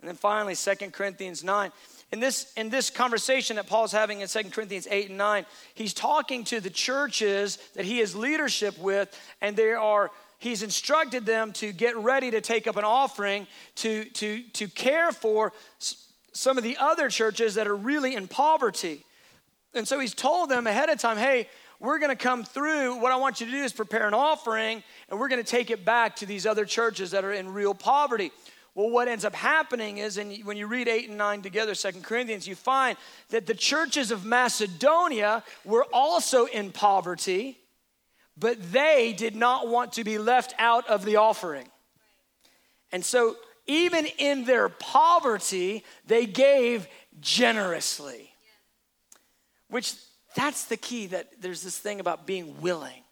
And 0.00 0.08
then 0.08 0.16
finally, 0.16 0.54
Second 0.54 0.92
Corinthians 0.92 1.44
9. 1.44 1.70
In 2.12 2.18
this, 2.18 2.52
in 2.56 2.70
this 2.70 2.90
conversation 2.90 3.56
that 3.56 3.68
Paul's 3.68 3.92
having 3.92 4.20
in 4.20 4.26
Second 4.26 4.52
Corinthians 4.52 4.88
8 4.90 5.10
and 5.10 5.18
9, 5.18 5.46
he's 5.74 5.94
talking 5.94 6.42
to 6.44 6.60
the 6.60 6.70
churches 6.70 7.58
that 7.74 7.84
he 7.84 7.98
has 7.98 8.16
leadership 8.16 8.76
with, 8.78 9.16
and 9.40 9.56
they 9.56 9.70
are 9.70 10.10
he's 10.40 10.62
instructed 10.62 11.24
them 11.24 11.52
to 11.52 11.72
get 11.72 11.96
ready 11.96 12.32
to 12.32 12.40
take 12.40 12.66
up 12.66 12.76
an 12.76 12.84
offering 12.84 13.46
to, 13.76 14.04
to, 14.06 14.42
to 14.54 14.66
care 14.66 15.12
for 15.12 15.52
some 16.32 16.58
of 16.58 16.64
the 16.64 16.76
other 16.78 17.08
churches 17.08 17.54
that 17.54 17.68
are 17.68 17.76
really 17.76 18.16
in 18.16 18.26
poverty. 18.26 19.04
And 19.74 19.86
so 19.86 20.00
he's 20.00 20.14
told 20.14 20.50
them 20.50 20.66
ahead 20.66 20.88
of 20.88 20.98
time, 20.98 21.16
hey, 21.16 21.48
we're 21.78 21.98
going 21.98 22.10
to 22.10 22.16
come 22.16 22.42
through. 22.42 23.00
What 23.00 23.12
I 23.12 23.16
want 23.16 23.40
you 23.40 23.46
to 23.46 23.52
do 23.52 23.62
is 23.62 23.72
prepare 23.72 24.08
an 24.08 24.14
offering, 24.14 24.82
and 25.08 25.20
we're 25.20 25.28
going 25.28 25.42
to 25.42 25.48
take 25.48 25.70
it 25.70 25.84
back 25.84 26.16
to 26.16 26.26
these 26.26 26.46
other 26.46 26.64
churches 26.64 27.12
that 27.12 27.24
are 27.24 27.32
in 27.32 27.52
real 27.52 27.74
poverty. 27.74 28.32
Well, 28.74 28.90
what 28.90 29.08
ends 29.08 29.24
up 29.24 29.34
happening 29.34 29.98
is, 29.98 30.16
and 30.16 30.44
when 30.44 30.56
you 30.56 30.66
read 30.66 30.88
8 30.88 31.08
and 31.08 31.18
9 31.18 31.42
together, 31.42 31.74
Second 31.74 32.04
Corinthians, 32.04 32.46
you 32.46 32.54
find 32.54 32.96
that 33.28 33.46
the 33.46 33.54
churches 33.54 34.10
of 34.10 34.24
Macedonia 34.24 35.42
were 35.64 35.86
also 35.92 36.46
in 36.46 36.70
poverty 36.72 37.58
but 38.40 38.72
they 38.72 39.14
did 39.16 39.36
not 39.36 39.68
want 39.68 39.92
to 39.92 40.04
be 40.04 40.16
left 40.16 40.54
out 40.58 40.88
of 40.88 41.04
the 41.04 41.16
offering. 41.16 41.68
And 42.90 43.04
so, 43.04 43.36
even 43.66 44.06
in 44.18 44.44
their 44.46 44.68
poverty, 44.68 45.84
they 46.06 46.26
gave 46.26 46.88
generously. 47.20 48.32
Which 49.68 49.94
that's 50.34 50.64
the 50.64 50.76
key 50.76 51.06
that 51.08 51.40
there's 51.40 51.62
this 51.62 51.78
thing 51.78 52.00
about 52.00 52.26
being 52.26 52.60
willing. 52.60 53.04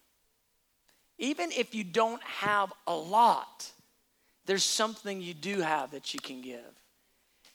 Even 1.19 1.53
if 1.53 1.75
you 1.75 1.85
don't 1.85 2.23
have 2.23 2.73
a 2.87 2.95
lot, 2.95 3.71
there's 4.47 4.65
something 4.65 5.21
you 5.21 5.35
do 5.35 5.61
have 5.61 5.91
that 5.91 6.15
you 6.15 6.21
can 6.21 6.41
give. 6.41 6.61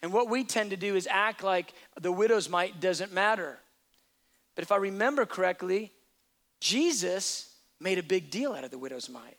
And 0.01 0.13
what 0.13 0.29
we 0.29 0.43
tend 0.43 0.69
to 0.71 0.77
do 0.77 0.95
is 0.95 1.07
act 1.09 1.43
like 1.43 1.73
the 1.99 2.11
widow's 2.11 2.49
mite 2.49 2.79
doesn't 2.79 3.13
matter. 3.13 3.57
But 4.55 4.63
if 4.63 4.71
I 4.71 4.75
remember 4.75 5.25
correctly, 5.25 5.91
Jesus 6.59 7.52
made 7.83 7.99
a 7.99 8.03
big 8.03 8.31
deal 8.31 8.53
out 8.53 8.63
of 8.63 8.71
the 8.71 8.77
widow's 8.77 9.09
mite. 9.09 9.37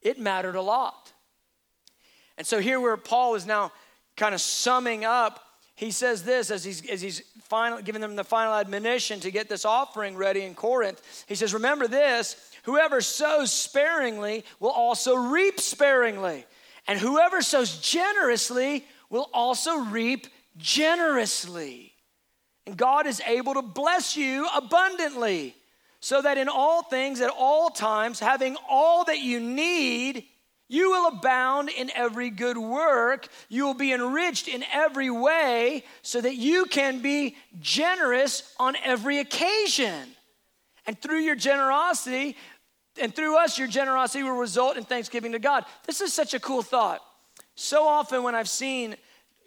It 0.00 0.18
mattered 0.18 0.54
a 0.54 0.62
lot. 0.62 1.12
And 2.38 2.46
so 2.46 2.58
here 2.58 2.80
where 2.80 2.96
Paul 2.96 3.34
is 3.34 3.44
now 3.44 3.72
kind 4.16 4.34
of 4.34 4.40
summing 4.40 5.04
up, 5.04 5.44
he 5.74 5.90
says 5.90 6.22
this 6.22 6.50
as 6.50 6.64
he's, 6.64 6.88
as 6.88 7.00
he's 7.00 7.20
final, 7.42 7.82
giving 7.82 8.00
them 8.00 8.16
the 8.16 8.24
final 8.24 8.54
admonition 8.54 9.20
to 9.20 9.30
get 9.30 9.48
this 9.48 9.64
offering 9.64 10.16
ready 10.16 10.42
in 10.42 10.54
Corinth. 10.54 11.24
He 11.26 11.34
says, 11.34 11.54
Remember 11.54 11.88
this 11.88 12.36
whoever 12.64 13.00
sows 13.00 13.52
sparingly 13.52 14.44
will 14.58 14.70
also 14.70 15.16
reap 15.16 15.58
sparingly, 15.58 16.44
and 16.86 16.98
whoever 16.98 17.42
sows 17.42 17.78
generously 17.78 18.86
will 19.08 19.28
also 19.32 19.78
reap 19.78 20.26
generously. 20.56 21.94
And 22.66 22.76
God 22.76 23.06
is 23.06 23.20
able 23.26 23.54
to 23.54 23.62
bless 23.62 24.16
you 24.16 24.46
abundantly, 24.54 25.56
so 26.00 26.22
that 26.22 26.38
in 26.38 26.48
all 26.48 26.82
things, 26.82 27.20
at 27.20 27.30
all 27.30 27.70
times, 27.70 28.20
having 28.20 28.56
all 28.68 29.04
that 29.04 29.18
you 29.18 29.38
need, 29.38 30.24
you 30.68 30.90
will 30.90 31.08
abound 31.08 31.68
in 31.68 31.90
every 31.94 32.30
good 32.30 32.56
work. 32.56 33.28
You 33.48 33.64
will 33.64 33.74
be 33.74 33.92
enriched 33.92 34.48
in 34.48 34.64
every 34.72 35.10
way, 35.10 35.84
so 36.02 36.20
that 36.20 36.36
you 36.36 36.64
can 36.66 37.02
be 37.02 37.36
generous 37.58 38.54
on 38.58 38.76
every 38.84 39.18
occasion. 39.18 40.08
And 40.86 41.00
through 41.00 41.18
your 41.18 41.34
generosity, 41.34 42.36
and 43.00 43.14
through 43.14 43.36
us, 43.36 43.58
your 43.58 43.68
generosity 43.68 44.24
will 44.24 44.36
result 44.36 44.76
in 44.76 44.84
thanksgiving 44.84 45.32
to 45.32 45.38
God. 45.38 45.64
This 45.86 46.00
is 46.00 46.12
such 46.12 46.34
a 46.34 46.40
cool 46.40 46.62
thought. 46.62 47.00
So 47.56 47.86
often, 47.86 48.22
when 48.22 48.34
I've 48.34 48.48
seen 48.48 48.96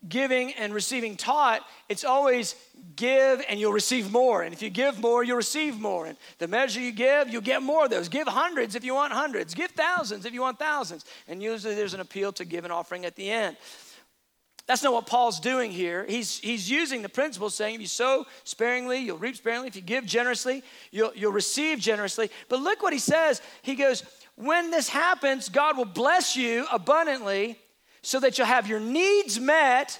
giving 0.07 0.53
and 0.53 0.73
receiving 0.73 1.15
taught, 1.15 1.61
it's 1.89 2.03
always 2.03 2.55
give 2.95 3.43
and 3.49 3.59
you'll 3.59 3.73
receive 3.73 4.11
more. 4.11 4.43
And 4.43 4.53
if 4.53 4.61
you 4.61 4.69
give 4.69 4.99
more, 4.99 5.23
you'll 5.23 5.37
receive 5.37 5.79
more. 5.79 6.05
And 6.05 6.17
the 6.39 6.47
measure 6.47 6.79
you 6.79 6.91
give, 6.91 7.29
you'll 7.29 7.41
get 7.41 7.61
more 7.61 7.85
of 7.85 7.89
those. 7.89 8.09
Give 8.09 8.27
hundreds 8.27 8.75
if 8.75 8.83
you 8.83 8.93
want 8.93 9.13
hundreds. 9.13 9.53
Give 9.53 9.71
thousands 9.71 10.25
if 10.25 10.33
you 10.33 10.41
want 10.41 10.59
thousands. 10.59 11.05
And 11.27 11.41
usually 11.41 11.75
there's 11.75 11.93
an 11.93 12.01
appeal 12.01 12.31
to 12.33 12.45
give 12.45 12.65
an 12.65 12.71
offering 12.71 13.05
at 13.05 13.15
the 13.15 13.29
end. 13.29 13.57
That's 14.65 14.81
not 14.81 14.93
what 14.93 15.07
Paul's 15.07 15.41
doing 15.41 15.71
here. 15.71 16.05
He's, 16.07 16.39
he's 16.39 16.69
using 16.69 17.01
the 17.01 17.09
principle 17.09 17.49
saying 17.49 17.75
if 17.75 17.81
you 17.81 17.87
sow 17.87 18.25
sparingly, 18.45 18.99
you'll 18.99 19.17
reap 19.17 19.35
sparingly. 19.35 19.67
If 19.67 19.75
you 19.75 19.81
give 19.81 20.05
generously, 20.05 20.63
you'll, 20.89 21.11
you'll 21.15 21.33
receive 21.33 21.79
generously. 21.79 22.29
But 22.47 22.61
look 22.61 22.81
what 22.81 22.93
he 22.93 22.99
says. 22.99 23.41
He 23.61 23.75
goes, 23.75 24.03
When 24.35 24.71
this 24.71 24.87
happens, 24.87 25.49
God 25.49 25.75
will 25.77 25.83
bless 25.83 26.37
you 26.37 26.65
abundantly 26.71 27.57
so 28.03 28.19
that 28.19 28.37
you'll 28.37 28.45
have 28.45 28.67
your 28.67 28.79
needs 28.79 29.39
met. 29.39 29.99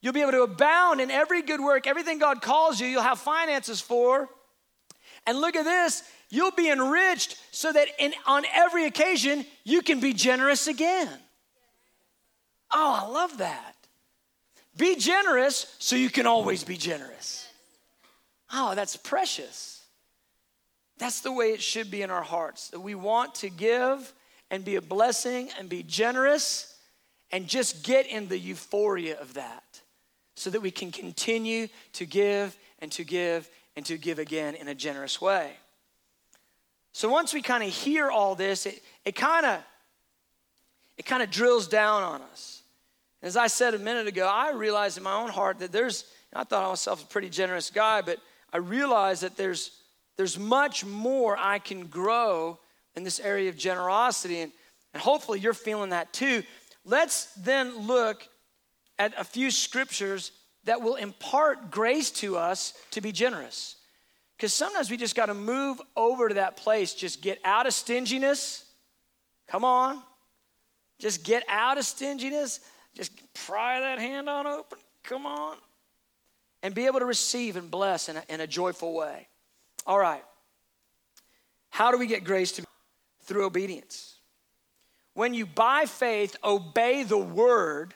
You'll 0.00 0.12
be 0.12 0.22
able 0.22 0.32
to 0.32 0.42
abound 0.42 1.00
in 1.00 1.10
every 1.10 1.42
good 1.42 1.60
work, 1.60 1.86
everything 1.86 2.18
God 2.18 2.42
calls 2.42 2.80
you, 2.80 2.88
you'll 2.88 3.02
have 3.02 3.20
finances 3.20 3.80
for. 3.80 4.28
And 5.26 5.40
look 5.40 5.54
at 5.54 5.64
this 5.64 6.02
you'll 6.30 6.50
be 6.50 6.68
enriched 6.68 7.38
so 7.52 7.72
that 7.72 7.86
in, 7.98 8.12
on 8.26 8.44
every 8.52 8.86
occasion 8.86 9.46
you 9.62 9.82
can 9.82 10.00
be 10.00 10.12
generous 10.12 10.66
again. 10.66 11.08
Oh, 12.72 13.00
I 13.02 13.08
love 13.08 13.38
that. 13.38 13.76
Be 14.76 14.96
generous 14.96 15.76
so 15.78 15.94
you 15.94 16.10
can 16.10 16.26
always 16.26 16.64
be 16.64 16.76
generous. 16.76 17.48
Oh, 18.52 18.74
that's 18.74 18.96
precious. 18.96 19.84
That's 20.98 21.20
the 21.20 21.32
way 21.32 21.52
it 21.52 21.62
should 21.62 21.90
be 21.90 22.02
in 22.02 22.10
our 22.10 22.22
hearts. 22.22 22.70
That 22.70 22.80
we 22.80 22.96
want 22.96 23.36
to 23.36 23.50
give 23.50 24.12
and 24.50 24.64
be 24.64 24.74
a 24.74 24.82
blessing 24.82 25.50
and 25.58 25.68
be 25.68 25.84
generous 25.84 26.73
and 27.34 27.48
just 27.48 27.82
get 27.82 28.06
in 28.06 28.28
the 28.28 28.38
euphoria 28.38 29.20
of 29.20 29.34
that 29.34 29.82
so 30.36 30.50
that 30.50 30.60
we 30.60 30.70
can 30.70 30.92
continue 30.92 31.66
to 31.92 32.06
give 32.06 32.56
and 32.78 32.92
to 32.92 33.02
give 33.02 33.50
and 33.74 33.84
to 33.84 33.98
give 33.98 34.20
again 34.20 34.54
in 34.54 34.68
a 34.68 34.74
generous 34.74 35.20
way. 35.20 35.50
So 36.92 37.08
once 37.08 37.34
we 37.34 37.42
kind 37.42 37.64
of 37.64 37.70
hear 37.70 38.08
all 38.08 38.36
this, 38.36 38.66
it, 38.66 38.80
it 39.04 39.16
kind 39.16 39.44
of 39.44 39.58
it 40.96 41.06
kind 41.06 41.24
of 41.24 41.30
drills 41.32 41.66
down 41.66 42.04
on 42.04 42.22
us. 42.22 42.62
As 43.20 43.36
I 43.36 43.48
said 43.48 43.74
a 43.74 43.80
minute 43.80 44.06
ago, 44.06 44.28
I 44.32 44.52
realized 44.52 44.96
in 44.96 45.02
my 45.02 45.16
own 45.16 45.30
heart 45.30 45.58
that 45.58 45.72
there's 45.72 46.04
I 46.32 46.44
thought 46.44 46.64
I 46.64 46.68
myself 46.68 47.02
a 47.02 47.06
pretty 47.06 47.30
generous 47.30 47.68
guy, 47.68 48.00
but 48.00 48.18
I 48.52 48.58
realized 48.58 49.24
that 49.24 49.36
there's 49.36 49.72
there's 50.16 50.38
much 50.38 50.84
more 50.84 51.36
I 51.36 51.58
can 51.58 51.86
grow 51.86 52.60
in 52.94 53.02
this 53.02 53.18
area 53.18 53.48
of 53.48 53.56
generosity 53.56 54.42
and, 54.42 54.52
and 54.92 55.02
hopefully 55.02 55.40
you're 55.40 55.52
feeling 55.52 55.90
that 55.90 56.12
too 56.12 56.44
Let's 56.84 57.26
then 57.34 57.86
look 57.86 58.28
at 58.98 59.14
a 59.18 59.24
few 59.24 59.50
scriptures 59.50 60.32
that 60.64 60.80
will 60.80 60.96
impart 60.96 61.70
grace 61.70 62.10
to 62.10 62.36
us 62.36 62.74
to 62.92 63.00
be 63.00 63.12
generous. 63.12 63.76
Because 64.36 64.52
sometimes 64.52 64.90
we 64.90 64.96
just 64.96 65.14
got 65.14 65.26
to 65.26 65.34
move 65.34 65.80
over 65.96 66.28
to 66.28 66.34
that 66.34 66.56
place, 66.56 66.94
just 66.94 67.22
get 67.22 67.38
out 67.44 67.66
of 67.66 67.72
stinginess. 67.72 68.64
Come 69.48 69.64
on. 69.64 70.02
Just 70.98 71.24
get 71.24 71.44
out 71.48 71.78
of 71.78 71.84
stinginess. 71.84 72.60
Just 72.94 73.12
pry 73.34 73.80
that 73.80 73.98
hand 73.98 74.28
on 74.28 74.46
open. 74.46 74.78
Come 75.02 75.26
on. 75.26 75.56
And 76.62 76.74
be 76.74 76.86
able 76.86 77.00
to 77.00 77.04
receive 77.04 77.56
and 77.56 77.70
bless 77.70 78.08
in 78.08 78.16
a, 78.16 78.22
in 78.28 78.40
a 78.40 78.46
joyful 78.46 78.94
way. 78.94 79.28
All 79.86 79.98
right. 79.98 80.24
How 81.70 81.90
do 81.90 81.98
we 81.98 82.06
get 82.06 82.24
grace 82.24 82.52
to 82.52 82.64
through 83.24 83.44
obedience? 83.44 84.13
When 85.14 85.32
you 85.32 85.46
by 85.46 85.86
faith 85.86 86.36
obey 86.44 87.04
the 87.04 87.18
word, 87.18 87.94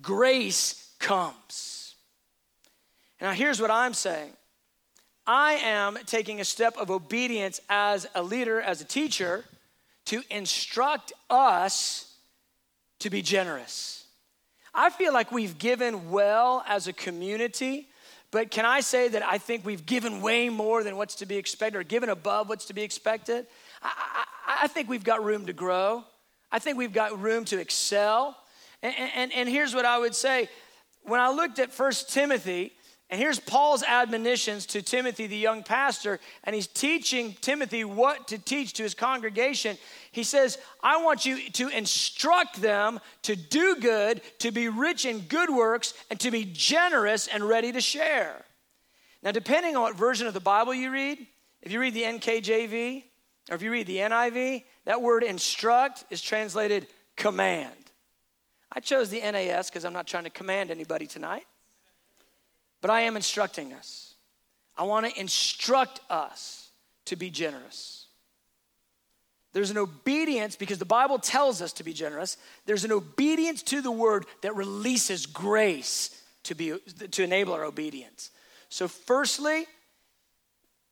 grace 0.00 0.94
comes. 0.98 1.94
Now, 3.20 3.32
here's 3.32 3.60
what 3.60 3.70
I'm 3.70 3.94
saying 3.94 4.32
I 5.26 5.54
am 5.62 5.98
taking 6.06 6.40
a 6.40 6.44
step 6.44 6.76
of 6.76 6.90
obedience 6.90 7.60
as 7.68 8.08
a 8.14 8.22
leader, 8.22 8.60
as 8.60 8.80
a 8.80 8.84
teacher, 8.84 9.44
to 10.06 10.22
instruct 10.30 11.12
us 11.30 12.14
to 12.98 13.10
be 13.10 13.22
generous. 13.22 14.04
I 14.74 14.90
feel 14.90 15.12
like 15.12 15.30
we've 15.30 15.58
given 15.58 16.10
well 16.10 16.64
as 16.66 16.88
a 16.88 16.92
community, 16.92 17.88
but 18.30 18.50
can 18.50 18.64
I 18.64 18.80
say 18.80 19.08
that 19.08 19.22
I 19.22 19.38
think 19.38 19.66
we've 19.66 19.84
given 19.84 20.22
way 20.22 20.48
more 20.48 20.82
than 20.82 20.96
what's 20.96 21.16
to 21.16 21.26
be 21.26 21.36
expected 21.36 21.78
or 21.78 21.82
given 21.82 22.08
above 22.08 22.48
what's 22.48 22.64
to 22.66 22.74
be 22.74 22.82
expected? 22.82 23.46
I, 23.82 24.24
I, 24.46 24.64
I 24.64 24.66
think 24.68 24.88
we've 24.88 25.04
got 25.04 25.22
room 25.22 25.46
to 25.46 25.52
grow. 25.52 26.04
I 26.52 26.58
think 26.58 26.76
we've 26.76 26.92
got 26.92 27.18
room 27.18 27.44
to 27.46 27.58
excel. 27.58 28.36
And, 28.82 28.94
and, 29.16 29.32
and 29.32 29.48
here's 29.48 29.74
what 29.74 29.86
I 29.86 29.98
would 29.98 30.14
say 30.14 30.48
when 31.04 31.18
I 31.18 31.30
looked 31.30 31.58
at 31.58 31.72
First 31.72 32.10
Timothy, 32.10 32.72
and 33.10 33.20
here's 33.20 33.40
Paul's 33.40 33.82
admonitions 33.82 34.66
to 34.66 34.82
Timothy, 34.82 35.26
the 35.26 35.36
young 35.36 35.62
pastor, 35.62 36.20
and 36.44 36.54
he's 36.54 36.66
teaching 36.66 37.36
Timothy 37.40 37.84
what 37.84 38.28
to 38.28 38.38
teach 38.38 38.74
to 38.74 38.82
his 38.82 38.94
congregation. 38.94 39.76
He 40.12 40.22
says, 40.22 40.58
I 40.82 41.02
want 41.02 41.26
you 41.26 41.50
to 41.50 41.68
instruct 41.68 42.62
them 42.62 43.00
to 43.22 43.34
do 43.34 43.76
good, 43.76 44.22
to 44.38 44.50
be 44.50 44.68
rich 44.68 45.04
in 45.04 45.20
good 45.20 45.50
works, 45.50 45.94
and 46.10 46.20
to 46.20 46.30
be 46.30 46.44
generous 46.44 47.26
and 47.28 47.44
ready 47.44 47.72
to 47.72 47.80
share. 47.80 48.44
Now, 49.22 49.32
depending 49.32 49.76
on 49.76 49.82
what 49.82 49.96
version 49.96 50.26
of 50.26 50.34
the 50.34 50.40
Bible 50.40 50.72
you 50.72 50.90
read, 50.90 51.18
if 51.60 51.70
you 51.70 51.80
read 51.80 51.94
the 51.94 52.02
NKJV 52.02 53.04
or 53.50 53.56
if 53.56 53.62
you 53.62 53.70
read 53.70 53.86
the 53.86 53.98
NIV, 53.98 54.64
that 54.84 55.02
word 55.02 55.24
instruct 55.24 56.04
is 56.10 56.20
translated 56.20 56.86
command. 57.16 57.74
I 58.70 58.80
chose 58.80 59.10
the 59.10 59.20
NAS 59.20 59.68
because 59.68 59.84
I'm 59.84 59.92
not 59.92 60.06
trying 60.06 60.24
to 60.24 60.30
command 60.30 60.70
anybody 60.70 61.06
tonight, 61.06 61.44
but 62.80 62.90
I 62.90 63.02
am 63.02 63.16
instructing 63.16 63.72
us. 63.72 64.14
I 64.76 64.84
want 64.84 65.06
to 65.06 65.20
instruct 65.20 66.00
us 66.08 66.70
to 67.06 67.16
be 67.16 67.30
generous. 67.30 68.06
There's 69.52 69.70
an 69.70 69.76
obedience 69.76 70.56
because 70.56 70.78
the 70.78 70.86
Bible 70.86 71.18
tells 71.18 71.60
us 71.60 71.74
to 71.74 71.84
be 71.84 71.92
generous. 71.92 72.38
There's 72.64 72.84
an 72.84 72.92
obedience 72.92 73.62
to 73.64 73.82
the 73.82 73.90
word 73.90 74.24
that 74.40 74.56
releases 74.56 75.26
grace 75.26 76.18
to 76.44 76.54
be 76.54 76.74
to 77.10 77.22
enable 77.22 77.52
our 77.52 77.64
obedience. 77.64 78.30
So 78.70 78.88
firstly, 78.88 79.66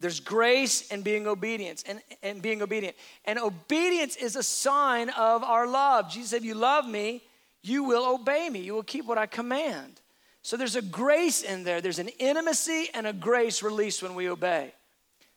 there's 0.01 0.19
grace 0.19 0.91
and 0.91 1.05
being 1.05 1.27
obedient 1.27 1.85
and, 1.87 2.01
and 2.23 2.41
being 2.41 2.63
obedient. 2.63 2.97
And 3.27 3.39
obedience 3.39 4.17
is 4.17 4.35
a 4.35 4.43
sign 4.43 5.11
of 5.11 5.45
our 5.45 5.67
love. 5.67 6.11
Jesus 6.11 6.31
said, 6.31 6.39
if 6.39 6.45
you 6.45 6.55
love 6.55 6.89
me, 6.89 7.23
you 7.63 7.85
will 7.85 8.15
obey 8.15 8.49
me. 8.49 8.61
You 8.61 8.75
will 8.75 8.83
keep 8.83 9.05
what 9.05 9.19
I 9.19 9.27
command. 9.27 10.01
So 10.43 10.57
there's 10.57 10.77
a 10.77 10.83
grace 10.83 11.43
in 11.43 11.65
there. 11.65 11.83
There's 11.83 11.99
an 11.99 12.09
intimacy 12.19 12.89
and 12.95 13.07
a 13.07 13.13
grace 13.13 13.63
released 13.63 14.03
when 14.03 14.15
we 14.15 14.31
obey. 14.31 14.73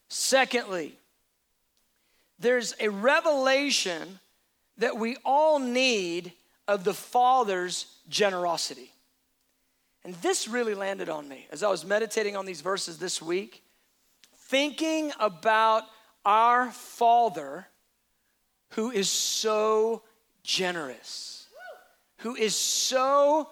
Secondly, 0.08 0.94
there's 2.40 2.74
a 2.80 2.90
revelation 2.90 4.20
that 4.78 4.98
we 4.98 5.18
all 5.26 5.60
need 5.60 6.32
of 6.68 6.84
the 6.84 6.94
Father's 6.94 7.88
generosity. 8.08 8.92
And 10.06 10.16
this 10.16 10.48
really 10.48 10.74
landed 10.74 11.10
on 11.10 11.28
me 11.28 11.48
as 11.52 11.64
I 11.64 11.70
was 11.70 11.86
meditating 11.86 12.36
on 12.36 12.46
these 12.46 12.62
verses 12.62 12.98
this 12.98 13.22
week, 13.22 13.63
thinking 14.48 15.12
about 15.20 15.84
our 16.26 16.72
Father 16.72 17.68
who 18.72 18.92
is 18.92 19.10
so 19.10 20.04
generous, 20.44 21.48
who 22.18 22.36
is 22.36 22.56
so, 22.56 23.50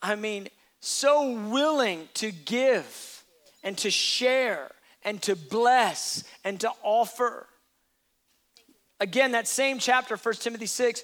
I 0.00 0.14
mean, 0.14 0.48
so 0.80 1.30
willing 1.48 2.08
to 2.14 2.32
give 2.32 3.24
and 3.62 3.76
to 3.78 3.90
share 3.90 4.70
and 5.04 5.20
to 5.22 5.36
bless 5.36 6.24
and 6.44 6.58
to 6.60 6.70
offer. 6.82 7.46
Again, 9.00 9.32
that 9.32 9.48
same 9.48 9.78
chapter, 9.78 10.16
1 10.16 10.34
Timothy 10.34 10.66
6, 10.66 11.02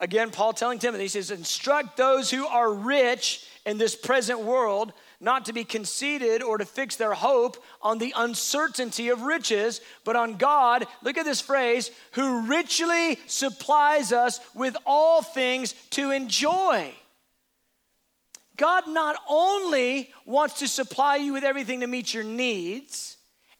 again, 0.00 0.30
Paul 0.30 0.52
telling 0.52 0.78
Timothy, 0.78 1.04
he 1.04 1.08
says, 1.08 1.30
Instruct 1.30 1.96
those 1.96 2.30
who 2.30 2.46
are 2.46 2.72
rich 2.72 3.46
in 3.64 3.78
this 3.78 3.94
present 3.94 4.40
world 4.40 4.92
not 5.20 5.44
to 5.44 5.52
be 5.52 5.64
conceited 5.64 6.42
or 6.42 6.56
to 6.56 6.64
fix 6.64 6.96
their 6.96 7.12
hope 7.12 7.62
on 7.82 7.98
the 7.98 8.14
uncertainty 8.16 9.10
of 9.10 9.22
riches, 9.22 9.80
but 10.04 10.16
on 10.16 10.36
God, 10.36 10.86
look 11.02 11.18
at 11.18 11.26
this 11.26 11.42
phrase, 11.42 11.90
who 12.12 12.46
richly 12.46 13.18
supplies 13.26 14.12
us 14.12 14.40
with 14.54 14.76
all 14.86 15.20
things 15.20 15.74
to 15.90 16.10
enjoy. 16.10 16.92
God 18.56 18.88
not 18.88 19.16
only 19.28 20.10
wants 20.24 20.58
to 20.60 20.68
supply 20.68 21.16
you 21.16 21.32
with 21.32 21.44
everything 21.44 21.80
to 21.80 21.86
meet 21.86 22.12
your 22.14 22.24
needs 22.24 23.18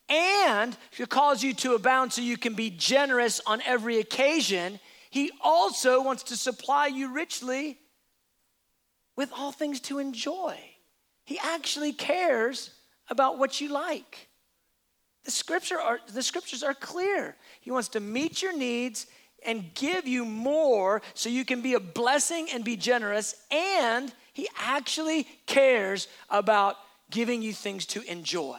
and 0.09 0.77
to 0.97 1.07
cause 1.07 1.43
you 1.43 1.55
to 1.55 1.75
abound 1.75 2.13
so 2.13 2.23
you 2.23 2.37
can 2.37 2.55
be 2.55 2.71
generous 2.71 3.41
on 3.47 3.63
every 3.67 3.99
occasion, 3.99 4.81
He 5.11 5.31
also 5.43 6.03
wants 6.03 6.25
to 6.25 6.37
supply 6.37 6.87
you 6.87 7.13
richly 7.13 7.79
with 9.15 9.31
all 9.35 9.53
things 9.53 9.81
to 9.81 9.99
enjoy. 9.99 10.59
He 11.31 11.39
actually 11.39 11.93
cares 11.93 12.71
about 13.09 13.39
what 13.39 13.61
you 13.61 13.69
like. 13.69 14.27
The, 15.25 15.31
scripture 15.31 15.79
are, 15.79 16.01
the 16.13 16.25
scriptures 16.25 16.65
are 16.65 16.75
clear. 16.75 17.37
He 17.61 17.71
wants 17.71 17.87
to 17.91 18.01
meet 18.01 18.43
your 18.43 18.53
needs 18.53 19.07
and 19.47 19.73
give 19.75 20.09
you 20.09 20.25
more 20.25 21.03
so 21.15 21.29
you 21.29 21.45
can 21.45 21.61
be 21.61 21.75
a 21.75 21.79
blessing 21.79 22.49
and 22.53 22.65
be 22.65 22.75
generous 22.75 23.37
and 23.53 24.13
he 24.33 24.49
actually 24.59 25.23
cares 25.47 26.09
about 26.31 26.75
giving 27.13 27.43
you 27.43 27.53
things 27.53 27.87
to 27.87 28.03
enjoy. 28.11 28.59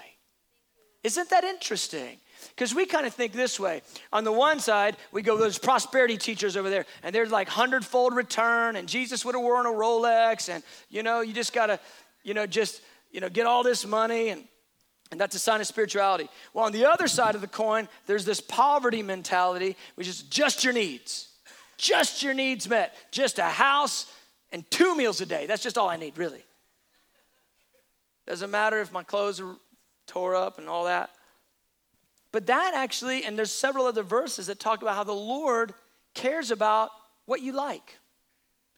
Isn't 1.03 1.29
that 1.29 1.43
interesting? 1.43 2.19
Because 2.55 2.73
we 2.73 2.85
kind 2.85 3.05
of 3.05 3.13
think 3.13 3.33
this 3.33 3.59
way. 3.59 3.81
On 4.13 4.23
the 4.23 4.31
one 4.31 4.61
side, 4.61 4.95
we 5.11 5.23
go, 5.23 5.37
those 5.37 5.57
prosperity 5.57 6.15
teachers 6.15 6.55
over 6.55 6.69
there, 6.69 6.85
and 7.03 7.13
they're 7.13 7.25
like 7.25 7.49
hundredfold 7.49 8.15
return, 8.15 8.77
and 8.77 8.87
Jesus 8.87 9.25
would 9.25 9.35
have 9.35 9.43
worn 9.43 9.65
a 9.65 9.69
Rolex, 9.69 10.47
and 10.47 10.63
you 10.89 11.03
know, 11.03 11.19
you 11.19 11.33
just 11.33 11.53
gotta, 11.53 11.79
you 12.23 12.33
know, 12.33 12.45
just, 12.45 12.81
you 13.11 13.19
know, 13.21 13.29
get 13.29 13.45
all 13.45 13.63
this 13.63 13.85
money, 13.85 14.29
and 14.29 14.43
and 15.11 15.19
that's 15.19 15.35
a 15.35 15.39
sign 15.39 15.59
of 15.59 15.67
spirituality. 15.67 16.29
Well, 16.53 16.65
on 16.65 16.71
the 16.71 16.85
other 16.85 17.07
side 17.07 17.35
of 17.35 17.41
the 17.41 17.47
coin, 17.47 17.89
there's 18.07 18.23
this 18.23 18.39
poverty 18.39 19.03
mentality, 19.03 19.75
which 19.95 20.07
is 20.07 20.21
just 20.23 20.63
your 20.63 20.73
needs. 20.73 21.27
Just 21.77 22.23
your 22.23 22.33
needs 22.33 22.69
met. 22.69 22.95
Just 23.11 23.37
a 23.37 23.43
house 23.43 24.11
and 24.53 24.69
two 24.71 24.95
meals 24.95 25.19
a 25.19 25.25
day. 25.25 25.47
That's 25.47 25.63
just 25.63 25.77
all 25.77 25.89
I 25.89 25.97
need, 25.97 26.17
really. 26.17 26.43
Doesn't 28.25 28.51
matter 28.51 28.79
if 28.79 28.93
my 28.93 29.03
clothes 29.03 29.41
are 29.41 29.55
tore 30.07 30.35
up 30.35 30.59
and 30.59 30.69
all 30.69 30.85
that. 30.85 31.09
But 32.31 32.47
that 32.47 32.73
actually, 32.73 33.25
and 33.25 33.37
there's 33.37 33.51
several 33.51 33.87
other 33.87 34.03
verses 34.03 34.47
that 34.47 34.59
talk 34.59 34.81
about 34.81 34.95
how 34.95 35.03
the 35.03 35.11
Lord 35.11 35.73
cares 36.13 36.51
about 36.51 36.91
what 37.25 37.41
you 37.41 37.51
like. 37.51 37.97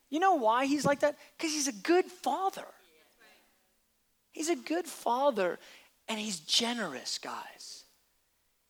You 0.09 0.19
know 0.19 0.35
why 0.35 0.65
he's 0.65 0.85
like 0.85 1.01
that? 1.01 1.15
Because 1.37 1.53
he's 1.53 1.67
a 1.67 1.73
good 1.73 2.05
father. 2.05 2.65
He's 4.33 4.49
a 4.49 4.55
good 4.55 4.85
father 4.85 5.59
and 6.09 6.19
he's 6.19 6.39
generous, 6.39 7.17
guys. 7.17 7.85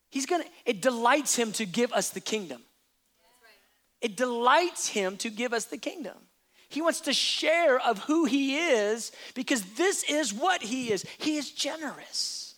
He's 0.10 0.28
gonna, 0.28 0.44
it 0.66 0.82
delights 0.82 1.36
him 1.36 1.52
to 1.54 1.66
give 1.66 1.92
us 1.92 2.12
the 2.12 2.20
kingdom. 2.20 2.62
It 4.02 4.16
delights 4.18 4.88
him 4.88 5.18
to 5.18 5.30
give 5.30 5.54
us 5.54 5.66
the 5.66 5.78
kingdom. 5.78 6.18
He 6.70 6.82
wants 6.82 7.02
to 7.02 7.14
share 7.14 7.80
of 7.80 8.00
who 8.00 8.26
he 8.26 8.58
is 8.58 9.12
because 9.34 9.64
this 9.76 10.04
is 10.04 10.34
what 10.34 10.62
he 10.62 10.92
is. 10.92 11.06
He 11.18 11.38
is 11.38 11.52
generous. 11.52 12.56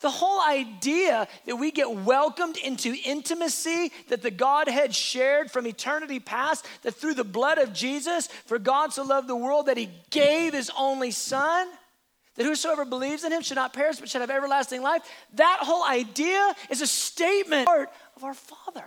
The 0.00 0.10
whole 0.10 0.42
idea 0.42 1.26
that 1.46 1.56
we 1.56 1.70
get 1.70 1.90
welcomed 1.90 2.58
into 2.58 2.94
intimacy 3.04 3.90
that 4.08 4.20
the 4.20 4.30
Godhead 4.30 4.94
shared 4.94 5.50
from 5.50 5.66
eternity 5.66 6.20
past, 6.20 6.66
that 6.82 6.94
through 6.94 7.14
the 7.14 7.24
blood 7.24 7.58
of 7.58 7.72
Jesus, 7.72 8.26
for 8.44 8.58
God 8.58 8.92
so 8.92 9.02
loved 9.04 9.26
the 9.26 9.34
world 9.34 9.66
that 9.66 9.78
he 9.78 9.88
gave 10.10 10.52
his 10.52 10.70
only 10.78 11.10
son, 11.10 11.66
that 12.36 12.44
whosoever 12.44 12.84
believes 12.84 13.24
in 13.24 13.32
him 13.32 13.42
should 13.42 13.56
not 13.56 13.72
perish 13.72 13.98
but 13.98 14.08
should 14.08 14.20
have 14.20 14.30
everlasting 14.30 14.82
life. 14.82 15.02
That 15.34 15.58
whole 15.62 15.84
idea 15.84 16.54
is 16.70 16.82
a 16.82 16.86
statement 16.86 17.68
of 18.16 18.24
our 18.24 18.34
Father. 18.34 18.86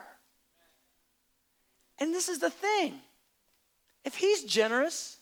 And 2.00 2.14
this 2.14 2.30
is 2.30 2.40
the 2.40 2.50
thing 2.50 2.94
if 4.06 4.16
he's 4.16 4.44
generous, 4.44 5.18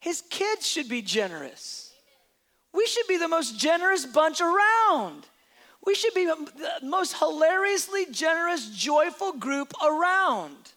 his 0.00 0.22
kids 0.30 0.66
should 0.66 0.88
be 0.88 1.02
generous. 1.02 1.92
We 2.72 2.86
should 2.86 3.06
be 3.06 3.16
the 3.16 3.28
most 3.28 3.58
generous 3.58 4.04
bunch 4.04 4.40
around. 4.40 5.26
We 5.84 5.94
should 5.94 6.14
be 6.14 6.26
the 6.26 6.50
most 6.82 7.16
hilariously 7.18 8.06
generous, 8.10 8.68
joyful 8.70 9.32
group 9.32 9.72
around. 9.82 10.72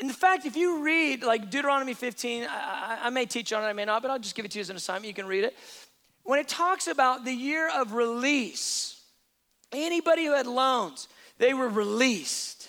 In 0.00 0.10
fact, 0.10 0.46
if 0.46 0.56
you 0.56 0.82
read 0.84 1.22
like 1.24 1.50
Deuteronomy 1.50 1.94
15, 1.94 2.46
I, 2.48 2.98
I, 3.02 3.10
may 3.10 3.26
teach 3.26 3.52
on 3.52 3.64
it, 3.64 3.66
I 3.66 3.72
may 3.72 3.84
not, 3.84 4.02
but 4.02 4.10
I'll 4.10 4.18
just 4.18 4.34
give 4.34 4.44
it 4.44 4.52
to 4.52 4.58
you 4.58 4.60
as 4.60 4.70
an 4.70 4.76
assignment. 4.76 5.06
You 5.06 5.14
can 5.14 5.26
read 5.26 5.44
it. 5.44 5.56
When 6.22 6.38
it 6.38 6.46
talks 6.46 6.86
about 6.86 7.24
the 7.24 7.32
year 7.32 7.68
of 7.74 7.94
release, 7.94 9.00
anybody 9.72 10.26
who 10.26 10.34
had 10.34 10.46
loans, 10.46 11.08
they 11.38 11.52
were 11.52 11.68
released. 11.68 12.68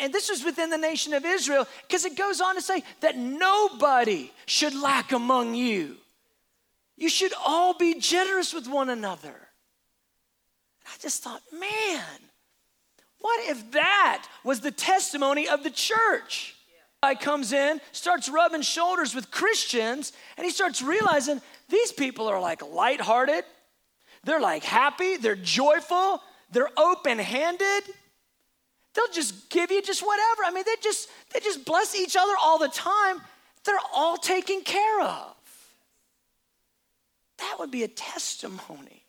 And 0.00 0.12
this 0.12 0.28
was 0.28 0.44
within 0.44 0.70
the 0.70 0.78
nation 0.78 1.14
of 1.14 1.24
Israel 1.24 1.66
because 1.86 2.04
it 2.04 2.16
goes 2.16 2.40
on 2.40 2.56
to 2.56 2.60
say 2.60 2.82
that 3.00 3.16
nobody 3.16 4.32
should 4.46 4.74
lack 4.74 5.12
among 5.12 5.54
you. 5.54 5.96
You 6.96 7.08
should 7.08 7.32
all 7.44 7.74
be 7.74 7.98
generous 7.98 8.52
with 8.52 8.68
one 8.68 8.90
another. 8.90 9.34
I 10.86 10.98
just 11.00 11.22
thought, 11.22 11.42
man, 11.52 12.04
what 13.22 13.48
if 13.48 13.70
that 13.70 14.26
was 14.44 14.60
the 14.60 14.72
testimony 14.72 15.48
of 15.48 15.62
the 15.62 15.70
church? 15.70 16.56
Guy 17.02 17.14
comes 17.14 17.52
in, 17.52 17.80
starts 17.92 18.28
rubbing 18.28 18.62
shoulders 18.62 19.14
with 19.14 19.30
Christians, 19.30 20.12
and 20.36 20.44
he 20.44 20.50
starts 20.50 20.82
realizing 20.82 21.40
these 21.68 21.92
people 21.92 22.28
are 22.28 22.40
like 22.40 22.62
lighthearted, 22.62 23.44
they're 24.24 24.40
like 24.40 24.64
happy, 24.64 25.16
they're 25.16 25.36
joyful, 25.36 26.20
they're 26.50 26.70
open 26.76 27.18
handed. 27.18 27.82
They'll 28.94 29.08
just 29.08 29.48
give 29.48 29.70
you 29.70 29.80
just 29.80 30.02
whatever. 30.02 30.42
I 30.44 30.50
mean, 30.52 30.64
they 30.66 30.74
just 30.82 31.08
they 31.32 31.40
just 31.40 31.64
bless 31.64 31.94
each 31.94 32.14
other 32.14 32.34
all 32.42 32.58
the 32.58 32.68
time. 32.68 33.22
They're 33.64 33.78
all 33.94 34.18
taken 34.18 34.60
care 34.62 35.00
of. 35.00 35.34
That 37.38 37.56
would 37.58 37.70
be 37.70 37.84
a 37.84 37.88
testimony 37.88 39.04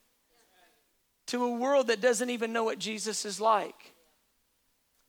to 1.27 1.43
a 1.43 1.51
world 1.51 1.87
that 1.87 1.99
doesn't 1.99 2.29
even 2.29 2.53
know 2.53 2.63
what 2.63 2.79
Jesus 2.79 3.25
is 3.25 3.41
like. 3.41 3.92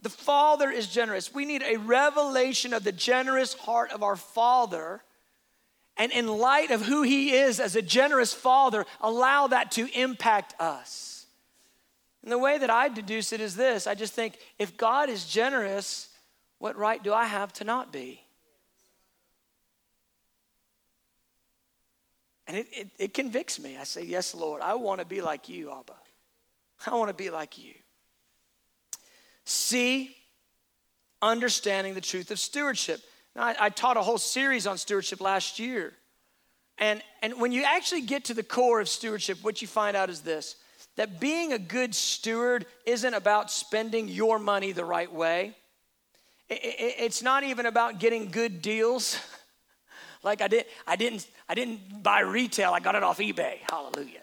The 0.05 0.11
Father 0.11 0.71
is 0.71 0.87
generous. 0.87 1.33
We 1.33 1.47
need 1.47 1.63
a 1.63 1.79
revelation 1.79 2.75
of 2.75 2.85
the 2.85 2.93
generous 2.93 3.55
heart 3.55 3.91
of 3.91 4.03
our 4.03 4.17
Father. 4.17 5.03
And 5.97 6.13
in 6.13 6.29
light 6.29 6.71
of 6.71 6.83
who 6.83 7.03
He 7.03 7.33
is 7.33 7.59
as 7.59 7.75
a 7.75 7.81
generous 7.81 8.35
Father, 8.35 8.85
allow 9.01 9.47
that 9.47 9.71
to 9.73 9.89
impact 9.99 10.55
us. 10.61 11.25
And 12.23 12.31
the 12.31 12.37
way 12.37 12.59
that 12.59 12.69
I 12.69 12.91
deduce 12.91 13.33
it 13.33 13.41
is 13.41 13.57
this 13.57 13.87
I 13.87 13.95
just 13.95 14.13
think 14.13 14.37
if 14.59 14.77
God 14.77 15.09
is 15.09 15.25
generous, 15.25 16.11
what 16.59 16.77
right 16.77 17.03
do 17.03 17.15
I 17.15 17.25
have 17.25 17.55
to 17.55 17.65
not 17.65 17.91
be? 17.91 18.21
And 22.47 22.59
it, 22.59 22.67
it, 22.73 22.91
it 22.99 23.15
convicts 23.15 23.59
me. 23.59 23.79
I 23.79 23.85
say, 23.85 24.05
Yes, 24.05 24.35
Lord, 24.35 24.61
I 24.61 24.75
want 24.75 25.01
to 25.01 25.07
be 25.07 25.23
like 25.23 25.49
you, 25.49 25.71
Abba. 25.71 25.95
I 26.87 26.95
want 26.95 27.09
to 27.09 27.15
be 27.15 27.31
like 27.31 27.57
you. 27.57 27.73
See, 29.45 30.17
understanding 31.21 31.95
the 31.95 32.01
truth 32.01 32.31
of 32.31 32.39
stewardship. 32.39 33.01
Now, 33.35 33.45
I, 33.45 33.57
I 33.61 33.69
taught 33.71 33.97
a 33.97 34.03
whole 34.03 34.19
series 34.19 34.67
on 34.67 34.79
stewardship 34.79 35.21
last 35.21 35.59
year. 35.59 35.93
And, 36.79 37.03
and 37.23 37.41
when 37.41 37.53
you 37.53 37.63
actually 37.63 38.03
get 38.03 38.25
to 38.27 38.35
the 38.35 38.43
core 38.43 38.81
of 38.81 38.89
stewardship, 38.89 39.39
what 39.43 39.63
you 39.63 39.69
find 39.69 39.97
out 39.97 40.11
is 40.11 40.21
this 40.21 40.57
that 40.97 41.19
being 41.19 41.53
a 41.53 41.59
good 41.59 41.93
steward 41.95 42.67
isn't 42.87 43.15
about 43.15 43.51
spending 43.51 44.09
your 44.09 44.39
money 44.39 44.71
the 44.71 44.85
right 44.85 45.13
way. 45.13 45.57
It's 46.49 47.23
not 47.23 47.43
even 47.43 47.67
about 47.67 47.99
getting 47.99 48.31
good 48.31 48.63
deals. 48.63 49.19
like 50.23 50.41
I 50.41 50.47
did, 50.47 50.67
I 50.87 50.95
didn't, 50.95 51.27
I 51.49 51.55
didn't 51.55 52.03
buy 52.03 52.21
retail. 52.21 52.73
I 52.73 52.81
got 52.81 52.95
it 52.95 53.03
off 53.03 53.19
eBay. 53.19 53.59
Hallelujah. 53.69 54.21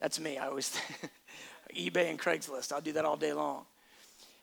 That's 0.00 0.18
me. 0.18 0.38
I 0.38 0.46
always 0.46 0.78
eBay 1.76 2.08
and 2.08 2.18
Craigslist. 2.18 2.72
I'll 2.72 2.80
do 2.80 2.92
that 2.92 3.04
all 3.04 3.16
day 3.16 3.32
long. 3.32 3.66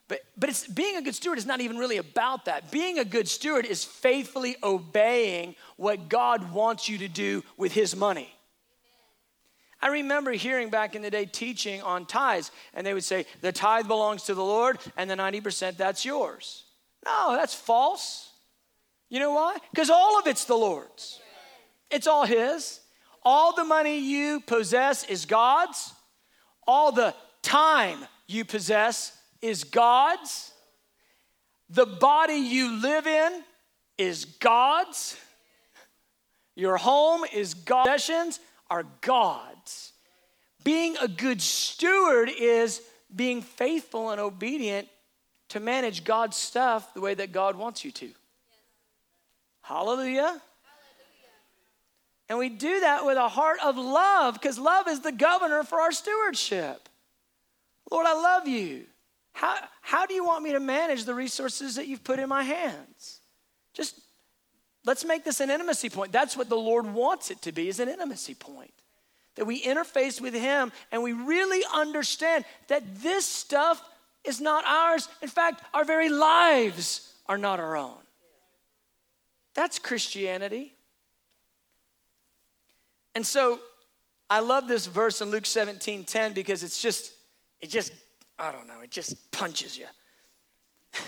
But, 0.06 0.20
but 0.36 0.50
it's, 0.50 0.66
being 0.66 0.96
a 0.96 1.02
good 1.02 1.14
steward 1.14 1.38
is 1.38 1.46
not 1.46 1.60
even 1.60 1.78
really 1.78 1.96
about 1.96 2.44
that. 2.44 2.70
Being 2.70 2.98
a 2.98 3.04
good 3.04 3.26
steward 3.26 3.64
is 3.64 3.84
faithfully 3.84 4.56
obeying 4.62 5.54
what 5.76 6.08
God 6.08 6.52
wants 6.52 6.88
you 6.88 6.98
to 6.98 7.08
do 7.08 7.42
with 7.56 7.72
His 7.72 7.96
money. 7.96 8.30
I 9.80 9.88
remember 9.88 10.32
hearing 10.32 10.70
back 10.70 10.94
in 10.94 11.02
the 11.02 11.10
day 11.10 11.26
teaching 11.26 11.82
on 11.82 12.06
tithes, 12.06 12.50
and 12.72 12.86
they 12.86 12.94
would 12.94 13.04
say, 13.04 13.26
the 13.40 13.52
tithe 13.52 13.86
belongs 13.86 14.24
to 14.24 14.34
the 14.34 14.44
Lord, 14.44 14.78
and 14.96 15.10
the 15.10 15.14
90% 15.14 15.76
that's 15.76 16.04
yours. 16.04 16.64
No, 17.04 17.34
that's 17.36 17.54
false. 17.54 18.30
You 19.10 19.20
know 19.20 19.32
why? 19.32 19.58
Because 19.70 19.90
all 19.90 20.18
of 20.18 20.26
it's 20.26 20.44
the 20.44 20.54
Lord's, 20.54 21.20
it's 21.90 22.06
all 22.06 22.24
His. 22.24 22.80
All 23.26 23.54
the 23.54 23.64
money 23.64 24.00
you 24.00 24.40
possess 24.40 25.04
is 25.04 25.24
God's, 25.24 25.94
all 26.66 26.92
the 26.92 27.14
time 27.42 27.98
you 28.26 28.44
possess 28.44 29.18
is 29.44 29.62
God's, 29.62 30.52
the 31.68 31.84
body 31.84 32.36
you 32.36 32.80
live 32.80 33.06
in 33.06 33.42
is 33.98 34.24
God's, 34.24 35.18
your 36.56 36.78
home 36.78 37.24
is 37.30 37.52
God's, 37.52 37.90
possessions 37.90 38.40
are 38.70 38.86
God's. 39.02 39.92
Being 40.64 40.96
a 40.96 41.06
good 41.06 41.42
steward 41.42 42.30
is 42.40 42.80
being 43.14 43.42
faithful 43.42 44.10
and 44.10 44.20
obedient 44.20 44.88
to 45.50 45.60
manage 45.60 46.04
God's 46.04 46.38
stuff 46.38 46.94
the 46.94 47.02
way 47.02 47.12
that 47.12 47.30
God 47.30 47.54
wants 47.54 47.84
you 47.84 47.90
to. 47.90 48.08
Hallelujah. 49.60 50.22
Hallelujah. 50.22 50.40
And 52.30 52.38
we 52.38 52.48
do 52.48 52.80
that 52.80 53.04
with 53.04 53.18
a 53.18 53.28
heart 53.28 53.58
of 53.62 53.76
love 53.76 54.34
because 54.34 54.58
love 54.58 54.88
is 54.88 55.00
the 55.00 55.12
governor 55.12 55.64
for 55.64 55.80
our 55.80 55.92
stewardship. 55.92 56.88
Lord, 57.90 58.06
I 58.06 58.14
love 58.14 58.48
you. 58.48 58.86
How, 59.34 59.58
how 59.82 60.06
do 60.06 60.14
you 60.14 60.24
want 60.24 60.44
me 60.44 60.52
to 60.52 60.60
manage 60.60 61.04
the 61.04 61.14
resources 61.14 61.74
that 61.74 61.88
you've 61.88 62.04
put 62.04 62.20
in 62.20 62.28
my 62.28 62.44
hands? 62.44 63.20
Just 63.74 64.00
let's 64.86 65.04
make 65.04 65.24
this 65.24 65.40
an 65.40 65.50
intimacy 65.50 65.90
point. 65.90 66.12
That's 66.12 66.36
what 66.36 66.48
the 66.48 66.56
Lord 66.56 66.86
wants 66.86 67.30
it 67.32 67.42
to 67.42 67.52
be, 67.52 67.68
is 67.68 67.80
an 67.80 67.88
intimacy 67.88 68.34
point. 68.34 68.72
That 69.34 69.46
we 69.46 69.60
interface 69.60 70.20
with 70.20 70.34
Him 70.34 70.70
and 70.92 71.02
we 71.02 71.12
really 71.12 71.62
understand 71.74 72.44
that 72.68 73.02
this 73.02 73.26
stuff 73.26 73.82
is 74.22 74.40
not 74.40 74.64
ours. 74.64 75.08
In 75.20 75.28
fact, 75.28 75.62
our 75.74 75.84
very 75.84 76.08
lives 76.08 77.12
are 77.26 77.36
not 77.36 77.58
our 77.58 77.76
own. 77.76 77.98
That's 79.54 79.80
Christianity. 79.80 80.74
And 83.16 83.26
so 83.26 83.58
I 84.30 84.38
love 84.38 84.68
this 84.68 84.86
verse 84.86 85.20
in 85.20 85.32
Luke 85.32 85.46
17 85.46 86.04
10 86.04 86.32
because 86.34 86.62
it's 86.62 86.80
just, 86.80 87.12
it 87.60 87.68
just, 87.68 87.92
I 88.38 88.52
don't 88.52 88.66
know, 88.66 88.80
it 88.82 88.90
just 88.90 89.30
punches 89.30 89.78
you. 89.78 89.86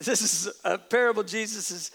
this 0.00 0.22
is 0.22 0.52
a 0.64 0.78
parable 0.78 1.22
Jesus 1.22 1.70
is, 1.70 1.90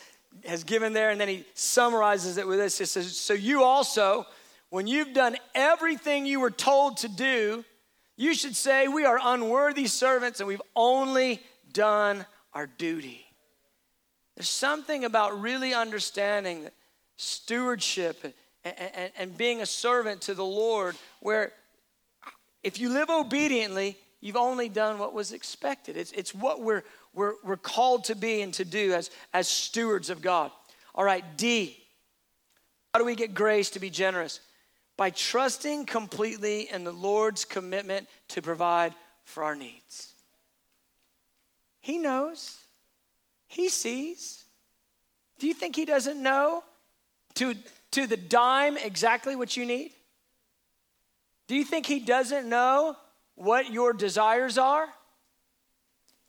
has 0.46 0.64
given 0.64 0.94
there, 0.94 1.10
and 1.10 1.20
then 1.20 1.28
he 1.28 1.46
summarizes 1.54 2.38
it 2.38 2.48
with 2.48 2.60
this. 2.60 2.78
He 2.78 2.86
says, 2.86 3.18
So 3.18 3.34
you 3.34 3.64
also, 3.64 4.26
when 4.70 4.88
you've 4.88 5.14
done 5.14 5.38
everything 5.54 6.26
you 6.26 6.40
were 6.40 6.52
told 6.52 6.98
to 6.98 7.08
do, 7.08 7.66
you 8.16 8.34
should 8.34 8.56
say, 8.56 8.88
We 8.88 9.06
are 9.06 9.20
unworthy 9.22 9.88
servants 9.88 10.40
and 10.40 10.48
we've 10.48 10.62
only 10.76 11.42
done 11.72 12.26
our 12.54 12.68
duty. 12.68 13.26
There's 14.36 14.50
something 14.50 15.06
about 15.06 15.40
really 15.42 15.74
understanding 15.74 16.70
stewardship 17.18 18.24
and, 18.64 18.76
and, 18.96 19.12
and 19.18 19.38
being 19.38 19.62
a 19.62 19.66
servant 19.66 20.22
to 20.22 20.34
the 20.34 20.46
Lord 20.46 20.96
where 21.20 21.52
if 22.64 22.80
you 22.80 22.90
live 22.90 23.10
obediently, 23.10 23.98
you've 24.24 24.38
only 24.38 24.70
done 24.70 25.00
what 25.00 25.14
was 25.14 25.34
expected. 25.34 25.98
It's, 25.98 26.14
it's 26.14 26.34
what 26.34 26.62
we're, 26.62 26.84
we're, 27.14 27.34
we're 27.44 27.58
called 27.58 28.06
to 28.06 28.16
be 28.16 28.42
and 28.42 28.54
to 28.54 28.64
do 28.64 28.94
as, 28.94 29.12
as 29.34 29.50
stewards 29.50 30.10
of 30.10 30.22
God. 30.22 30.50
All 30.96 31.04
right, 31.04 31.26
D. 31.36 31.78
How 32.94 33.00
do 33.00 33.06
we 33.06 33.16
get 33.16 33.34
grace 33.34 33.72
to 33.72 33.82
be 33.82 33.90
generous? 33.90 34.40
By 34.96 35.10
trusting 35.10 35.88
completely 35.88 36.70
in 36.72 36.86
the 36.86 36.94
Lord's 36.94 37.44
commitment 37.44 38.08
to 38.30 38.42
provide 38.42 38.96
for 39.26 39.44
our 39.44 39.56
needs. 39.56 40.14
He 41.82 41.98
knows, 41.98 42.58
He 43.48 43.68
sees. 43.68 44.46
Do 45.38 45.48
you 45.48 45.54
think 45.54 45.76
He 45.76 45.84
doesn't 45.84 46.22
know 46.24 46.64
to, 47.36 47.56
to 47.92 48.08
the 48.08 48.16
dime 48.16 48.78
exactly 48.78 49.36
what 49.36 49.58
you 49.58 49.66
need? 49.66 49.92
Do 51.48 51.56
you 51.56 51.66
think 51.66 51.86
He 51.86 52.00
doesn't 52.00 52.48
know 52.48 52.96
what 53.36 53.72
your 53.72 53.94
desires 53.94 54.58
are? 54.58 54.88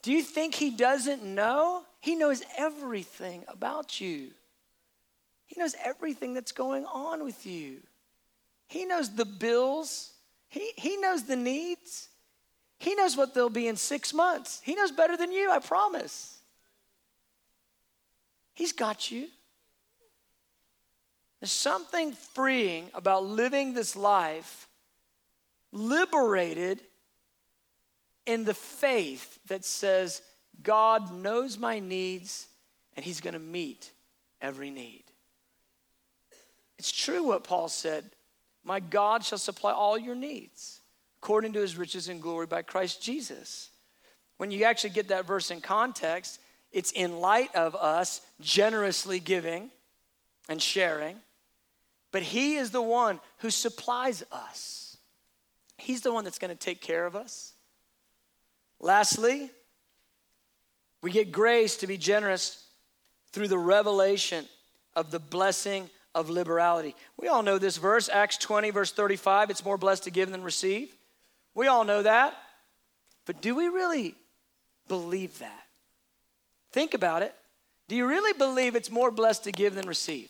Do 0.02 0.12
you 0.12 0.22
think 0.22 0.54
He 0.54 0.70
doesn't 0.70 1.22
know? 1.22 1.82
He 2.00 2.14
knows 2.14 2.42
everything 2.58 3.44
about 3.48 4.00
you. 4.00 4.30
He 5.46 5.60
knows 5.60 5.74
everything 5.82 6.34
that's 6.34 6.52
going 6.52 6.84
on 6.86 7.24
with 7.24 7.46
you. 7.46 7.78
He 8.66 8.84
knows 8.84 9.14
the 9.14 9.24
bills. 9.24 10.12
He, 10.48 10.72
he 10.76 10.96
knows 10.96 11.24
the 11.24 11.36
needs. 11.36 12.08
He 12.78 12.94
knows 12.94 13.16
what 13.16 13.34
they'll 13.34 13.50
be 13.50 13.68
in 13.68 13.76
six 13.76 14.12
months. 14.12 14.60
He 14.64 14.74
knows 14.74 14.90
better 14.90 15.16
than 15.16 15.32
you, 15.32 15.50
I 15.50 15.58
promise. 15.58 16.38
He's 18.54 18.72
got 18.72 19.10
you. 19.10 19.28
There's 21.40 21.52
something 21.52 22.12
freeing 22.12 22.90
about 22.94 23.24
living 23.24 23.74
this 23.74 23.96
life 23.96 24.68
liberated 25.72 26.80
in 28.26 28.44
the 28.44 28.54
faith 28.54 29.38
that 29.48 29.64
says, 29.64 30.22
God 30.62 31.12
knows 31.12 31.58
my 31.58 31.78
needs 31.78 32.46
and 32.96 33.04
He's 33.04 33.20
going 33.20 33.34
to 33.34 33.40
meet 33.40 33.90
every 34.40 34.70
need. 34.70 35.04
It's 36.78 36.92
true 36.92 37.24
what 37.24 37.44
Paul 37.44 37.68
said 37.68 38.04
My 38.64 38.80
God 38.80 39.24
shall 39.24 39.38
supply 39.38 39.72
all 39.72 39.98
your 39.98 40.14
needs 40.14 40.80
according 41.18 41.54
to 41.54 41.60
His 41.60 41.76
riches 41.76 42.08
and 42.08 42.20
glory 42.20 42.46
by 42.46 42.62
Christ 42.62 43.02
Jesus. 43.02 43.70
When 44.36 44.50
you 44.50 44.64
actually 44.64 44.90
get 44.90 45.08
that 45.08 45.26
verse 45.26 45.50
in 45.50 45.60
context, 45.60 46.40
it's 46.70 46.90
in 46.92 47.20
light 47.20 47.54
of 47.54 47.74
us 47.74 48.20
generously 48.40 49.20
giving 49.20 49.70
and 50.48 50.60
sharing, 50.60 51.16
but 52.12 52.22
He 52.22 52.56
is 52.56 52.70
the 52.70 52.82
one 52.82 53.20
who 53.38 53.50
supplies 53.50 54.22
us. 54.30 54.98
He's 55.78 56.02
the 56.02 56.12
one 56.12 56.24
that's 56.24 56.38
going 56.38 56.50
to 56.50 56.56
take 56.56 56.80
care 56.80 57.06
of 57.06 57.16
us. 57.16 57.53
Lastly, 58.84 59.50
we 61.00 61.10
get 61.10 61.32
grace 61.32 61.78
to 61.78 61.86
be 61.86 61.96
generous 61.96 62.66
through 63.32 63.48
the 63.48 63.56
revelation 63.56 64.44
of 64.94 65.10
the 65.10 65.18
blessing 65.18 65.88
of 66.14 66.28
liberality. 66.28 66.94
We 67.16 67.28
all 67.28 67.42
know 67.42 67.56
this 67.56 67.78
verse, 67.78 68.10
Acts 68.12 68.36
20, 68.36 68.68
verse 68.68 68.92
35. 68.92 69.48
It's 69.48 69.64
more 69.64 69.78
blessed 69.78 70.04
to 70.04 70.10
give 70.10 70.30
than 70.30 70.42
receive. 70.42 70.94
We 71.54 71.66
all 71.66 71.84
know 71.84 72.02
that. 72.02 72.36
But 73.24 73.40
do 73.40 73.54
we 73.54 73.68
really 73.68 74.16
believe 74.86 75.38
that? 75.38 75.64
Think 76.70 76.92
about 76.92 77.22
it. 77.22 77.34
Do 77.88 77.96
you 77.96 78.06
really 78.06 78.36
believe 78.36 78.76
it's 78.76 78.90
more 78.90 79.10
blessed 79.10 79.44
to 79.44 79.52
give 79.52 79.74
than 79.76 79.88
receive? 79.88 80.28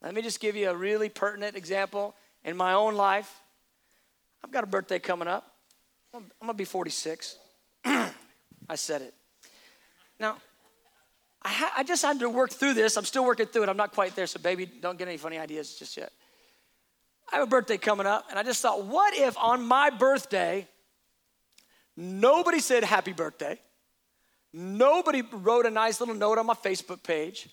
Let 0.00 0.14
me 0.14 0.22
just 0.22 0.40
give 0.40 0.56
you 0.56 0.70
a 0.70 0.74
really 0.74 1.10
pertinent 1.10 1.54
example 1.54 2.14
in 2.46 2.56
my 2.56 2.72
own 2.72 2.94
life. 2.94 3.42
I've 4.42 4.50
got 4.50 4.64
a 4.64 4.66
birthday 4.66 4.98
coming 4.98 5.28
up. 5.28 5.49
I'm 6.12 6.24
gonna 6.40 6.54
be 6.54 6.64
46. 6.64 7.36
I 7.84 8.10
said 8.74 9.02
it. 9.02 9.14
Now, 10.18 10.36
I, 11.42 11.48
ha- 11.48 11.72
I 11.78 11.82
just 11.82 12.02
had 12.02 12.18
to 12.20 12.28
work 12.28 12.50
through 12.50 12.74
this. 12.74 12.96
I'm 12.96 13.04
still 13.04 13.24
working 13.24 13.46
through 13.46 13.62
it. 13.64 13.68
I'm 13.68 13.76
not 13.76 13.92
quite 13.92 14.14
there, 14.14 14.26
so 14.26 14.38
baby, 14.40 14.66
don't 14.66 14.98
get 14.98 15.08
any 15.08 15.16
funny 15.16 15.38
ideas 15.38 15.74
just 15.74 15.96
yet. 15.96 16.12
I 17.32 17.36
have 17.36 17.46
a 17.46 17.50
birthday 17.50 17.78
coming 17.78 18.06
up, 18.06 18.26
and 18.28 18.38
I 18.38 18.42
just 18.42 18.60
thought, 18.60 18.84
what 18.84 19.14
if 19.16 19.38
on 19.38 19.64
my 19.64 19.90
birthday, 19.90 20.66
nobody 21.96 22.58
said 22.58 22.82
happy 22.82 23.12
birthday? 23.12 23.58
Nobody 24.52 25.22
wrote 25.22 25.64
a 25.64 25.70
nice 25.70 26.00
little 26.00 26.14
note 26.14 26.38
on 26.38 26.46
my 26.46 26.54
Facebook 26.54 27.02
page. 27.04 27.48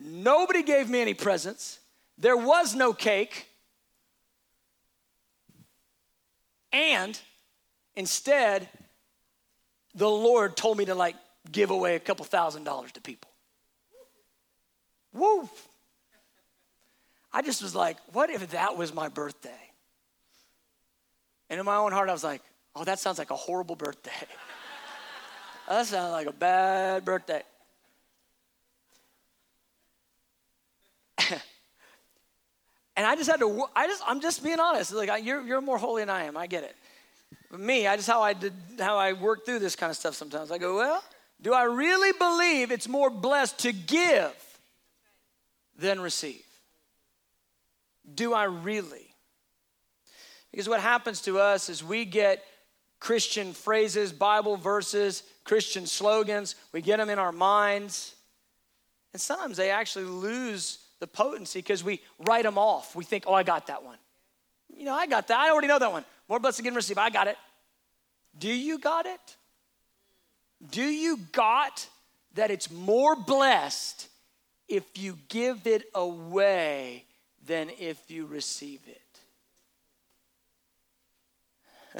Nobody 0.00 0.62
gave 0.62 0.88
me 0.88 1.00
any 1.00 1.12
presents. 1.12 1.78
There 2.16 2.36
was 2.36 2.74
no 2.74 2.94
cake. 2.94 3.46
And 6.72 7.20
instead, 7.96 8.68
the 9.94 10.08
Lord 10.08 10.56
told 10.56 10.78
me 10.78 10.84
to 10.86 10.94
like 10.94 11.16
give 11.50 11.70
away 11.70 11.96
a 11.96 12.00
couple 12.00 12.24
thousand 12.24 12.64
dollars 12.64 12.92
to 12.92 13.00
people. 13.00 13.30
Woo! 15.12 15.48
I 17.32 17.42
just 17.42 17.62
was 17.62 17.74
like, 17.74 17.96
what 18.12 18.30
if 18.30 18.50
that 18.50 18.76
was 18.76 18.92
my 18.92 19.08
birthday? 19.08 19.50
And 21.48 21.58
in 21.58 21.66
my 21.66 21.76
own 21.76 21.92
heart, 21.92 22.08
I 22.08 22.12
was 22.12 22.24
like, 22.24 22.42
oh, 22.76 22.84
that 22.84 22.98
sounds 22.98 23.18
like 23.18 23.30
a 23.30 23.36
horrible 23.36 23.76
birthday. 23.76 24.10
that 25.68 25.86
sounds 25.86 26.12
like 26.12 26.26
a 26.26 26.32
bad 26.32 27.04
birthday. 27.04 27.42
and 32.96 33.06
I 33.06 33.16
just 33.16 33.30
had 33.30 33.40
to, 33.40 33.64
I 33.74 33.86
just, 33.86 34.02
I'm 34.06 34.20
just 34.20 34.42
being 34.44 34.60
honest. 34.60 34.92
Like, 34.92 35.24
you're, 35.24 35.42
you're 35.42 35.60
more 35.60 35.78
holy 35.78 36.02
than 36.02 36.10
I 36.10 36.24
am. 36.24 36.36
I 36.36 36.46
get 36.46 36.64
it. 36.64 36.76
Me, 37.58 37.86
I 37.86 37.96
just 37.96 38.08
how 38.08 38.22
I 38.22 38.32
did 38.32 38.52
how 38.78 38.96
I 38.96 39.12
work 39.12 39.44
through 39.44 39.58
this 39.58 39.74
kind 39.76 39.90
of 39.90 39.96
stuff 39.96 40.14
sometimes. 40.14 40.50
I 40.50 40.58
go, 40.58 40.76
well, 40.76 41.02
do 41.40 41.52
I 41.52 41.64
really 41.64 42.12
believe 42.12 42.70
it's 42.70 42.88
more 42.88 43.10
blessed 43.10 43.58
to 43.60 43.72
give 43.72 44.32
than 45.76 46.00
receive? 46.00 46.44
Do 48.14 48.34
I 48.34 48.44
really? 48.44 49.14
Because 50.50 50.68
what 50.68 50.80
happens 50.80 51.22
to 51.22 51.38
us 51.38 51.68
is 51.68 51.82
we 51.82 52.04
get 52.04 52.44
Christian 52.98 53.52
phrases, 53.52 54.12
Bible 54.12 54.56
verses, 54.56 55.22
Christian 55.44 55.86
slogans, 55.86 56.54
we 56.72 56.82
get 56.82 56.98
them 56.98 57.08
in 57.08 57.18
our 57.18 57.32
minds. 57.32 58.14
And 59.12 59.20
sometimes 59.20 59.56
they 59.56 59.70
actually 59.70 60.04
lose 60.04 60.78
the 61.00 61.06
potency 61.06 61.60
because 61.60 61.82
we 61.82 62.00
write 62.18 62.44
them 62.44 62.58
off. 62.58 62.94
We 62.94 63.04
think, 63.04 63.24
oh, 63.26 63.34
I 63.34 63.42
got 63.42 63.66
that 63.68 63.82
one. 63.82 63.98
You 64.76 64.84
know, 64.84 64.94
I 64.94 65.06
got 65.06 65.28
that. 65.28 65.38
I 65.38 65.50
already 65.50 65.66
know 65.66 65.78
that 65.78 65.90
one. 65.90 66.04
More 66.30 66.38
blessed 66.38 66.60
and 66.60 66.76
receive. 66.76 66.96
I 66.96 67.10
got 67.10 67.26
it. 67.26 67.36
Do 68.38 68.48
you 68.48 68.78
got 68.78 69.04
it? 69.04 69.36
Do 70.70 70.84
you 70.84 71.18
got 71.32 71.88
that 72.34 72.52
it's 72.52 72.70
more 72.70 73.16
blessed 73.16 74.08
if 74.68 74.84
you 74.94 75.18
give 75.28 75.66
it 75.66 75.86
away 75.92 77.04
than 77.44 77.68
if 77.80 78.12
you 78.12 78.26
receive 78.26 78.78
it? 78.86 79.00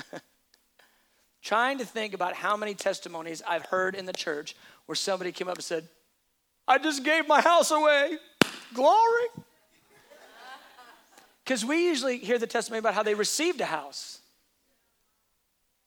Trying 1.42 1.78
to 1.78 1.84
think 1.84 2.14
about 2.14 2.34
how 2.34 2.56
many 2.56 2.74
testimonies 2.74 3.42
I've 3.48 3.66
heard 3.66 3.96
in 3.96 4.06
the 4.06 4.12
church 4.12 4.54
where 4.86 4.94
somebody 4.94 5.32
came 5.32 5.48
up 5.48 5.56
and 5.56 5.64
said, 5.64 5.88
I 6.68 6.78
just 6.78 7.02
gave 7.02 7.26
my 7.26 7.40
house 7.40 7.72
away. 7.72 8.16
Glory. 8.74 9.26
Because 11.42 11.64
we 11.64 11.86
usually 11.86 12.18
hear 12.18 12.38
the 12.38 12.46
testimony 12.46 12.78
about 12.78 12.94
how 12.94 13.02
they 13.02 13.14
received 13.14 13.60
a 13.60 13.64
house 13.64 14.19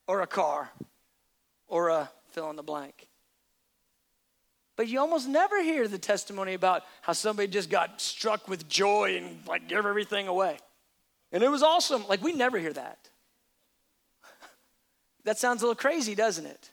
or 0.08 0.22
a 0.22 0.28
car 0.28 0.72
or 1.68 1.90
a 1.90 2.10
fill 2.32 2.50
in 2.50 2.56
the 2.56 2.64
blank. 2.64 3.08
But 4.76 4.88
you 4.88 5.00
almost 5.00 5.28
never 5.28 5.62
hear 5.62 5.88
the 5.88 6.00
testimony 6.00 6.56
about 6.56 6.84
how 7.02 7.14
somebody 7.14 7.48
just 7.48 7.70
got 7.70 8.02
struck 8.02 8.48
with 8.48 8.68
joy 8.68 9.18
and 9.18 9.40
like 9.48 9.68
gave 9.68 9.86
everything 9.86 10.28
away. 10.28 10.58
And 11.32 11.44
it 11.44 11.50
was 11.50 11.64
awesome. 11.64 12.08
Like 12.08 12.24
we 12.24 12.34
never 12.34 12.58
hear 12.58 12.74
that. 12.74 13.10
that 15.26 15.38
sounds 15.38 15.62
a 15.62 15.66
little 15.66 15.76
crazy, 15.76 16.16
doesn't 16.16 16.46
it? 16.46 16.72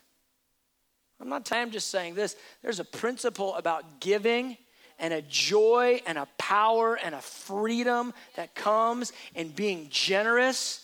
I'm 1.19 1.29
not 1.29 1.51
I'm 1.51 1.69
just 1.69 1.89
saying 1.89 2.15
this. 2.15 2.35
There's 2.63 2.79
a 2.79 2.85
principle 2.85 3.53
about 3.55 3.99
giving 3.99 4.57
and 4.97 5.13
a 5.13 5.21
joy 5.21 6.01
and 6.07 6.17
a 6.17 6.27
power 6.39 6.95
and 6.95 7.13
a 7.13 7.21
freedom 7.21 8.13
that 8.35 8.55
comes 8.55 9.13
in 9.35 9.49
being 9.49 9.87
generous 9.89 10.80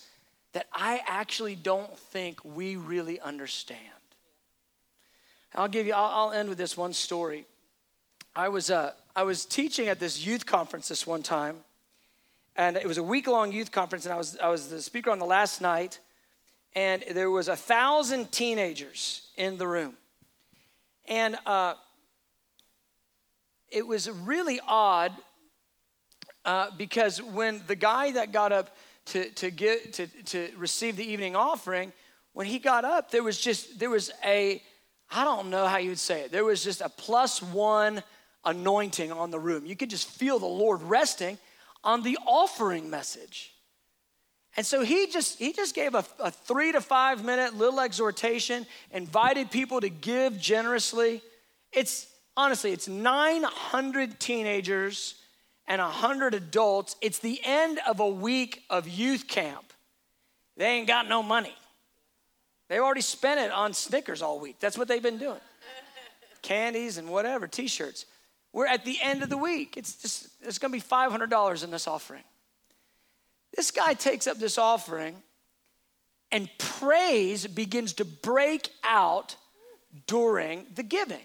that 0.58 0.66
I 0.72 1.00
actually 1.06 1.54
don't 1.54 1.96
think 1.96 2.44
we 2.44 2.74
really 2.74 3.20
understand. 3.20 3.78
I'll 5.54 5.68
give 5.68 5.86
you, 5.86 5.92
I'll, 5.92 6.30
I'll 6.30 6.32
end 6.32 6.48
with 6.48 6.58
this 6.58 6.76
one 6.76 6.92
story. 6.92 7.46
I 8.34 8.48
was, 8.48 8.68
uh, 8.68 8.90
I 9.14 9.22
was 9.22 9.44
teaching 9.44 9.86
at 9.86 10.00
this 10.00 10.26
youth 10.26 10.46
conference 10.46 10.88
this 10.88 11.06
one 11.06 11.22
time, 11.22 11.58
and 12.56 12.76
it 12.76 12.88
was 12.88 12.98
a 12.98 13.04
week 13.04 13.28
long 13.28 13.52
youth 13.52 13.70
conference, 13.70 14.04
and 14.04 14.12
I 14.12 14.16
was, 14.16 14.36
I 14.38 14.48
was 14.48 14.66
the 14.66 14.82
speaker 14.82 15.12
on 15.12 15.20
the 15.20 15.26
last 15.26 15.60
night, 15.60 16.00
and 16.74 17.04
there 17.12 17.30
was 17.30 17.46
a 17.46 17.54
thousand 17.54 18.32
teenagers 18.32 19.28
in 19.36 19.58
the 19.58 19.68
room. 19.68 19.94
And 21.06 21.36
uh, 21.46 21.74
it 23.68 23.86
was 23.86 24.10
really 24.10 24.58
odd 24.66 25.12
uh, 26.44 26.72
because 26.76 27.22
when 27.22 27.62
the 27.68 27.76
guy 27.76 28.10
that 28.10 28.32
got 28.32 28.50
up 28.50 28.76
to, 29.08 29.30
to 29.30 29.50
get 29.50 29.92
to, 29.94 30.06
to 30.06 30.48
receive 30.56 30.96
the 30.96 31.04
evening 31.04 31.36
offering, 31.36 31.92
when 32.32 32.46
he 32.46 32.58
got 32.58 32.84
up, 32.84 33.10
there 33.10 33.22
was 33.22 33.38
just 33.38 33.78
there 33.78 33.90
was 33.90 34.10
a 34.24 34.62
I 35.10 35.24
don't 35.24 35.50
know 35.50 35.66
how 35.66 35.78
you 35.78 35.90
would 35.90 35.98
say 35.98 36.22
it. 36.22 36.32
There 36.32 36.44
was 36.44 36.62
just 36.62 36.80
a 36.80 36.88
plus 36.88 37.42
one 37.42 38.02
anointing 38.44 39.10
on 39.10 39.30
the 39.30 39.38
room. 39.38 39.66
You 39.66 39.76
could 39.76 39.90
just 39.90 40.08
feel 40.08 40.38
the 40.38 40.46
Lord 40.46 40.82
resting 40.82 41.38
on 41.82 42.02
the 42.02 42.18
offering 42.26 42.90
message. 42.90 43.52
And 44.56 44.66
so 44.66 44.82
he 44.82 45.06
just 45.06 45.38
he 45.38 45.52
just 45.52 45.74
gave 45.74 45.94
a, 45.94 46.04
a 46.18 46.30
three 46.30 46.72
to 46.72 46.80
five 46.80 47.24
minute 47.24 47.56
little 47.56 47.80
exhortation, 47.80 48.66
invited 48.90 49.50
people 49.50 49.80
to 49.80 49.88
give 49.88 50.38
generously. 50.40 51.22
It's 51.72 52.06
honestly, 52.36 52.72
it's 52.72 52.88
900 52.88 54.20
teenagers 54.20 55.14
and 55.68 55.80
100 55.80 56.34
adults. 56.34 56.96
It's 57.00 57.18
the 57.18 57.40
end 57.44 57.78
of 57.86 58.00
a 58.00 58.08
week 58.08 58.64
of 58.68 58.88
youth 58.88 59.28
camp. 59.28 59.72
They 60.56 60.66
ain't 60.66 60.88
got 60.88 61.08
no 61.08 61.22
money. 61.22 61.54
They 62.68 62.80
already 62.80 63.02
spent 63.02 63.38
it 63.40 63.52
on 63.52 63.72
Snickers 63.72 64.22
all 64.22 64.40
week. 64.40 64.56
That's 64.58 64.76
what 64.76 64.88
they've 64.88 65.02
been 65.02 65.18
doing. 65.18 65.40
Candies 66.42 66.98
and 66.98 67.08
whatever, 67.08 67.46
t-shirts. 67.46 68.06
We're 68.52 68.66
at 68.66 68.84
the 68.84 68.98
end 69.00 69.22
of 69.22 69.28
the 69.28 69.36
week. 69.36 69.76
It's 69.76 69.94
just 69.94 70.28
it's 70.42 70.58
to 70.58 70.68
be 70.68 70.80
$500 70.80 71.64
in 71.64 71.70
this 71.70 71.86
offering. 71.86 72.24
This 73.54 73.70
guy 73.70 73.94
takes 73.94 74.26
up 74.26 74.38
this 74.38 74.58
offering 74.58 75.16
and 76.30 76.48
praise 76.58 77.46
begins 77.46 77.94
to 77.94 78.04
break 78.04 78.68
out 78.84 79.36
during 80.06 80.66
the 80.74 80.82
giving. 80.82 81.24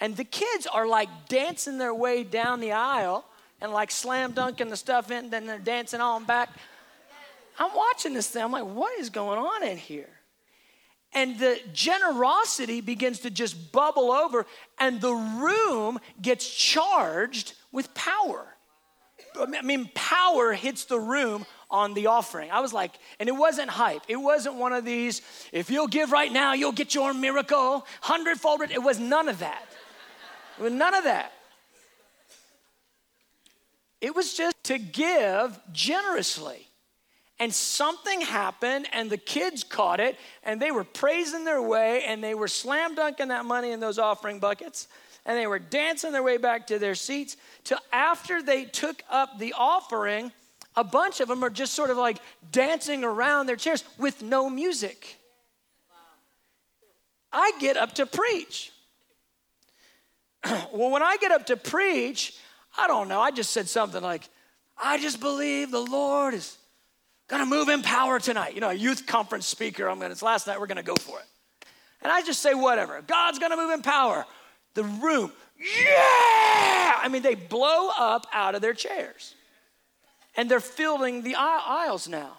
And 0.00 0.16
the 0.16 0.24
kids 0.24 0.66
are 0.66 0.86
like 0.86 1.08
dancing 1.28 1.78
their 1.78 1.94
way 1.94 2.24
down 2.24 2.60
the 2.60 2.72
aisle 2.72 3.24
and 3.60 3.72
like 3.72 3.90
slam 3.90 4.32
dunking 4.32 4.70
the 4.70 4.76
stuff 4.76 5.10
in, 5.10 5.30
then 5.30 5.46
they're 5.46 5.58
dancing 5.58 6.00
on 6.00 6.24
back. 6.24 6.48
I'm 7.58 7.74
watching 7.76 8.14
this 8.14 8.28
thing. 8.28 8.42
I'm 8.42 8.52
like, 8.52 8.64
what 8.64 8.98
is 8.98 9.10
going 9.10 9.38
on 9.38 9.62
in 9.62 9.76
here? 9.76 10.08
And 11.12 11.38
the 11.38 11.58
generosity 11.72 12.80
begins 12.80 13.20
to 13.20 13.30
just 13.30 13.72
bubble 13.72 14.12
over, 14.12 14.46
and 14.78 15.00
the 15.00 15.12
room 15.12 15.98
gets 16.22 16.48
charged 16.48 17.54
with 17.72 17.92
power. 17.94 18.46
I 19.36 19.62
mean, 19.62 19.90
power 19.94 20.52
hits 20.52 20.84
the 20.84 21.00
room 21.00 21.44
on 21.70 21.94
the 21.94 22.06
offering. 22.06 22.50
I 22.50 22.60
was 22.60 22.72
like, 22.72 22.92
and 23.18 23.28
it 23.28 23.32
wasn't 23.32 23.70
hype. 23.70 24.02
It 24.08 24.16
wasn't 24.16 24.54
one 24.54 24.72
of 24.72 24.84
these, 24.84 25.20
if 25.52 25.68
you'll 25.68 25.88
give 25.88 26.12
right 26.12 26.32
now, 26.32 26.52
you'll 26.52 26.72
get 26.72 26.94
your 26.94 27.12
miracle 27.12 27.86
hundredfold. 28.00 28.62
It 28.70 28.82
was 28.82 28.98
none 28.98 29.28
of 29.28 29.40
that. 29.40 29.64
It 30.60 30.62
was 30.62 30.72
none 30.74 30.94
of 30.94 31.04
that. 31.04 31.32
It 34.02 34.14
was 34.14 34.34
just 34.34 34.62
to 34.64 34.78
give 34.78 35.58
generously. 35.72 36.68
And 37.38 37.54
something 37.54 38.20
happened, 38.20 38.86
and 38.92 39.08
the 39.08 39.16
kids 39.16 39.64
caught 39.64 40.00
it, 40.00 40.18
and 40.44 40.60
they 40.60 40.70
were 40.70 40.84
praising 40.84 41.46
their 41.46 41.62
way, 41.62 42.04
and 42.04 42.22
they 42.22 42.34
were 42.34 42.48
slam 42.48 42.94
dunking 42.94 43.28
that 43.28 43.46
money 43.46 43.72
in 43.72 43.80
those 43.80 43.98
offering 43.98 44.38
buckets 44.38 44.86
and 45.26 45.38
they 45.38 45.46
were 45.46 45.58
dancing 45.58 46.12
their 46.12 46.22
way 46.22 46.36
back 46.38 46.66
to 46.68 46.78
their 46.78 46.94
seats 46.94 47.36
till 47.64 47.78
after 47.92 48.42
they 48.42 48.64
took 48.64 49.02
up 49.10 49.38
the 49.38 49.54
offering 49.56 50.32
a 50.76 50.84
bunch 50.84 51.20
of 51.20 51.28
them 51.28 51.44
are 51.44 51.50
just 51.50 51.74
sort 51.74 51.90
of 51.90 51.96
like 51.98 52.18
dancing 52.52 53.04
around 53.04 53.46
their 53.46 53.56
chairs 53.56 53.84
with 53.98 54.22
no 54.22 54.48
music 54.48 55.18
i 57.32 57.52
get 57.60 57.76
up 57.76 57.92
to 57.94 58.06
preach 58.06 58.72
well 60.72 60.90
when 60.90 61.02
i 61.02 61.16
get 61.18 61.30
up 61.30 61.46
to 61.46 61.56
preach 61.56 62.36
i 62.78 62.86
don't 62.86 63.08
know 63.08 63.20
i 63.20 63.30
just 63.30 63.50
said 63.50 63.68
something 63.68 64.02
like 64.02 64.28
i 64.78 64.98
just 64.98 65.20
believe 65.20 65.70
the 65.70 65.80
lord 65.80 66.34
is 66.34 66.56
gonna 67.28 67.46
move 67.46 67.68
in 67.68 67.82
power 67.82 68.18
tonight 68.18 68.54
you 68.54 68.60
know 68.60 68.70
a 68.70 68.74
youth 68.74 69.06
conference 69.06 69.46
speaker 69.46 69.88
i'm 69.88 69.98
gonna 69.98 70.10
it's 70.10 70.22
last 70.22 70.46
night 70.46 70.58
we're 70.58 70.66
gonna 70.66 70.82
go 70.82 70.96
for 70.96 71.18
it 71.18 71.26
and 72.02 72.12
i 72.12 72.22
just 72.22 72.40
say 72.40 72.54
whatever 72.54 73.02
god's 73.02 73.38
gonna 73.38 73.56
move 73.56 73.70
in 73.70 73.82
power 73.82 74.26
the 74.74 74.84
room, 74.84 75.32
yeah! 75.58 76.98
I 77.02 77.08
mean, 77.10 77.22
they 77.22 77.34
blow 77.34 77.90
up 77.98 78.26
out 78.32 78.54
of 78.54 78.62
their 78.62 78.74
chairs. 78.74 79.34
And 80.36 80.50
they're 80.50 80.60
filling 80.60 81.22
the 81.22 81.34
aisles 81.36 82.08
now. 82.08 82.38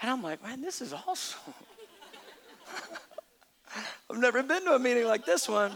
And 0.00 0.10
I'm 0.10 0.22
like, 0.22 0.42
man, 0.42 0.60
this 0.60 0.80
is 0.80 0.92
awesome. 0.92 1.54
I've 4.10 4.18
never 4.18 4.42
been 4.42 4.64
to 4.64 4.74
a 4.74 4.78
meeting 4.78 5.06
like 5.06 5.26
this 5.26 5.48
one. 5.48 5.72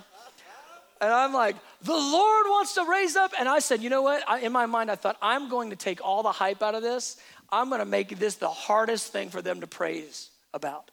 And 1.00 1.12
I'm 1.12 1.32
like, 1.32 1.56
the 1.82 1.92
Lord 1.92 2.46
wants 2.46 2.74
to 2.74 2.84
raise 2.84 3.16
up. 3.16 3.32
And 3.38 3.48
I 3.48 3.60
said, 3.60 3.82
you 3.82 3.90
know 3.90 4.02
what? 4.02 4.28
I, 4.28 4.40
in 4.40 4.52
my 4.52 4.66
mind, 4.66 4.90
I 4.90 4.96
thought, 4.96 5.16
I'm 5.22 5.48
going 5.48 5.70
to 5.70 5.76
take 5.76 6.04
all 6.04 6.22
the 6.22 6.32
hype 6.32 6.62
out 6.62 6.74
of 6.74 6.82
this. 6.82 7.16
I'm 7.50 7.68
going 7.68 7.80
to 7.80 7.86
make 7.86 8.18
this 8.18 8.34
the 8.34 8.48
hardest 8.48 9.12
thing 9.12 9.30
for 9.30 9.40
them 9.40 9.60
to 9.60 9.66
praise 9.66 10.30
about. 10.52 10.90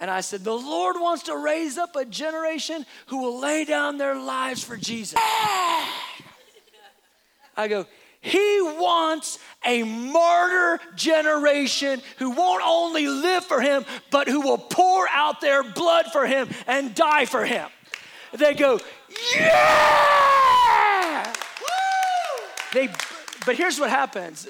And 0.00 0.10
I 0.10 0.20
said, 0.20 0.44
The 0.44 0.52
Lord 0.52 0.96
wants 0.98 1.24
to 1.24 1.36
raise 1.36 1.78
up 1.78 1.96
a 1.96 2.04
generation 2.04 2.84
who 3.06 3.18
will 3.22 3.40
lay 3.40 3.64
down 3.64 3.98
their 3.98 4.16
lives 4.16 4.62
for 4.62 4.76
Jesus. 4.76 5.18
I 7.56 7.68
go, 7.68 7.86
He 8.20 8.60
wants 8.60 9.38
a 9.64 9.82
martyr 9.82 10.80
generation 10.96 12.02
who 12.18 12.30
won't 12.30 12.62
only 12.66 13.06
live 13.06 13.44
for 13.44 13.60
Him, 13.60 13.84
but 14.10 14.28
who 14.28 14.40
will 14.40 14.58
pour 14.58 15.08
out 15.10 15.40
their 15.40 15.62
blood 15.62 16.06
for 16.12 16.26
Him 16.26 16.48
and 16.66 16.94
die 16.94 17.26
for 17.26 17.44
Him. 17.44 17.68
They 18.32 18.54
go, 18.54 18.80
Yeah! 19.36 19.72
They, 22.72 22.88
but 23.46 23.56
here's 23.56 23.78
what 23.78 23.90
happens 23.90 24.48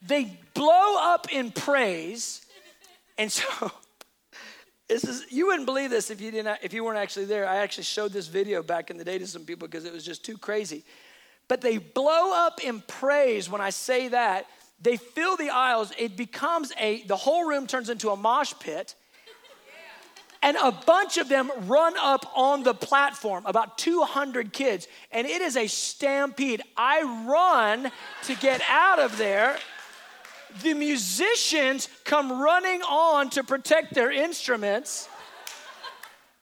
they 0.00 0.38
blow 0.54 0.96
up 0.98 1.32
in 1.32 1.50
praise 1.50 2.42
And 3.18 3.30
so 3.32 3.72
this 4.88 5.04
is 5.04 5.26
you 5.30 5.48
wouldn't 5.48 5.66
believe 5.66 5.90
this 5.90 6.10
if 6.10 6.20
you 6.20 6.30
didn't 6.30 6.60
if 6.62 6.72
you 6.72 6.84
weren't 6.84 6.98
actually 6.98 7.26
there. 7.26 7.46
I 7.46 7.56
actually 7.56 7.84
showed 7.84 8.12
this 8.12 8.28
video 8.28 8.62
back 8.62 8.90
in 8.90 8.96
the 8.96 9.04
day 9.04 9.18
to 9.18 9.26
some 9.26 9.44
people 9.44 9.68
because 9.68 9.84
it 9.84 9.92
was 9.92 10.04
just 10.04 10.24
too 10.24 10.38
crazy. 10.38 10.84
But 11.48 11.60
they 11.60 11.78
blow 11.78 12.32
up 12.32 12.62
in 12.62 12.80
praise 12.80 13.50
when 13.50 13.60
I 13.60 13.70
say 13.70 14.08
that. 14.08 14.46
They 14.80 14.96
fill 14.96 15.36
the 15.36 15.50
aisles. 15.50 15.92
It 15.98 16.16
becomes 16.16 16.72
a 16.78 17.02
the 17.02 17.16
whole 17.16 17.44
room 17.44 17.66
turns 17.66 17.90
into 17.90 18.10
a 18.10 18.16
mosh 18.16 18.54
pit. 18.60 18.94
And 20.42 20.56
a 20.56 20.70
bunch 20.70 21.18
of 21.18 21.28
them 21.28 21.50
run 21.62 21.94
up 21.98 22.30
on 22.36 22.62
the 22.62 22.74
platform, 22.74 23.44
about 23.46 23.76
200 23.78 24.52
kids, 24.52 24.86
and 25.10 25.26
it 25.26 25.42
is 25.42 25.56
a 25.56 25.66
stampede. 25.66 26.62
I 26.76 27.02
run 27.28 27.90
to 28.24 28.34
get 28.36 28.60
out 28.68 29.00
of 29.00 29.18
there 29.18 29.58
the 30.62 30.74
musicians 30.74 31.88
come 32.04 32.40
running 32.40 32.82
on 32.82 33.30
to 33.30 33.44
protect 33.44 33.94
their 33.94 34.10
instruments. 34.10 35.08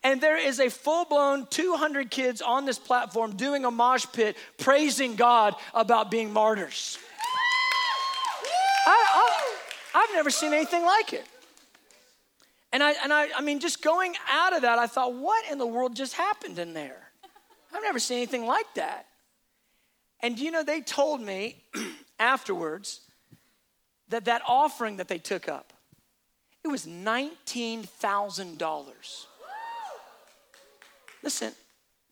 And 0.03 0.21
there 0.21 0.37
is 0.37 0.61
a 0.61 0.71
full 0.71 1.05
blown 1.05 1.47
200 1.47 2.11
kids 2.11 2.41
on 2.41 2.65
this 2.65 2.79
platform 2.79 3.35
doing 3.37 3.65
a 3.65 3.71
mosh 3.71 4.07
pit, 4.13 4.37
praising 4.59 5.17
God 5.17 5.55
about 5.75 6.11
being 6.11 6.33
martyrs. 6.33 6.99
I, 8.87 9.43
have 9.95 10.11
never 10.13 10.31
seen 10.31 10.53
anything 10.53 10.85
like 10.85 11.13
it. 11.13 11.27
And, 12.77 12.83
I, 12.83 12.95
and 13.03 13.11
I, 13.11 13.29
I 13.35 13.41
mean, 13.41 13.59
just 13.59 13.81
going 13.81 14.14
out 14.31 14.55
of 14.55 14.61
that, 14.61 14.79
I 14.79 14.87
thought, 14.87 15.14
what 15.14 15.51
in 15.51 15.57
the 15.57 15.66
world 15.66 15.97
just 15.97 16.12
happened 16.12 16.59
in 16.59 16.74
there? 16.74 17.09
I've 17.74 17.83
never 17.83 17.99
seen 17.99 18.18
anything 18.18 18.45
like 18.45 18.66
that. 18.74 19.07
And 20.20 20.39
you 20.39 20.51
know, 20.51 20.62
they 20.62 20.83
told 20.83 21.22
me 21.22 21.64
afterwards 22.20 23.01
that 24.11 24.27
that 24.27 24.43
offering 24.47 24.99
that 24.99 25.09
they 25.09 25.16
took 25.16 25.49
up, 25.49 25.72
it 26.62 26.68
was 26.68 26.85
$19,000. 26.85 29.27
Listen, 31.22 31.53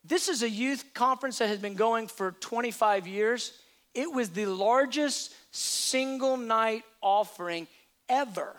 this 0.03 0.31
is 0.31 0.43
a 0.43 0.49
youth 0.49 0.95
conference 0.95 1.37
that 1.41 1.49
has 1.49 1.59
been 1.59 1.75
going 1.75 2.07
for 2.07 2.33
25 2.33 3.07
years. 3.07 3.53
It 3.93 4.11
was 4.11 4.31
the 4.31 4.47
largest 4.47 5.35
single 5.51 6.39
night 6.39 6.85
offering 7.03 7.67
ever 8.09 8.57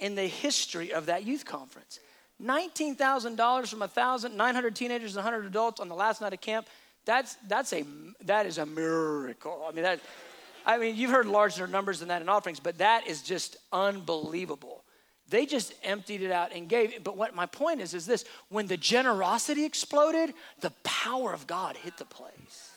in 0.00 0.14
the 0.14 0.26
history 0.26 0.92
of 0.92 1.06
that 1.06 1.24
youth 1.24 1.44
conference. 1.44 2.00
$19,000 2.42 3.68
from 3.68 3.80
1,900 3.80 4.74
teenagers 4.74 5.16
and 5.16 5.24
100 5.24 5.46
adults 5.46 5.78
on 5.78 5.88
the 5.88 5.94
last 5.94 6.20
night 6.20 6.32
of 6.32 6.40
camp. 6.40 6.66
That's, 7.04 7.36
that's 7.48 7.72
a, 7.72 7.84
that 8.24 8.46
is 8.46 8.58
a 8.58 8.66
miracle. 8.66 9.64
I 9.68 9.72
mean, 9.72 9.84
that, 9.84 10.00
I 10.66 10.78
mean, 10.78 10.96
you've 10.96 11.10
heard 11.10 11.26
larger 11.26 11.66
numbers 11.66 12.00
than 12.00 12.08
that 12.08 12.22
in 12.22 12.28
offerings, 12.28 12.60
but 12.60 12.78
that 12.78 13.06
is 13.06 13.22
just 13.22 13.56
unbelievable. 13.72 14.84
They 15.28 15.46
just 15.46 15.74
emptied 15.84 16.22
it 16.22 16.32
out 16.32 16.52
and 16.52 16.68
gave. 16.68 16.92
It. 16.92 17.04
But 17.04 17.16
what 17.16 17.34
my 17.34 17.46
point 17.46 17.80
is 17.80 17.94
is 17.94 18.04
this 18.04 18.24
when 18.48 18.66
the 18.66 18.76
generosity 18.76 19.64
exploded, 19.64 20.34
the 20.60 20.72
power 20.82 21.32
of 21.32 21.46
God 21.46 21.76
hit 21.76 21.96
the 21.98 22.04
place. 22.04 22.72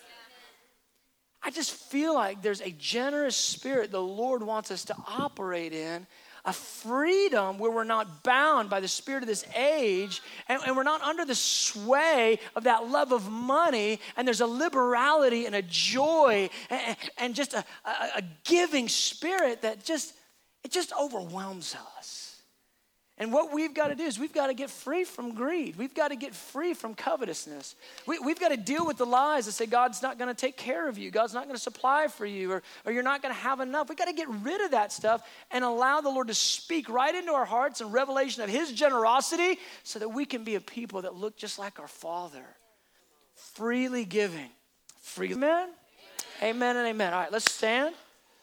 I 1.46 1.50
just 1.50 1.72
feel 1.72 2.14
like 2.14 2.42
there's 2.42 2.62
a 2.62 2.72
generous 2.72 3.36
spirit 3.36 3.92
the 3.92 4.02
Lord 4.02 4.44
wants 4.44 4.72
us 4.72 4.86
to 4.86 4.96
operate 5.08 5.74
in 5.74 6.08
a 6.46 6.54
freedom 6.54 7.58
where 7.58 7.72
we're 7.72 7.84
not 7.84 8.24
bound 8.24 8.70
by 8.70 8.80
the 8.80 8.88
spirit 8.88 9.24
of 9.24 9.28
this 9.28 9.46
age 9.56 10.22
and, 10.50 10.62
and, 10.66 10.76
we're 10.76 10.84
not 10.84 11.02
under 11.02 11.24
the 11.24 11.36
sway 11.36 12.38
of 12.56 12.66
that 12.66 12.89
love 12.89 13.14
of 13.14 13.30
money. 13.30 14.00
And 14.18 14.28
there's 14.28 14.41
a 14.41 14.48
liberality 14.48 15.46
and 15.46 15.56
a 15.56 15.62
joy 15.62 16.50
and, 16.70 16.98
and 17.18 17.36
just 17.36 17.54
a, 17.54 17.64
a, 17.86 17.89
a 18.18 18.24
giving 18.44 18.89
spirit 18.89 19.62
that 19.62 19.86
just, 19.86 20.14
it 20.64 20.72
just 20.72 20.91
overwhelms 21.00 21.76
us. 21.98 22.23
And 23.20 23.32
what 23.32 23.53
we've 23.53 23.74
got 23.74 23.89
to 23.89 23.95
do 23.95 24.03
is 24.03 24.18
we've 24.18 24.34
got 24.34 24.47
to 24.47 24.55
get 24.55 24.72
free 24.72 25.03
from 25.03 25.36
greed. 25.36 25.76
We've 25.76 25.93
got 25.93 26.07
to 26.07 26.16
get 26.16 26.34
free 26.34 26.74
from 26.74 26.95
covetousness. 26.95 27.76
We, 28.07 28.18
have 28.18 28.39
got 28.39 28.49
to 28.49 28.57
deal 28.57 28.88
with 28.88 28.97
the 28.97 29.05
lies 29.05 29.45
that 29.45 29.51
say 29.51 29.68
God's 29.68 30.01
not 30.01 30.18
going 30.18 30.30
to 30.30 30.39
take 30.39 30.57
care 30.57 30.89
of 30.89 30.97
you, 30.97 31.11
God's 31.11 31.34
not 31.34 31.43
going 31.43 31.55
to 31.55 31.61
supply 31.61 32.07
for 32.07 32.26
you, 32.26 32.51
or, 32.51 32.64
or 32.86 32.91
you're 32.91 33.03
not 33.03 33.22
going 33.22 33.34
to 33.34 33.39
have 33.39 33.59
enough. 33.59 33.88
We've 33.88 33.97
got 33.97 34.07
to 34.07 34.14
get 34.14 34.28
rid 34.30 34.61
of 34.61 34.72
that 34.72 34.91
stuff 34.91 35.28
and 35.51 35.64
allow 35.64 36.01
the 36.01 36.09
Lord 36.09 36.28
to 36.30 36.34
speak 36.34 36.89
right 36.89 37.14
into 37.14 37.34
our 37.34 37.45
hearts 37.45 37.82
and 37.82 37.93
revelation 37.93 38.41
of 38.41 38.49
His 38.49 38.72
generosity 38.72 39.59
so 39.84 39.99
that 39.99 40.09
we 40.09 40.26
can 40.26 40.43
be 40.43 40.55
a 40.55 40.61
people 40.61 41.03
that 41.03 41.14
look 41.14 41.38
just 41.38 41.59
like 41.59 41.80
our 41.80 41.88
Father, 41.88 42.45
freely 43.36 44.05
giving. 44.05 44.49
Free. 45.01 45.34
Amen? 45.34 45.70
Amen 46.41 46.78
and 46.78 46.88
amen. 46.88 47.14
All 47.14 47.20
right, 47.20 47.32
let's 47.32 47.51
stand. 47.51 47.93